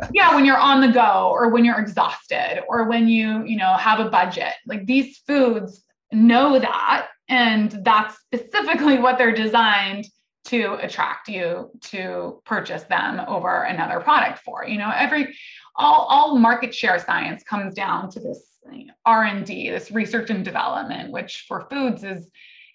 yeah, 0.12 0.34
when 0.34 0.44
you're 0.44 0.58
on 0.58 0.80
the 0.80 0.88
go 0.88 1.30
or 1.32 1.48
when 1.50 1.64
you're 1.64 1.78
exhausted 1.78 2.62
or 2.68 2.88
when 2.88 3.08
you, 3.08 3.44
you 3.44 3.56
know, 3.56 3.74
have 3.74 4.00
a 4.00 4.10
budget. 4.10 4.52
Like 4.66 4.86
these 4.86 5.18
foods 5.18 5.84
know 6.12 6.58
that 6.58 7.08
and 7.28 7.70
that's 7.84 8.18
specifically 8.18 8.98
what 8.98 9.18
they're 9.18 9.34
designed 9.34 10.06
to 10.46 10.74
attract 10.80 11.28
you 11.28 11.70
to 11.80 12.40
purchase 12.44 12.84
them 12.84 13.20
over 13.26 13.62
another 13.62 14.00
product 14.00 14.40
for. 14.40 14.64
You 14.66 14.78
know, 14.78 14.92
every 14.94 15.36
all, 15.74 16.06
all 16.08 16.38
market 16.38 16.74
share 16.74 16.98
science 16.98 17.42
comes 17.42 17.74
down 17.74 18.10
to 18.10 18.20
this 18.20 18.56
R&D, 19.04 19.70
this 19.70 19.90
research 19.90 20.30
and 20.30 20.44
development, 20.44 21.12
which 21.12 21.44
for 21.46 21.66
foods 21.70 22.02
is 22.02 22.28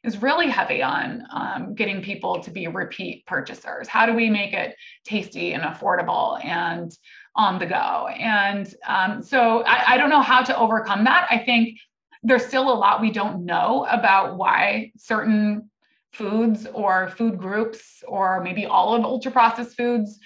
is 0.03 0.21
really 0.21 0.49
heavy 0.49 0.81
on 0.81 1.23
um, 1.31 1.75
getting 1.75 2.01
people 2.01 2.41
to 2.41 2.49
be 2.49 2.67
repeat 2.67 3.25
purchasers. 3.25 3.87
How 3.87 4.05
do 4.05 4.13
we 4.13 4.29
make 4.29 4.53
it 4.53 4.75
tasty 5.05 5.53
and 5.53 5.63
affordable 5.63 6.43
and 6.43 6.91
on 7.35 7.59
the 7.59 7.67
go? 7.67 8.07
And 8.07 8.73
um, 8.87 9.21
so 9.21 9.63
I, 9.63 9.93
I 9.93 9.97
don't 9.97 10.09
know 10.09 10.21
how 10.21 10.41
to 10.41 10.57
overcome 10.57 11.03
that. 11.03 11.27
I 11.29 11.37
think 11.37 11.77
there's 12.23 12.45
still 12.45 12.71
a 12.71 12.73
lot 12.73 13.01
we 13.01 13.11
don't 13.11 13.45
know 13.45 13.85
about 13.89 14.37
why 14.37 14.91
certain 14.97 15.69
foods 16.13 16.67
or 16.73 17.09
food 17.09 17.37
groups 17.37 18.03
or 18.07 18.41
maybe 18.43 18.65
all 18.65 18.93
of 18.93 19.03
ultra 19.03 19.31
processed 19.31 19.77
foods 19.77 20.19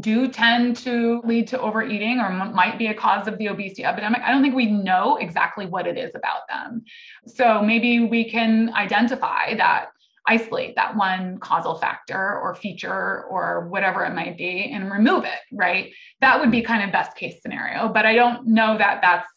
do 0.00 0.28
tend 0.28 0.76
to 0.76 1.20
lead 1.24 1.46
to 1.48 1.60
overeating 1.60 2.18
or 2.18 2.26
m- 2.26 2.54
might 2.54 2.78
be 2.78 2.86
a 2.86 2.94
cause 2.94 3.28
of 3.28 3.36
the 3.38 3.48
obesity 3.48 3.84
epidemic. 3.84 4.22
I 4.22 4.30
don't 4.30 4.42
think 4.42 4.54
we 4.54 4.66
know 4.66 5.16
exactly 5.16 5.66
what 5.66 5.86
it 5.86 5.98
is 5.98 6.12
about 6.14 6.48
them. 6.48 6.84
So 7.26 7.62
maybe 7.62 8.00
we 8.00 8.30
can 8.30 8.72
identify 8.74 9.54
that, 9.56 9.88
isolate 10.26 10.76
that 10.76 10.96
one 10.96 11.38
causal 11.38 11.76
factor 11.78 12.38
or 12.40 12.54
feature 12.54 13.24
or 13.24 13.68
whatever 13.68 14.04
it 14.04 14.14
might 14.14 14.38
be 14.38 14.70
and 14.72 14.90
remove 14.90 15.24
it, 15.24 15.40
right? 15.52 15.92
That 16.20 16.40
would 16.40 16.50
be 16.50 16.58
mm-hmm. 16.58 16.72
kind 16.72 16.84
of 16.84 16.92
best 16.92 17.16
case 17.16 17.42
scenario. 17.42 17.88
But 17.88 18.06
I 18.06 18.14
don't 18.14 18.46
know 18.46 18.78
that 18.78 19.00
that's 19.02 19.28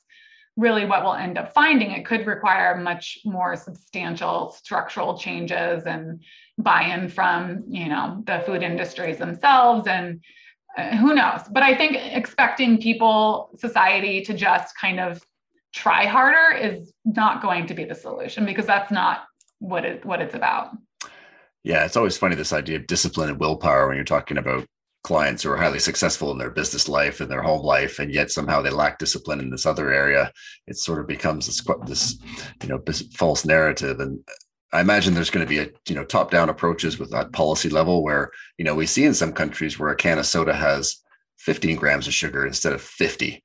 really 0.55 0.85
what 0.85 1.03
we'll 1.03 1.15
end 1.15 1.37
up 1.37 1.53
finding. 1.53 1.91
It 1.91 2.05
could 2.05 2.25
require 2.25 2.77
much 2.77 3.19
more 3.25 3.57
substantial 3.57 4.51
structural 4.51 5.17
changes 5.17 5.83
and 5.85 6.21
buy-in 6.57 7.09
from, 7.09 7.65
you 7.67 7.89
know, 7.89 8.23
the 8.25 8.41
food 8.45 8.63
industries 8.63 9.17
themselves 9.17 9.87
and 9.87 10.21
Uh, 10.77 10.95
who 10.97 11.13
knows. 11.13 11.41
But 11.49 11.63
I 11.63 11.75
think 11.75 11.97
expecting 11.97 12.81
people, 12.81 13.49
society 13.57 14.21
to 14.21 14.33
just 14.33 14.77
kind 14.77 14.99
of 14.99 15.25
try 15.73 16.05
harder 16.05 16.55
is 16.55 16.93
not 17.03 17.41
going 17.41 17.67
to 17.67 17.73
be 17.73 17.85
the 17.85 17.95
solution 17.95 18.45
because 18.45 18.65
that's 18.65 18.91
not 18.91 19.25
what 19.59 19.85
it 19.85 20.05
what 20.05 20.21
it's 20.21 20.35
about. 20.35 20.71
Yeah, 21.63 21.85
it's 21.85 21.97
always 21.97 22.17
funny 22.17 22.35
this 22.35 22.53
idea 22.53 22.77
of 22.77 22.87
discipline 22.87 23.29
and 23.29 23.39
willpower 23.39 23.87
when 23.87 23.95
you're 23.95 24.05
talking 24.05 24.37
about 24.37 24.65
clients 25.03 25.43
who 25.43 25.51
are 25.51 25.57
highly 25.57 25.79
successful 25.79 26.31
in 26.31 26.37
their 26.37 26.49
business 26.49 26.89
life 26.89 27.21
and 27.21 27.29
their 27.29 27.41
home 27.41 27.63
life, 27.63 27.99
and 27.99 28.13
yet 28.13 28.31
somehow 28.31 28.61
they 28.61 28.69
lack 28.69 28.97
discipline 28.97 29.39
in 29.39 29.49
this 29.49 29.65
other 29.65 29.93
area. 29.93 30.31
It 30.67 30.77
sort 30.77 30.99
of 30.99 31.07
becomes 31.07 31.45
this, 31.45 31.63
this 31.85 32.19
you 32.61 32.69
know, 32.69 32.81
false 33.13 33.45
narrative. 33.45 33.99
And 33.99 34.19
I 34.75 34.81
imagine 34.81 35.13
there's 35.13 35.29
going 35.29 35.45
to 35.45 35.49
be 35.49 35.59
a 35.59 35.69
you 35.87 35.95
know 35.95 36.03
top 36.03 36.31
down 36.31 36.49
approaches 36.49 36.99
with 36.99 37.09
that 37.11 37.31
policy 37.31 37.69
level 37.69 38.03
where 38.03 38.31
you 38.57 38.65
know 38.65 38.75
we 38.75 38.85
see 38.85 39.05
in 39.05 39.13
some 39.13 39.31
countries 39.31 39.79
where 39.79 39.89
a 39.89 39.95
can 39.95 40.19
of 40.19 40.25
soda 40.25 40.53
has 40.53 40.97
15 41.37 41.77
grams 41.77 42.07
of 42.07 42.13
sugar 42.13 42.45
instead 42.45 42.73
of 42.73 42.81
50 42.81 43.41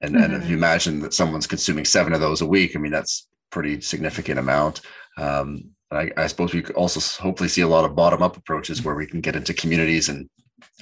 and, 0.00 0.14
mm-hmm. 0.14 0.24
and 0.24 0.34
if 0.34 0.40
you 0.42 0.46
mm-hmm. 0.46 0.54
imagine 0.54 1.00
that 1.00 1.14
someone's 1.14 1.46
consuming 1.46 1.84
seven 1.84 2.12
of 2.12 2.20
those 2.20 2.40
a 2.40 2.46
week 2.46 2.74
i 2.74 2.80
mean 2.80 2.90
that's 2.90 3.28
pretty 3.50 3.80
significant 3.80 4.38
amount 4.38 4.80
um, 5.16 5.70
I, 5.92 6.10
I, 6.16 6.26
suppose 6.26 6.52
we 6.52 6.62
could 6.62 6.74
also 6.74 6.98
hopefully 7.22 7.48
see 7.48 7.60
a 7.60 7.68
lot 7.68 7.84
of 7.84 7.94
bottom 7.94 8.20
up 8.20 8.36
approaches 8.36 8.82
where 8.82 8.96
we 8.96 9.06
can 9.06 9.20
get 9.20 9.36
into 9.36 9.54
communities 9.54 10.08
and 10.08 10.28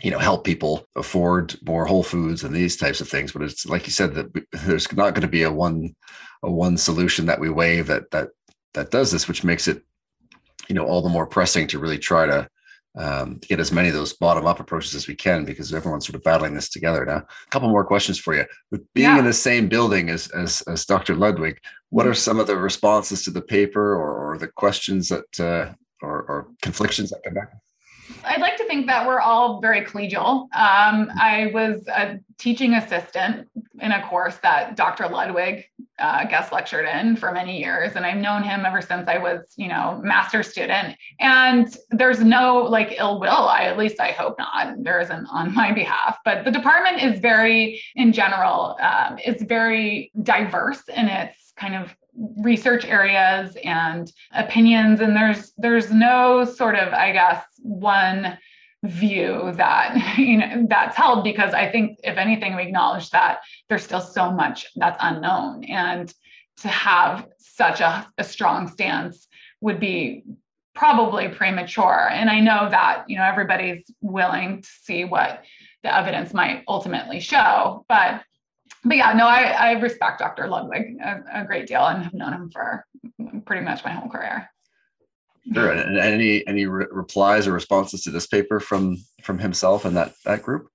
you 0.03 0.11
know 0.11 0.19
help 0.19 0.45
people 0.45 0.87
afford 0.97 1.55
more 1.67 1.85
whole 1.85 2.03
foods 2.03 2.45
and 2.45 2.55
these 2.55 2.79
types 2.79 3.03
of 3.03 3.09
things 3.11 3.33
but 3.33 3.43
it's 3.43 3.67
like 3.67 3.85
you 3.85 3.93
said 3.93 4.15
that 4.15 4.33
there's 4.65 4.91
not 4.95 5.13
going 5.13 5.21
to 5.21 5.29
be 5.29 5.43
a 5.43 5.53
one 5.53 5.95
a 6.43 6.51
one 6.51 6.79
solution 6.79 7.27
that 7.27 7.41
we 7.41 7.51
wave 7.51 7.89
that 7.89 8.11
that 8.11 8.29
that 8.75 8.91
does 8.91 9.11
this, 9.11 9.29
which 9.29 9.45
makes 9.45 9.69
it, 9.69 9.83
you 10.69 10.75
know, 10.75 10.87
all 10.87 11.03
the 11.03 11.09
more 11.09 11.27
pressing 11.27 11.67
to 11.69 11.79
really 11.79 11.99
try 11.99 12.27
to 12.27 12.49
um, 12.95 13.39
get 13.39 13.59
as 13.59 13.73
many 13.73 13.89
of 13.89 13.95
those 13.95 14.13
bottom 14.13 14.47
up 14.47 14.61
approaches 14.61 14.95
as 14.95 15.09
we 15.09 15.15
can 15.15 15.45
because 15.45 15.73
everyone's 15.73 16.07
sort 16.07 16.17
of 16.17 16.23
battling 16.23 16.55
this 16.55 16.69
together 16.69 17.05
now. 17.07 17.19
A 17.19 17.51
couple 17.51 17.69
more 17.69 17.85
questions 17.85 18.19
for 18.19 18.35
you. 18.35 18.45
With 18.71 18.83
being 18.93 19.09
yeah. 19.09 19.19
in 19.19 19.25
the 19.25 19.33
same 19.33 19.69
building 19.69 20.11
as, 20.11 20.29
as, 20.29 20.63
as 20.63 20.85
Dr. 20.85 21.15
Ludwig, 21.15 21.59
what 21.91 22.07
are 22.07 22.15
some 22.15 22.39
of 22.39 22.47
the 22.47 22.57
responses 22.57 23.25
to 23.25 23.31
the 23.31 23.41
paper 23.41 23.95
or, 23.95 24.33
or 24.33 24.39
the 24.39 24.49
questions 24.49 25.09
that 25.09 25.41
uh, 25.41 25.73
or, 26.03 26.23
or 26.23 26.49
conflictions 26.61 27.11
that 27.11 27.23
come 27.25 27.35
back? 27.35 27.53
I'd 28.25 28.41
like 28.41 28.57
to 28.57 28.65
think 28.65 28.87
that 28.87 29.07
we're 29.07 29.21
all 29.21 29.61
very 29.61 29.83
collegial. 29.83 30.43
Um, 30.55 31.11
I 31.19 31.51
was 31.53 31.87
a 31.89 32.19
teaching 32.39 32.75
assistant 32.75 33.49
in 33.81 33.93
a 33.93 34.07
course 34.07 34.37
that 34.43 34.77
Dr. 34.77 35.09
Ludwig 35.09 35.65
uh, 35.99 36.25
guest 36.25 36.53
lectured 36.53 36.87
in 36.87 37.17
for 37.17 37.33
many 37.33 37.61
years, 37.61 37.93
and 37.95 38.05
I've 38.05 38.17
known 38.17 38.43
him 38.43 38.65
ever 38.65 38.81
since 38.81 39.09
I 39.09 39.19
was, 39.19 39.41
you 39.57 39.69
know, 39.69 40.01
master 40.03 40.43
student. 40.43 40.97
And 41.21 41.75
there's 41.91 42.21
no 42.21 42.59
like 42.59 42.95
ill 42.99 43.21
will. 43.21 43.31
I 43.31 43.65
at 43.65 43.79
least 43.79 44.01
I 44.01 44.13
hope 44.13 44.39
not. 44.39 44.83
There 44.83 45.01
isn't 45.01 45.27
on 45.27 45.55
my 45.55 45.73
behalf. 45.73 46.19
But 46.25 46.45
the 46.45 46.51
department 46.51 47.03
is 47.03 47.21
very, 47.21 47.83
in 47.97 48.13
general, 48.13 48.77
um, 48.81 49.19
is 49.25 49.43
very 49.43 50.11
diverse 50.23 50.83
in 50.89 51.09
its 51.09 51.53
kind 51.57 51.75
of 51.75 51.95
research 52.39 52.85
areas 52.85 53.57
and 53.65 54.13
opinions 54.33 55.01
and 55.01 55.17
there's 55.17 55.53
there's 55.57 55.91
no 55.91 56.45
sort 56.45 56.75
of 56.75 56.93
i 56.93 57.11
guess 57.11 57.43
one 57.61 58.37
view 58.85 59.53
that 59.55 60.15
you 60.19 60.37
know 60.37 60.67
that's 60.69 60.97
held 60.97 61.25
because 61.25 61.55
i 61.55 61.71
think 61.71 61.99
if 62.05 62.19
anything 62.19 62.55
we 62.55 62.63
acknowledge 62.63 63.09
that 63.11 63.41
there's 63.69 63.83
still 63.83 64.01
so 64.01 64.31
much 64.31 64.67
that's 64.77 64.99
unknown 65.01 65.65
and 65.65 66.13
to 66.57 66.69
have 66.69 67.27
such 67.39 67.81
a, 67.81 68.07
a 68.19 68.25
strong 68.25 68.69
stance 68.69 69.27
would 69.61 69.81
be 69.81 70.23
probably 70.75 71.29
premature. 71.29 72.09
And 72.11 72.29
i 72.29 72.41
know 72.41 72.69
that 72.71 73.05
you 73.09 73.17
know 73.17 73.25
everybody's 73.25 73.85
willing 74.01 74.63
to 74.63 74.69
see 74.83 75.05
what 75.05 75.43
the 75.83 75.95
evidence 75.95 76.33
might 76.35 76.63
ultimately 76.69 77.21
show 77.21 77.85
but 77.89 78.23
but 78.85 78.97
yeah, 78.97 79.13
no, 79.13 79.27
I, 79.27 79.43
I 79.43 79.73
respect 79.73 80.19
Dr. 80.19 80.49
Ludwig 80.49 80.97
a, 81.03 81.23
a, 81.33 81.45
great 81.45 81.67
deal 81.67 81.87
and 81.87 82.03
have 82.03 82.15
known 82.15 82.33
him 82.33 82.51
for 82.51 82.85
pretty 83.47 83.63
much 83.65 83.85
my 83.85 83.91
whole 83.91 84.11
career. 84.11 84.51
Sure. 85.53 85.71
And 85.71 85.99
any 85.99 86.47
any 86.47 86.67
re- 86.67 86.87
replies 86.91 87.47
or 87.47 87.53
responses 87.53 88.03
to 88.03 88.11
this 88.11 88.27
paper 88.27 88.61
from 88.61 88.99
from 89.23 89.39
himself 89.39 89.85
and 89.85 89.97
that 89.97 90.15
that 90.25 90.43
group? 90.43 90.69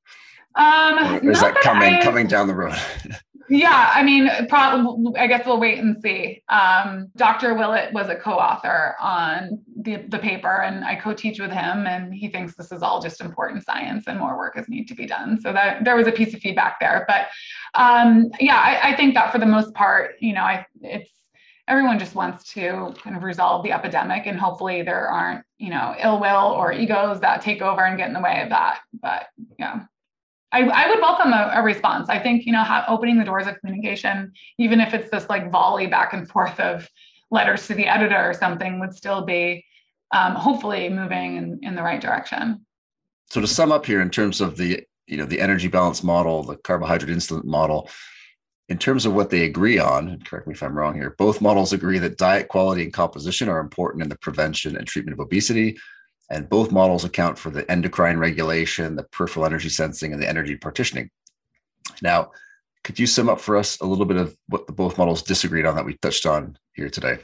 Um, 0.55 0.97
or 0.97 1.31
is 1.31 1.39
that, 1.39 1.53
that 1.53 1.63
coming 1.63 1.93
I, 1.95 2.01
coming 2.01 2.27
down 2.27 2.47
the 2.47 2.55
road? 2.55 2.75
Yeah, 3.49 3.91
I 3.93 4.03
mean, 4.03 4.29
probably. 4.49 5.17
I 5.17 5.27
guess 5.27 5.45
we'll 5.45 5.59
wait 5.59 5.79
and 5.79 6.01
see. 6.01 6.43
Um, 6.49 7.09
Dr. 7.15 7.53
Willett 7.53 7.93
was 7.93 8.09
a 8.09 8.15
co-author 8.15 8.95
on 8.99 9.61
the, 9.81 9.97
the 10.09 10.19
paper, 10.19 10.63
and 10.63 10.83
I 10.83 10.95
co-teach 10.95 11.39
with 11.39 11.51
him, 11.51 11.87
and 11.87 12.13
he 12.13 12.27
thinks 12.27 12.55
this 12.55 12.71
is 12.73 12.81
all 12.81 13.01
just 13.01 13.21
important 13.21 13.63
science, 13.63 14.05
and 14.07 14.19
more 14.19 14.37
work 14.37 14.57
is 14.57 14.67
need 14.67 14.87
to 14.89 14.95
be 14.95 15.05
done. 15.05 15.39
So 15.39 15.53
that 15.53 15.85
there 15.85 15.95
was 15.95 16.07
a 16.07 16.11
piece 16.11 16.33
of 16.33 16.41
feedback 16.41 16.79
there, 16.81 17.05
but 17.07 17.27
um, 17.73 18.29
yeah, 18.39 18.57
I, 18.57 18.91
I, 18.91 18.95
think 18.95 19.13
that 19.13 19.31
for 19.31 19.37
the 19.37 19.45
most 19.45 19.73
part, 19.73 20.15
you 20.19 20.33
know, 20.33 20.41
I 20.41 20.65
it's 20.81 21.09
everyone 21.67 21.99
just 21.99 22.15
wants 22.15 22.51
to 22.53 22.93
kind 23.01 23.15
of 23.15 23.23
resolve 23.23 23.63
the 23.63 23.71
epidemic, 23.71 24.25
and 24.25 24.37
hopefully 24.37 24.81
there 24.81 25.07
aren't 25.07 25.45
you 25.57 25.69
know 25.69 25.95
ill 26.01 26.19
will 26.19 26.51
or 26.51 26.73
egos 26.73 27.21
that 27.21 27.41
take 27.41 27.61
over 27.61 27.85
and 27.85 27.97
get 27.97 28.07
in 28.07 28.13
the 28.13 28.21
way 28.21 28.41
of 28.41 28.49
that. 28.49 28.79
But 29.01 29.27
yeah. 29.57 29.85
I, 30.51 30.61
I 30.61 30.89
would 30.89 30.99
welcome 30.99 31.33
a, 31.33 31.51
a, 31.55 31.61
response. 31.61 32.09
I 32.09 32.19
think, 32.19 32.45
you 32.45 32.53
know, 32.53 32.63
opening 32.87 33.17
the 33.17 33.25
doors 33.25 33.47
of 33.47 33.59
communication, 33.59 34.31
even 34.57 34.79
if 34.79 34.93
it's 34.93 35.11
this 35.11 35.27
like 35.29 35.51
volley 35.51 35.87
back 35.87 36.13
and 36.13 36.27
forth 36.27 36.59
of 36.59 36.89
letters 37.31 37.67
to 37.67 37.73
the 37.73 37.85
editor 37.85 38.17
or 38.17 38.33
something, 38.33 38.79
would 38.79 38.95
still 38.95 39.25
be 39.25 39.65
um, 40.11 40.35
hopefully 40.35 40.87
moving 40.87 41.35
in, 41.35 41.59
in 41.63 41.75
the 41.75 41.83
right 41.83 41.99
direction. 41.99 42.65
So 43.29 43.41
to 43.41 43.47
sum 43.47 43.73
up 43.73 43.85
here, 43.85 44.01
in 44.01 44.09
terms 44.09 44.39
of 44.39 44.55
the, 44.55 44.83
you 45.05 45.17
know, 45.17 45.25
the 45.25 45.41
energy 45.41 45.67
balance 45.67 46.01
model, 46.01 46.43
the 46.43 46.55
carbohydrate 46.55 47.15
insulin 47.15 47.43
model, 47.43 47.89
in 48.69 48.77
terms 48.77 49.05
of 49.05 49.13
what 49.13 49.29
they 49.29 49.43
agree 49.43 49.79
on, 49.79 50.19
correct 50.21 50.47
me 50.47 50.53
if 50.53 50.63
I'm 50.63 50.77
wrong 50.77 50.93
here, 50.93 51.15
both 51.17 51.41
models 51.41 51.73
agree 51.73 51.99
that 51.99 52.17
diet 52.17 52.47
quality 52.47 52.83
and 52.83 52.93
composition 52.93 53.49
are 53.49 53.59
important 53.59 54.03
in 54.03 54.09
the 54.09 54.17
prevention 54.17 54.77
and 54.77 54.87
treatment 54.87 55.13
of 55.13 55.19
obesity 55.19 55.77
and 56.30 56.49
both 56.49 56.71
models 56.71 57.05
account 57.05 57.38
for 57.38 57.49
the 57.49 57.69
endocrine 57.71 58.19
regulation, 58.19 58.95
the 58.95 59.03
peripheral 59.03 59.45
energy 59.45 59.69
sensing, 59.69 60.13
and 60.13 60.21
the 60.21 60.28
energy 60.28 60.55
partitioning. 60.55 61.09
Now, 62.01 62.32
could 62.84 62.99
you 62.99 63.07
sum 63.07 63.30
up 63.30 63.39
for 63.39 63.57
us 63.57 63.80
a 63.80 63.86
little 63.86 64.05
bit 64.05 64.17
of 64.17 64.38
what 64.47 64.67
the 64.67 64.73
both 64.73 64.97
models 64.97 65.21
disagreed 65.21 65.65
on 65.65 65.75
that 65.75 65.86
we 65.86 65.95
touched 65.97 66.25
on 66.25 66.57
here 66.73 66.89
today? 66.89 67.17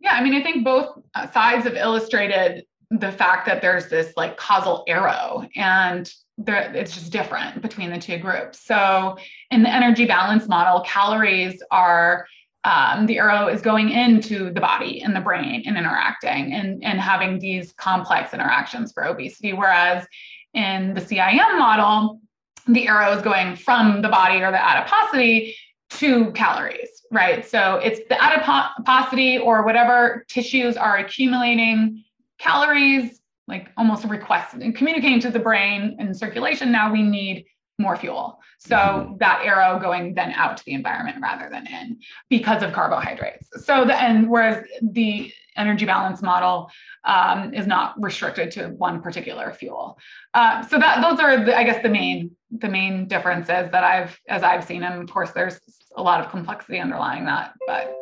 Yeah, 0.00 0.14
I 0.14 0.22
mean, 0.22 0.34
I 0.34 0.42
think 0.42 0.64
both 0.64 0.98
sides 1.32 1.64
have 1.64 1.76
illustrated 1.76 2.64
the 2.90 3.12
fact 3.12 3.46
that 3.46 3.62
there's 3.62 3.88
this 3.88 4.12
like 4.16 4.36
causal 4.36 4.84
arrow 4.86 5.48
and 5.56 6.12
there, 6.36 6.72
it's 6.74 6.94
just 6.94 7.12
different 7.12 7.62
between 7.62 7.90
the 7.90 7.98
two 7.98 8.18
groups. 8.18 8.64
So 8.64 9.16
in 9.50 9.62
the 9.62 9.72
energy 9.72 10.04
balance 10.04 10.48
model, 10.48 10.80
calories 10.80 11.62
are 11.70 12.26
um, 12.64 13.06
the 13.06 13.18
arrow 13.18 13.48
is 13.48 13.60
going 13.60 13.90
into 13.90 14.50
the 14.50 14.60
body 14.60 15.02
and 15.02 15.14
the 15.14 15.20
brain 15.20 15.62
and 15.66 15.76
interacting 15.76 16.52
and, 16.54 16.82
and 16.82 16.98
having 16.98 17.38
these 17.38 17.72
complex 17.72 18.32
interactions 18.32 18.92
for 18.92 19.04
obesity. 19.04 19.52
Whereas 19.52 20.06
in 20.54 20.94
the 20.94 21.00
CIM 21.00 21.58
model, 21.58 22.20
the 22.66 22.88
arrow 22.88 23.12
is 23.12 23.22
going 23.22 23.56
from 23.56 24.00
the 24.00 24.08
body 24.08 24.42
or 24.42 24.50
the 24.50 24.62
adiposity 24.62 25.54
to 25.90 26.32
calories, 26.32 27.02
right? 27.10 27.46
So 27.46 27.76
it's 27.76 28.00
the 28.08 28.16
adiposity 28.22 29.38
or 29.38 29.64
whatever 29.64 30.24
tissues 30.28 30.76
are 30.76 30.96
accumulating 30.96 32.02
calories, 32.38 33.20
like 33.46 33.68
almost 33.76 34.04
requesting, 34.04 34.62
and 34.62 34.74
communicating 34.74 35.20
to 35.20 35.30
the 35.30 35.38
brain 35.38 35.96
and 35.98 36.16
circulation. 36.16 36.72
Now 36.72 36.90
we 36.90 37.02
need 37.02 37.44
more 37.78 37.96
fuel. 37.96 38.38
So 38.58 38.76
mm-hmm. 38.76 39.16
that 39.18 39.42
arrow 39.44 39.78
going 39.78 40.14
then 40.14 40.32
out 40.32 40.56
to 40.56 40.64
the 40.64 40.72
environment 40.72 41.18
rather 41.20 41.48
than 41.50 41.66
in 41.66 41.98
because 42.30 42.62
of 42.62 42.72
carbohydrates. 42.72 43.48
So 43.64 43.84
the 43.84 44.00
and 44.00 44.28
whereas 44.28 44.64
the 44.82 45.32
energy 45.56 45.86
balance 45.86 46.22
model 46.22 46.70
um, 47.04 47.54
is 47.54 47.66
not 47.66 48.00
restricted 48.00 48.50
to 48.52 48.68
one 48.68 49.00
particular 49.00 49.52
fuel. 49.52 49.98
Uh, 50.34 50.66
so 50.66 50.78
that 50.78 51.00
those 51.00 51.20
are 51.20 51.44
the, 51.44 51.56
I 51.56 51.64
guess 51.64 51.82
the 51.82 51.88
main 51.88 52.30
the 52.50 52.68
main 52.68 53.08
differences 53.08 53.70
that 53.70 53.84
I've 53.84 54.18
as 54.28 54.42
I've 54.42 54.64
seen. 54.64 54.82
And 54.82 55.02
of 55.02 55.12
course, 55.12 55.32
there's 55.32 55.60
a 55.96 56.02
lot 56.02 56.20
of 56.20 56.30
complexity 56.30 56.78
underlying 56.78 57.24
that, 57.26 57.52
but. 57.66 57.94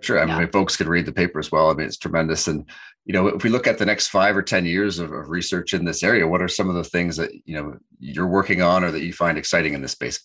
Sure. 0.00 0.20
I 0.20 0.24
mean, 0.24 0.36
yeah. 0.36 0.46
folks 0.46 0.76
could 0.76 0.88
read 0.88 1.06
the 1.06 1.12
paper 1.12 1.38
as 1.38 1.52
well. 1.52 1.70
I 1.70 1.74
mean, 1.74 1.86
it's 1.86 1.96
tremendous. 1.96 2.48
And 2.48 2.68
you 3.04 3.12
know 3.12 3.28
if 3.28 3.42
we 3.42 3.50
look 3.50 3.66
at 3.66 3.78
the 3.78 3.86
next 3.86 4.08
five 4.08 4.36
or 4.36 4.42
ten 4.42 4.64
years 4.64 4.98
of, 4.98 5.12
of, 5.12 5.28
research 5.28 5.74
in 5.74 5.84
this 5.84 6.02
area 6.02 6.26
what 6.26 6.42
are 6.42 6.48
some 6.48 6.68
of 6.68 6.74
the 6.74 6.84
things 6.84 7.16
that 7.16 7.30
you 7.44 7.54
know 7.54 7.76
you're 7.98 8.28
working 8.28 8.62
on 8.62 8.84
or 8.84 8.90
that 8.90 9.02
you 9.02 9.12
find 9.12 9.38
exciting 9.38 9.74
in 9.74 9.82
this 9.82 9.92
space? 9.92 10.20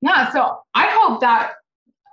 Yeah 0.00 0.32
so 0.32 0.58
i 0.74 0.86
hope 0.86 1.20
that 1.20 1.54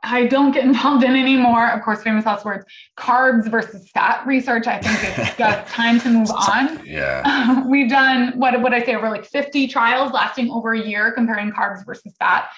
i 0.03 0.25
don't 0.25 0.51
get 0.51 0.63
involved 0.71 1.03
in 1.03 1.15
any 1.15 1.37
more 1.37 1.69
of 1.69 1.81
course 1.81 2.01
famous 2.03 2.25
last 2.25 2.43
words 2.45 2.65
carbs 2.97 3.49
versus 3.49 3.89
fat 3.91 4.25
research. 4.27 4.67
I 4.67 4.79
think 4.79 5.17
it's 5.17 5.35
just 5.37 5.71
time 5.71 5.99
to 6.01 6.09
move 6.09 6.31
on. 6.31 6.85
Yeah. 6.87 7.65
We've 7.67 7.89
done 7.89 8.37
what 8.37 8.61
would 8.61 8.73
i 8.73 8.83
say 8.83 8.95
over 8.95 9.09
like 9.09 9.25
50 9.25 9.67
trials 9.67 10.11
lasting 10.11 10.49
over 10.51 10.73
a 10.73 10.81
year 10.81 11.11
comparing 11.11 11.51
carbs 11.51 11.85
versus 11.85 12.15
fat 12.19 12.49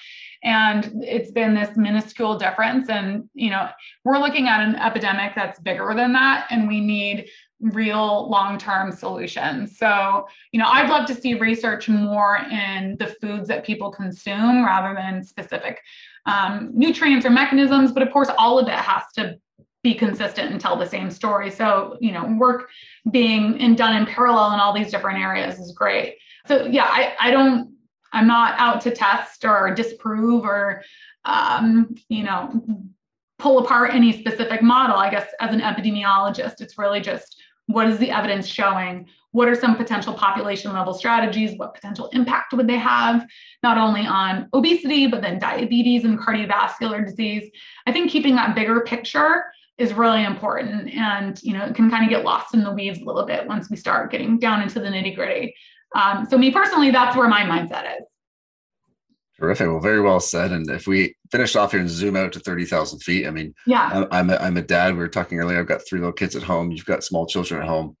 and 0.42 0.90
it's 1.04 1.30
been 1.30 1.54
this 1.54 1.76
minuscule 1.76 2.38
difference 2.38 2.88
and 2.88 3.28
you 3.34 3.50
know 3.50 3.68
we're 4.04 4.18
looking 4.18 4.48
at 4.48 4.60
an 4.60 4.74
epidemic 4.76 5.32
that's 5.34 5.60
bigger 5.60 5.92
than 5.94 6.12
that 6.12 6.46
and 6.50 6.66
we 6.66 6.80
need 6.80 7.28
real 7.60 8.28
long-term 8.30 8.90
solutions 8.90 9.76
so 9.76 10.26
you 10.52 10.58
know 10.58 10.66
i'd 10.68 10.88
love 10.88 11.06
to 11.06 11.14
see 11.14 11.34
research 11.34 11.88
more 11.88 12.38
in 12.50 12.96
the 12.98 13.06
foods 13.20 13.48
that 13.48 13.64
people 13.64 13.90
consume 13.90 14.64
rather 14.64 14.94
than 14.94 15.22
specific 15.22 15.80
um, 16.26 16.70
nutrients 16.72 17.26
or 17.26 17.30
mechanisms 17.30 17.92
but 17.92 18.02
of 18.02 18.10
course 18.10 18.30
all 18.38 18.58
of 18.58 18.66
it 18.66 18.74
has 18.74 19.02
to 19.14 19.38
be 19.82 19.94
consistent 19.94 20.50
and 20.50 20.60
tell 20.60 20.76
the 20.76 20.86
same 20.86 21.10
story. 21.10 21.50
So, 21.50 21.96
you 22.00 22.12
know, 22.12 22.36
work 22.38 22.68
being 23.10 23.60
and 23.60 23.76
done 23.76 23.96
in 23.96 24.06
parallel 24.06 24.52
in 24.52 24.60
all 24.60 24.74
these 24.74 24.90
different 24.90 25.18
areas 25.20 25.58
is 25.58 25.72
great. 25.72 26.18
So 26.46 26.66
yeah, 26.66 26.84
I, 26.84 27.14
I 27.18 27.30
don't, 27.30 27.72
I'm 28.12 28.26
not 28.26 28.54
out 28.58 28.80
to 28.82 28.90
test 28.90 29.44
or 29.44 29.74
disprove 29.74 30.44
or, 30.44 30.82
um, 31.24 31.94
you 32.08 32.24
know, 32.24 32.62
pull 33.38 33.58
apart 33.58 33.94
any 33.94 34.12
specific 34.18 34.62
model. 34.62 34.96
I 34.96 35.10
guess 35.10 35.28
as 35.40 35.52
an 35.54 35.60
epidemiologist, 35.60 36.60
it's 36.60 36.78
really 36.78 37.00
just 37.00 37.40
what 37.66 37.88
is 37.88 37.98
the 37.98 38.10
evidence 38.10 38.46
showing? 38.46 39.06
What 39.32 39.48
are 39.48 39.54
some 39.54 39.76
potential 39.76 40.12
population 40.12 40.72
level 40.72 40.92
strategies? 40.92 41.56
What 41.56 41.74
potential 41.74 42.08
impact 42.12 42.52
would 42.52 42.66
they 42.66 42.78
have, 42.78 43.24
not 43.62 43.78
only 43.78 44.06
on 44.06 44.48
obesity, 44.52 45.06
but 45.06 45.22
then 45.22 45.38
diabetes 45.38 46.04
and 46.04 46.18
cardiovascular 46.18 47.04
disease? 47.04 47.48
I 47.86 47.92
think 47.92 48.10
keeping 48.10 48.34
that 48.34 48.56
bigger 48.56 48.80
picture 48.80 49.44
is 49.78 49.94
really 49.94 50.24
important 50.24 50.92
and 50.92 51.42
you 51.42 51.54
know 51.54 51.64
it 51.64 51.74
can 51.74 51.88
kind 51.88 52.04
of 52.04 52.10
get 52.10 52.22
lost 52.22 52.52
in 52.52 52.62
the 52.62 52.70
weeds 52.70 53.00
a 53.00 53.04
little 53.04 53.24
bit 53.24 53.46
once 53.46 53.70
we 53.70 53.76
start 53.76 54.10
getting 54.10 54.38
down 54.38 54.60
into 54.60 54.78
the 54.78 54.86
nitty 54.86 55.16
gritty 55.16 55.54
um, 55.94 56.26
so 56.28 56.38
me 56.38 56.50
personally 56.50 56.90
that's 56.90 57.16
where 57.16 57.28
my 57.28 57.42
mindset 57.42 57.84
is. 57.98 58.04
Terrific. 59.38 59.68
Well 59.68 59.80
very 59.80 60.00
well 60.00 60.20
said. 60.20 60.52
And 60.52 60.68
if 60.70 60.86
we 60.86 61.14
finish 61.30 61.56
off 61.56 61.72
here 61.72 61.80
and 61.80 61.88
zoom 61.88 62.16
out 62.16 62.32
to 62.32 62.40
30000 62.40 62.98
feet 63.00 63.26
i 63.26 63.30
mean 63.30 63.54
yeah. 63.66 64.04
I'm, 64.10 64.30
a, 64.30 64.36
I'm 64.36 64.56
a 64.56 64.62
dad. 64.62 64.92
We 64.92 64.98
were 64.98 65.08
talking 65.08 65.38
earlier. 65.38 65.58
I've 65.58 65.66
got 65.66 65.82
three 65.88 66.00
little 66.00 66.12
kids 66.12 66.36
at 66.36 66.42
home. 66.42 66.70
You've 66.70 66.84
got 66.84 67.04
small 67.04 67.26
children 67.26 67.62
at 67.62 67.68
home. 67.68 67.96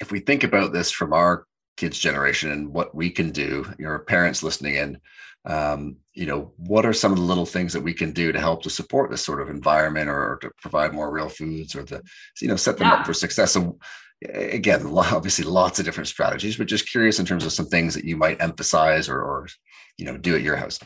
If 0.00 0.10
we 0.10 0.20
think 0.20 0.44
about 0.44 0.72
this 0.72 0.90
from 0.90 1.12
our 1.12 1.44
kids 1.76 1.98
generation 1.98 2.50
and 2.50 2.72
what 2.72 2.94
we 2.94 3.10
can 3.10 3.30
do 3.30 3.66
your 3.78 3.98
parents 4.00 4.42
listening 4.42 4.76
in 4.76 4.98
um, 5.46 5.96
you 6.12 6.26
know, 6.26 6.52
what 6.56 6.84
are 6.84 6.92
some 6.92 7.12
of 7.12 7.18
the 7.18 7.24
little 7.24 7.46
things 7.46 7.72
that 7.72 7.82
we 7.82 7.94
can 7.94 8.10
do 8.10 8.32
to 8.32 8.40
help 8.40 8.62
to 8.64 8.70
support 8.70 9.10
this 9.10 9.24
sort 9.24 9.40
of 9.40 9.48
environment 9.48 10.10
or, 10.10 10.38
to 10.42 10.50
provide 10.60 10.92
more 10.92 11.10
real 11.10 11.28
foods 11.28 11.76
or 11.76 11.84
to, 11.84 12.02
you 12.40 12.48
know, 12.48 12.56
set 12.56 12.78
them 12.78 12.88
yeah. 12.88 12.94
up 12.94 13.06
for 13.06 13.14
success? 13.14 13.52
So 13.52 13.78
again, 14.22 14.86
obviously 14.96 15.44
lots 15.44 15.78
of 15.78 15.84
different 15.84 16.08
strategies, 16.08 16.56
but 16.56 16.66
just 16.66 16.88
curious 16.88 17.18
in 17.18 17.26
terms 17.26 17.44
of 17.44 17.52
some 17.52 17.66
things 17.66 17.94
that 17.94 18.04
you 18.04 18.16
might 18.16 18.40
emphasize 18.40 19.08
or, 19.08 19.20
or 19.20 19.46
you 19.98 20.04
know 20.04 20.16
do 20.18 20.34
at 20.34 20.42
your 20.42 20.56
house. 20.56 20.78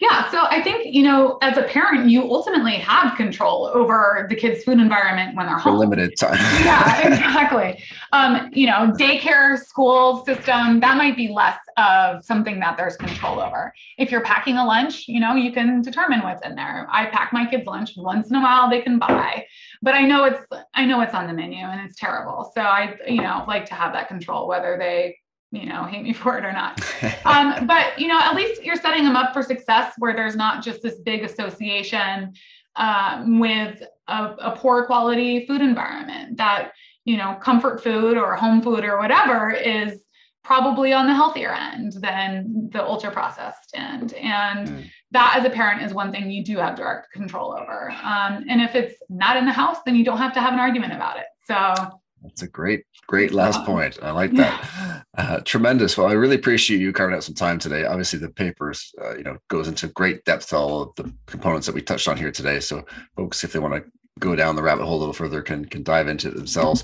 Yeah 0.00 0.30
so 0.30 0.44
i 0.48 0.62
think 0.62 0.94
you 0.94 1.02
know 1.02 1.36
as 1.42 1.58
a 1.58 1.62
parent 1.64 2.08
you 2.08 2.22
ultimately 2.22 2.76
have 2.76 3.16
control 3.16 3.70
over 3.72 4.26
the 4.30 4.34
kids 4.34 4.64
food 4.64 4.78
environment 4.78 5.36
when 5.36 5.46
they're 5.46 5.58
for 5.58 5.70
home. 5.70 5.78
limited 5.78 6.14
time 6.18 6.34
yeah 6.64 7.06
exactly. 7.06 7.82
Um, 8.12 8.50
you 8.52 8.66
know 8.66 8.92
daycare 8.98 9.58
school 9.58 10.24
system 10.24 10.80
that 10.80 10.96
might 10.96 11.16
be 11.16 11.28
less 11.28 11.58
of 11.76 12.24
something 12.24 12.60
that 12.60 12.76
there's 12.76 12.96
control 12.96 13.40
over. 13.40 13.74
If 13.98 14.10
you're 14.10 14.22
packing 14.22 14.56
a 14.56 14.64
lunch 14.64 15.06
you 15.06 15.20
know 15.20 15.34
you 15.34 15.52
can 15.52 15.82
determine 15.82 16.20
what's 16.20 16.44
in 16.46 16.54
there. 16.54 16.88
I 16.90 17.06
pack 17.06 17.32
my 17.32 17.44
kids 17.44 17.66
lunch. 17.66 17.92
Once 17.96 18.30
in 18.30 18.36
a 18.36 18.40
while 18.40 18.70
they 18.70 18.80
can 18.80 18.98
buy 18.98 19.44
but 19.84 19.94
i 19.94 20.02
know 20.02 20.24
it's 20.24 20.40
i 20.74 20.84
know 20.84 21.00
it's 21.00 21.14
on 21.14 21.26
the 21.26 21.32
menu 21.32 21.64
and 21.64 21.80
it's 21.80 21.98
terrible 21.98 22.50
so 22.54 22.62
i 22.62 22.96
you 23.06 23.22
know 23.22 23.44
like 23.46 23.64
to 23.64 23.74
have 23.74 23.92
that 23.92 24.08
control 24.08 24.48
whether 24.48 24.76
they 24.78 25.16
you 25.54 25.66
know, 25.66 25.84
hate 25.84 26.02
me 26.02 26.12
for 26.22 26.36
it 26.36 26.44
or 26.44 26.52
not. 26.52 26.80
um, 27.24 27.66
but 27.66 27.98
you 27.98 28.08
know, 28.08 28.18
at 28.18 28.34
least 28.34 28.62
you're 28.62 28.76
setting 28.76 29.04
them 29.04 29.16
up 29.16 29.32
for 29.32 29.42
success 29.42 29.94
where 29.98 30.14
there's 30.14 30.36
not 30.36 30.62
just 30.62 30.82
this 30.82 31.00
big 31.00 31.22
association 31.22 32.32
um, 32.76 33.38
with 33.38 33.82
a, 34.08 34.34
a, 34.40 34.56
poor 34.56 34.84
quality 34.84 35.46
food 35.46 35.60
environment. 35.60 36.36
That 36.36 36.72
you 37.04 37.16
know, 37.16 37.34
comfort 37.40 37.82
food 37.82 38.16
or 38.16 38.34
home 38.34 38.62
food 38.62 38.84
or 38.84 38.98
whatever 38.98 39.50
is 39.50 40.00
probably 40.42 40.92
on 40.92 41.06
the 41.06 41.14
healthier 41.14 41.52
end 41.52 41.92
than 42.00 42.68
the 42.72 42.82
ultra 42.82 43.10
processed 43.10 43.70
end. 43.74 44.12
And 44.14 44.68
mm. 44.68 44.90
That, 45.14 45.36
as 45.38 45.44
a 45.44 45.50
parent, 45.50 45.82
is 45.82 45.94
one 45.94 46.12
thing 46.12 46.30
you 46.30 46.44
do 46.44 46.58
have 46.58 46.76
direct 46.76 47.10
control 47.12 47.52
over. 47.52 47.90
Um, 48.02 48.44
and 48.48 48.60
if 48.60 48.74
it's 48.74 49.00
not 49.08 49.36
in 49.36 49.46
the 49.46 49.52
house, 49.52 49.78
then 49.86 49.96
you 49.96 50.04
don't 50.04 50.18
have 50.18 50.34
to 50.34 50.40
have 50.40 50.52
an 50.52 50.60
argument 50.60 50.92
about 50.92 51.16
it. 51.16 51.26
So 51.46 51.92
that's 52.24 52.42
a 52.42 52.48
great, 52.48 52.84
great 53.06 53.32
last 53.32 53.64
point. 53.64 53.98
I 54.02 54.10
like 54.10 54.32
that. 54.32 55.04
Uh, 55.16 55.38
tremendous. 55.44 55.96
Well, 55.96 56.08
I 56.08 56.14
really 56.14 56.34
appreciate 56.34 56.80
you 56.80 56.92
carving 56.92 57.14
out 57.14 57.22
some 57.22 57.36
time 57.36 57.60
today. 57.60 57.84
Obviously, 57.84 58.18
the 58.18 58.30
papers, 58.30 58.92
uh, 59.00 59.16
you 59.16 59.22
know, 59.22 59.36
goes 59.46 59.68
into 59.68 59.86
great 59.86 60.24
depth 60.24 60.52
all 60.52 60.82
of 60.82 60.88
the 60.96 61.14
components 61.26 61.68
that 61.68 61.74
we 61.74 61.80
touched 61.80 62.08
on 62.08 62.16
here 62.16 62.32
today. 62.32 62.58
So, 62.58 62.84
folks, 63.16 63.44
if 63.44 63.52
they 63.52 63.60
want 63.60 63.74
to 63.74 63.88
go 64.18 64.34
down 64.34 64.56
the 64.56 64.62
rabbit 64.64 64.86
hole 64.86 64.96
a 64.96 64.98
little 64.98 65.14
further, 65.14 65.40
can 65.40 65.66
can 65.66 65.84
dive 65.84 66.08
into 66.08 66.26
it 66.26 66.34
themselves. 66.34 66.82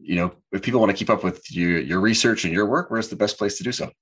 You 0.00 0.16
know, 0.16 0.34
if 0.50 0.60
people 0.60 0.80
want 0.80 0.90
to 0.90 0.96
keep 0.96 1.08
up 1.08 1.22
with 1.22 1.48
you, 1.52 1.68
your 1.78 2.00
research 2.00 2.44
and 2.44 2.52
your 2.52 2.66
work, 2.66 2.90
where's 2.90 3.08
the 3.08 3.14
best 3.14 3.38
place 3.38 3.58
to 3.58 3.62
do 3.62 3.70
so? 3.70 3.92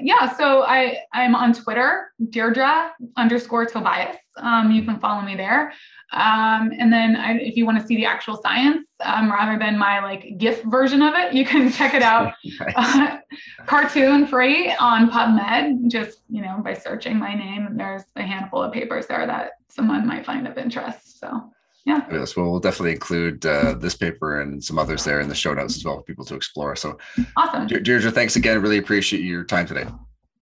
Yeah, 0.00 0.36
so 0.36 0.62
I 0.62 0.98
I'm 1.12 1.34
on 1.34 1.52
Twitter, 1.52 2.12
Deirdre 2.30 2.92
underscore 3.16 3.66
Tobias. 3.66 4.16
Um, 4.36 4.70
you 4.70 4.84
can 4.84 4.98
follow 4.98 5.22
me 5.22 5.36
there. 5.36 5.72
Um, 6.12 6.72
and 6.78 6.92
then 6.92 7.16
I, 7.16 7.34
if 7.38 7.56
you 7.56 7.66
want 7.66 7.80
to 7.80 7.86
see 7.86 7.96
the 7.96 8.06
actual 8.06 8.40
science 8.40 8.86
um, 9.04 9.30
rather 9.30 9.58
than 9.58 9.76
my 9.76 10.00
like 10.00 10.38
GIF 10.38 10.62
version 10.62 11.02
of 11.02 11.14
it, 11.14 11.34
you 11.34 11.44
can 11.44 11.70
check 11.78 11.94
it 11.94 12.02
out 12.02 12.32
nice. 12.44 12.74
uh, 12.76 13.18
cartoon 13.66 14.26
free 14.26 14.72
on 14.80 15.10
PubMed, 15.10 15.88
just, 15.90 16.20
you 16.30 16.40
know, 16.40 16.60
by 16.64 16.72
searching 16.72 17.18
my 17.18 17.34
name. 17.34 17.76
There's 17.76 18.04
a 18.16 18.22
handful 18.22 18.62
of 18.62 18.72
papers 18.72 19.06
there 19.06 19.26
that 19.26 19.52
someone 19.68 20.06
might 20.06 20.24
find 20.24 20.46
of 20.48 20.56
interest. 20.56 21.20
So 21.20 21.52
yeah. 21.84 22.06
Yes, 22.10 22.36
well, 22.36 22.50
we'll 22.50 22.60
definitely 22.60 22.92
include 22.92 23.44
uh, 23.46 23.74
this 23.80 23.94
paper 23.94 24.40
and 24.40 24.62
some 24.62 24.78
others 24.78 25.04
there 25.04 25.20
in 25.20 25.28
the 25.28 25.34
show 25.34 25.54
notes 25.54 25.76
as 25.76 25.84
well 25.84 25.96
for 25.96 26.02
people 26.02 26.24
to 26.26 26.34
explore. 26.34 26.76
So 26.76 26.98
awesome. 27.36 27.66
Deirdre, 27.66 28.10
thanks 28.10 28.36
again. 28.36 28.60
Really 28.60 28.78
appreciate 28.78 29.22
your 29.22 29.44
time 29.44 29.66
today. 29.66 29.86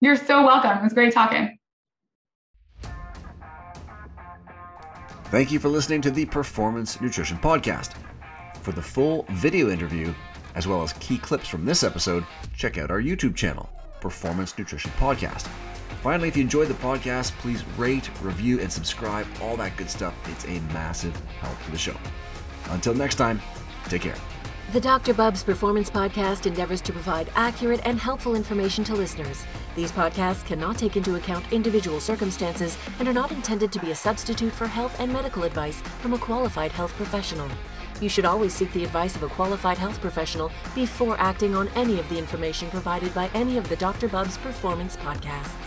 You're 0.00 0.16
so 0.16 0.44
welcome. 0.44 0.78
It 0.78 0.82
was 0.82 0.92
great 0.92 1.12
talking. 1.12 1.58
Thank 5.26 5.50
you 5.50 5.58
for 5.58 5.68
listening 5.68 6.00
to 6.02 6.10
the 6.10 6.26
Performance 6.26 7.00
Nutrition 7.00 7.38
Podcast. 7.38 7.94
For 8.60 8.72
the 8.72 8.82
full 8.82 9.26
video 9.30 9.70
interview, 9.70 10.14
as 10.54 10.66
well 10.66 10.82
as 10.82 10.92
key 10.94 11.18
clips 11.18 11.48
from 11.48 11.64
this 11.64 11.82
episode, 11.82 12.24
check 12.56 12.78
out 12.78 12.90
our 12.90 13.00
YouTube 13.00 13.34
channel, 13.34 13.68
Performance 14.00 14.56
Nutrition 14.56 14.92
Podcast. 14.92 15.48
Finally, 16.04 16.28
if 16.28 16.36
you 16.36 16.42
enjoyed 16.42 16.68
the 16.68 16.74
podcast, 16.74 17.30
please 17.38 17.64
rate, 17.78 18.10
review, 18.20 18.60
and 18.60 18.70
subscribe. 18.70 19.26
All 19.40 19.56
that 19.56 19.74
good 19.78 19.88
stuff. 19.88 20.14
It's 20.30 20.44
a 20.44 20.60
massive 20.74 21.18
help 21.40 21.56
for 21.56 21.70
the 21.70 21.78
show. 21.78 21.96
Until 22.68 22.92
next 22.92 23.14
time, 23.14 23.40
take 23.88 24.02
care. 24.02 24.14
The 24.74 24.82
Dr. 24.82 25.14
Bubbs 25.14 25.42
Performance 25.42 25.88
Podcast 25.88 26.44
endeavors 26.44 26.82
to 26.82 26.92
provide 26.92 27.30
accurate 27.36 27.80
and 27.86 27.98
helpful 27.98 28.34
information 28.34 28.84
to 28.84 28.94
listeners. 28.94 29.46
These 29.74 29.92
podcasts 29.92 30.44
cannot 30.44 30.76
take 30.76 30.98
into 30.98 31.14
account 31.14 31.50
individual 31.50 32.00
circumstances 32.00 32.76
and 32.98 33.08
are 33.08 33.14
not 33.14 33.32
intended 33.32 33.72
to 33.72 33.78
be 33.78 33.90
a 33.90 33.94
substitute 33.94 34.52
for 34.52 34.66
health 34.66 35.00
and 35.00 35.10
medical 35.10 35.44
advice 35.44 35.80
from 36.02 36.12
a 36.12 36.18
qualified 36.18 36.72
health 36.72 36.92
professional. 36.96 37.48
You 38.02 38.10
should 38.10 38.26
always 38.26 38.52
seek 38.52 38.70
the 38.74 38.84
advice 38.84 39.16
of 39.16 39.22
a 39.22 39.28
qualified 39.28 39.78
health 39.78 40.02
professional 40.02 40.52
before 40.74 41.18
acting 41.18 41.54
on 41.54 41.68
any 41.68 41.98
of 41.98 42.06
the 42.10 42.18
information 42.18 42.68
provided 42.68 43.14
by 43.14 43.30
any 43.32 43.56
of 43.56 43.66
the 43.70 43.76
Dr. 43.76 44.06
Bubbs 44.06 44.36
Performance 44.36 44.98
podcasts. 44.98 45.63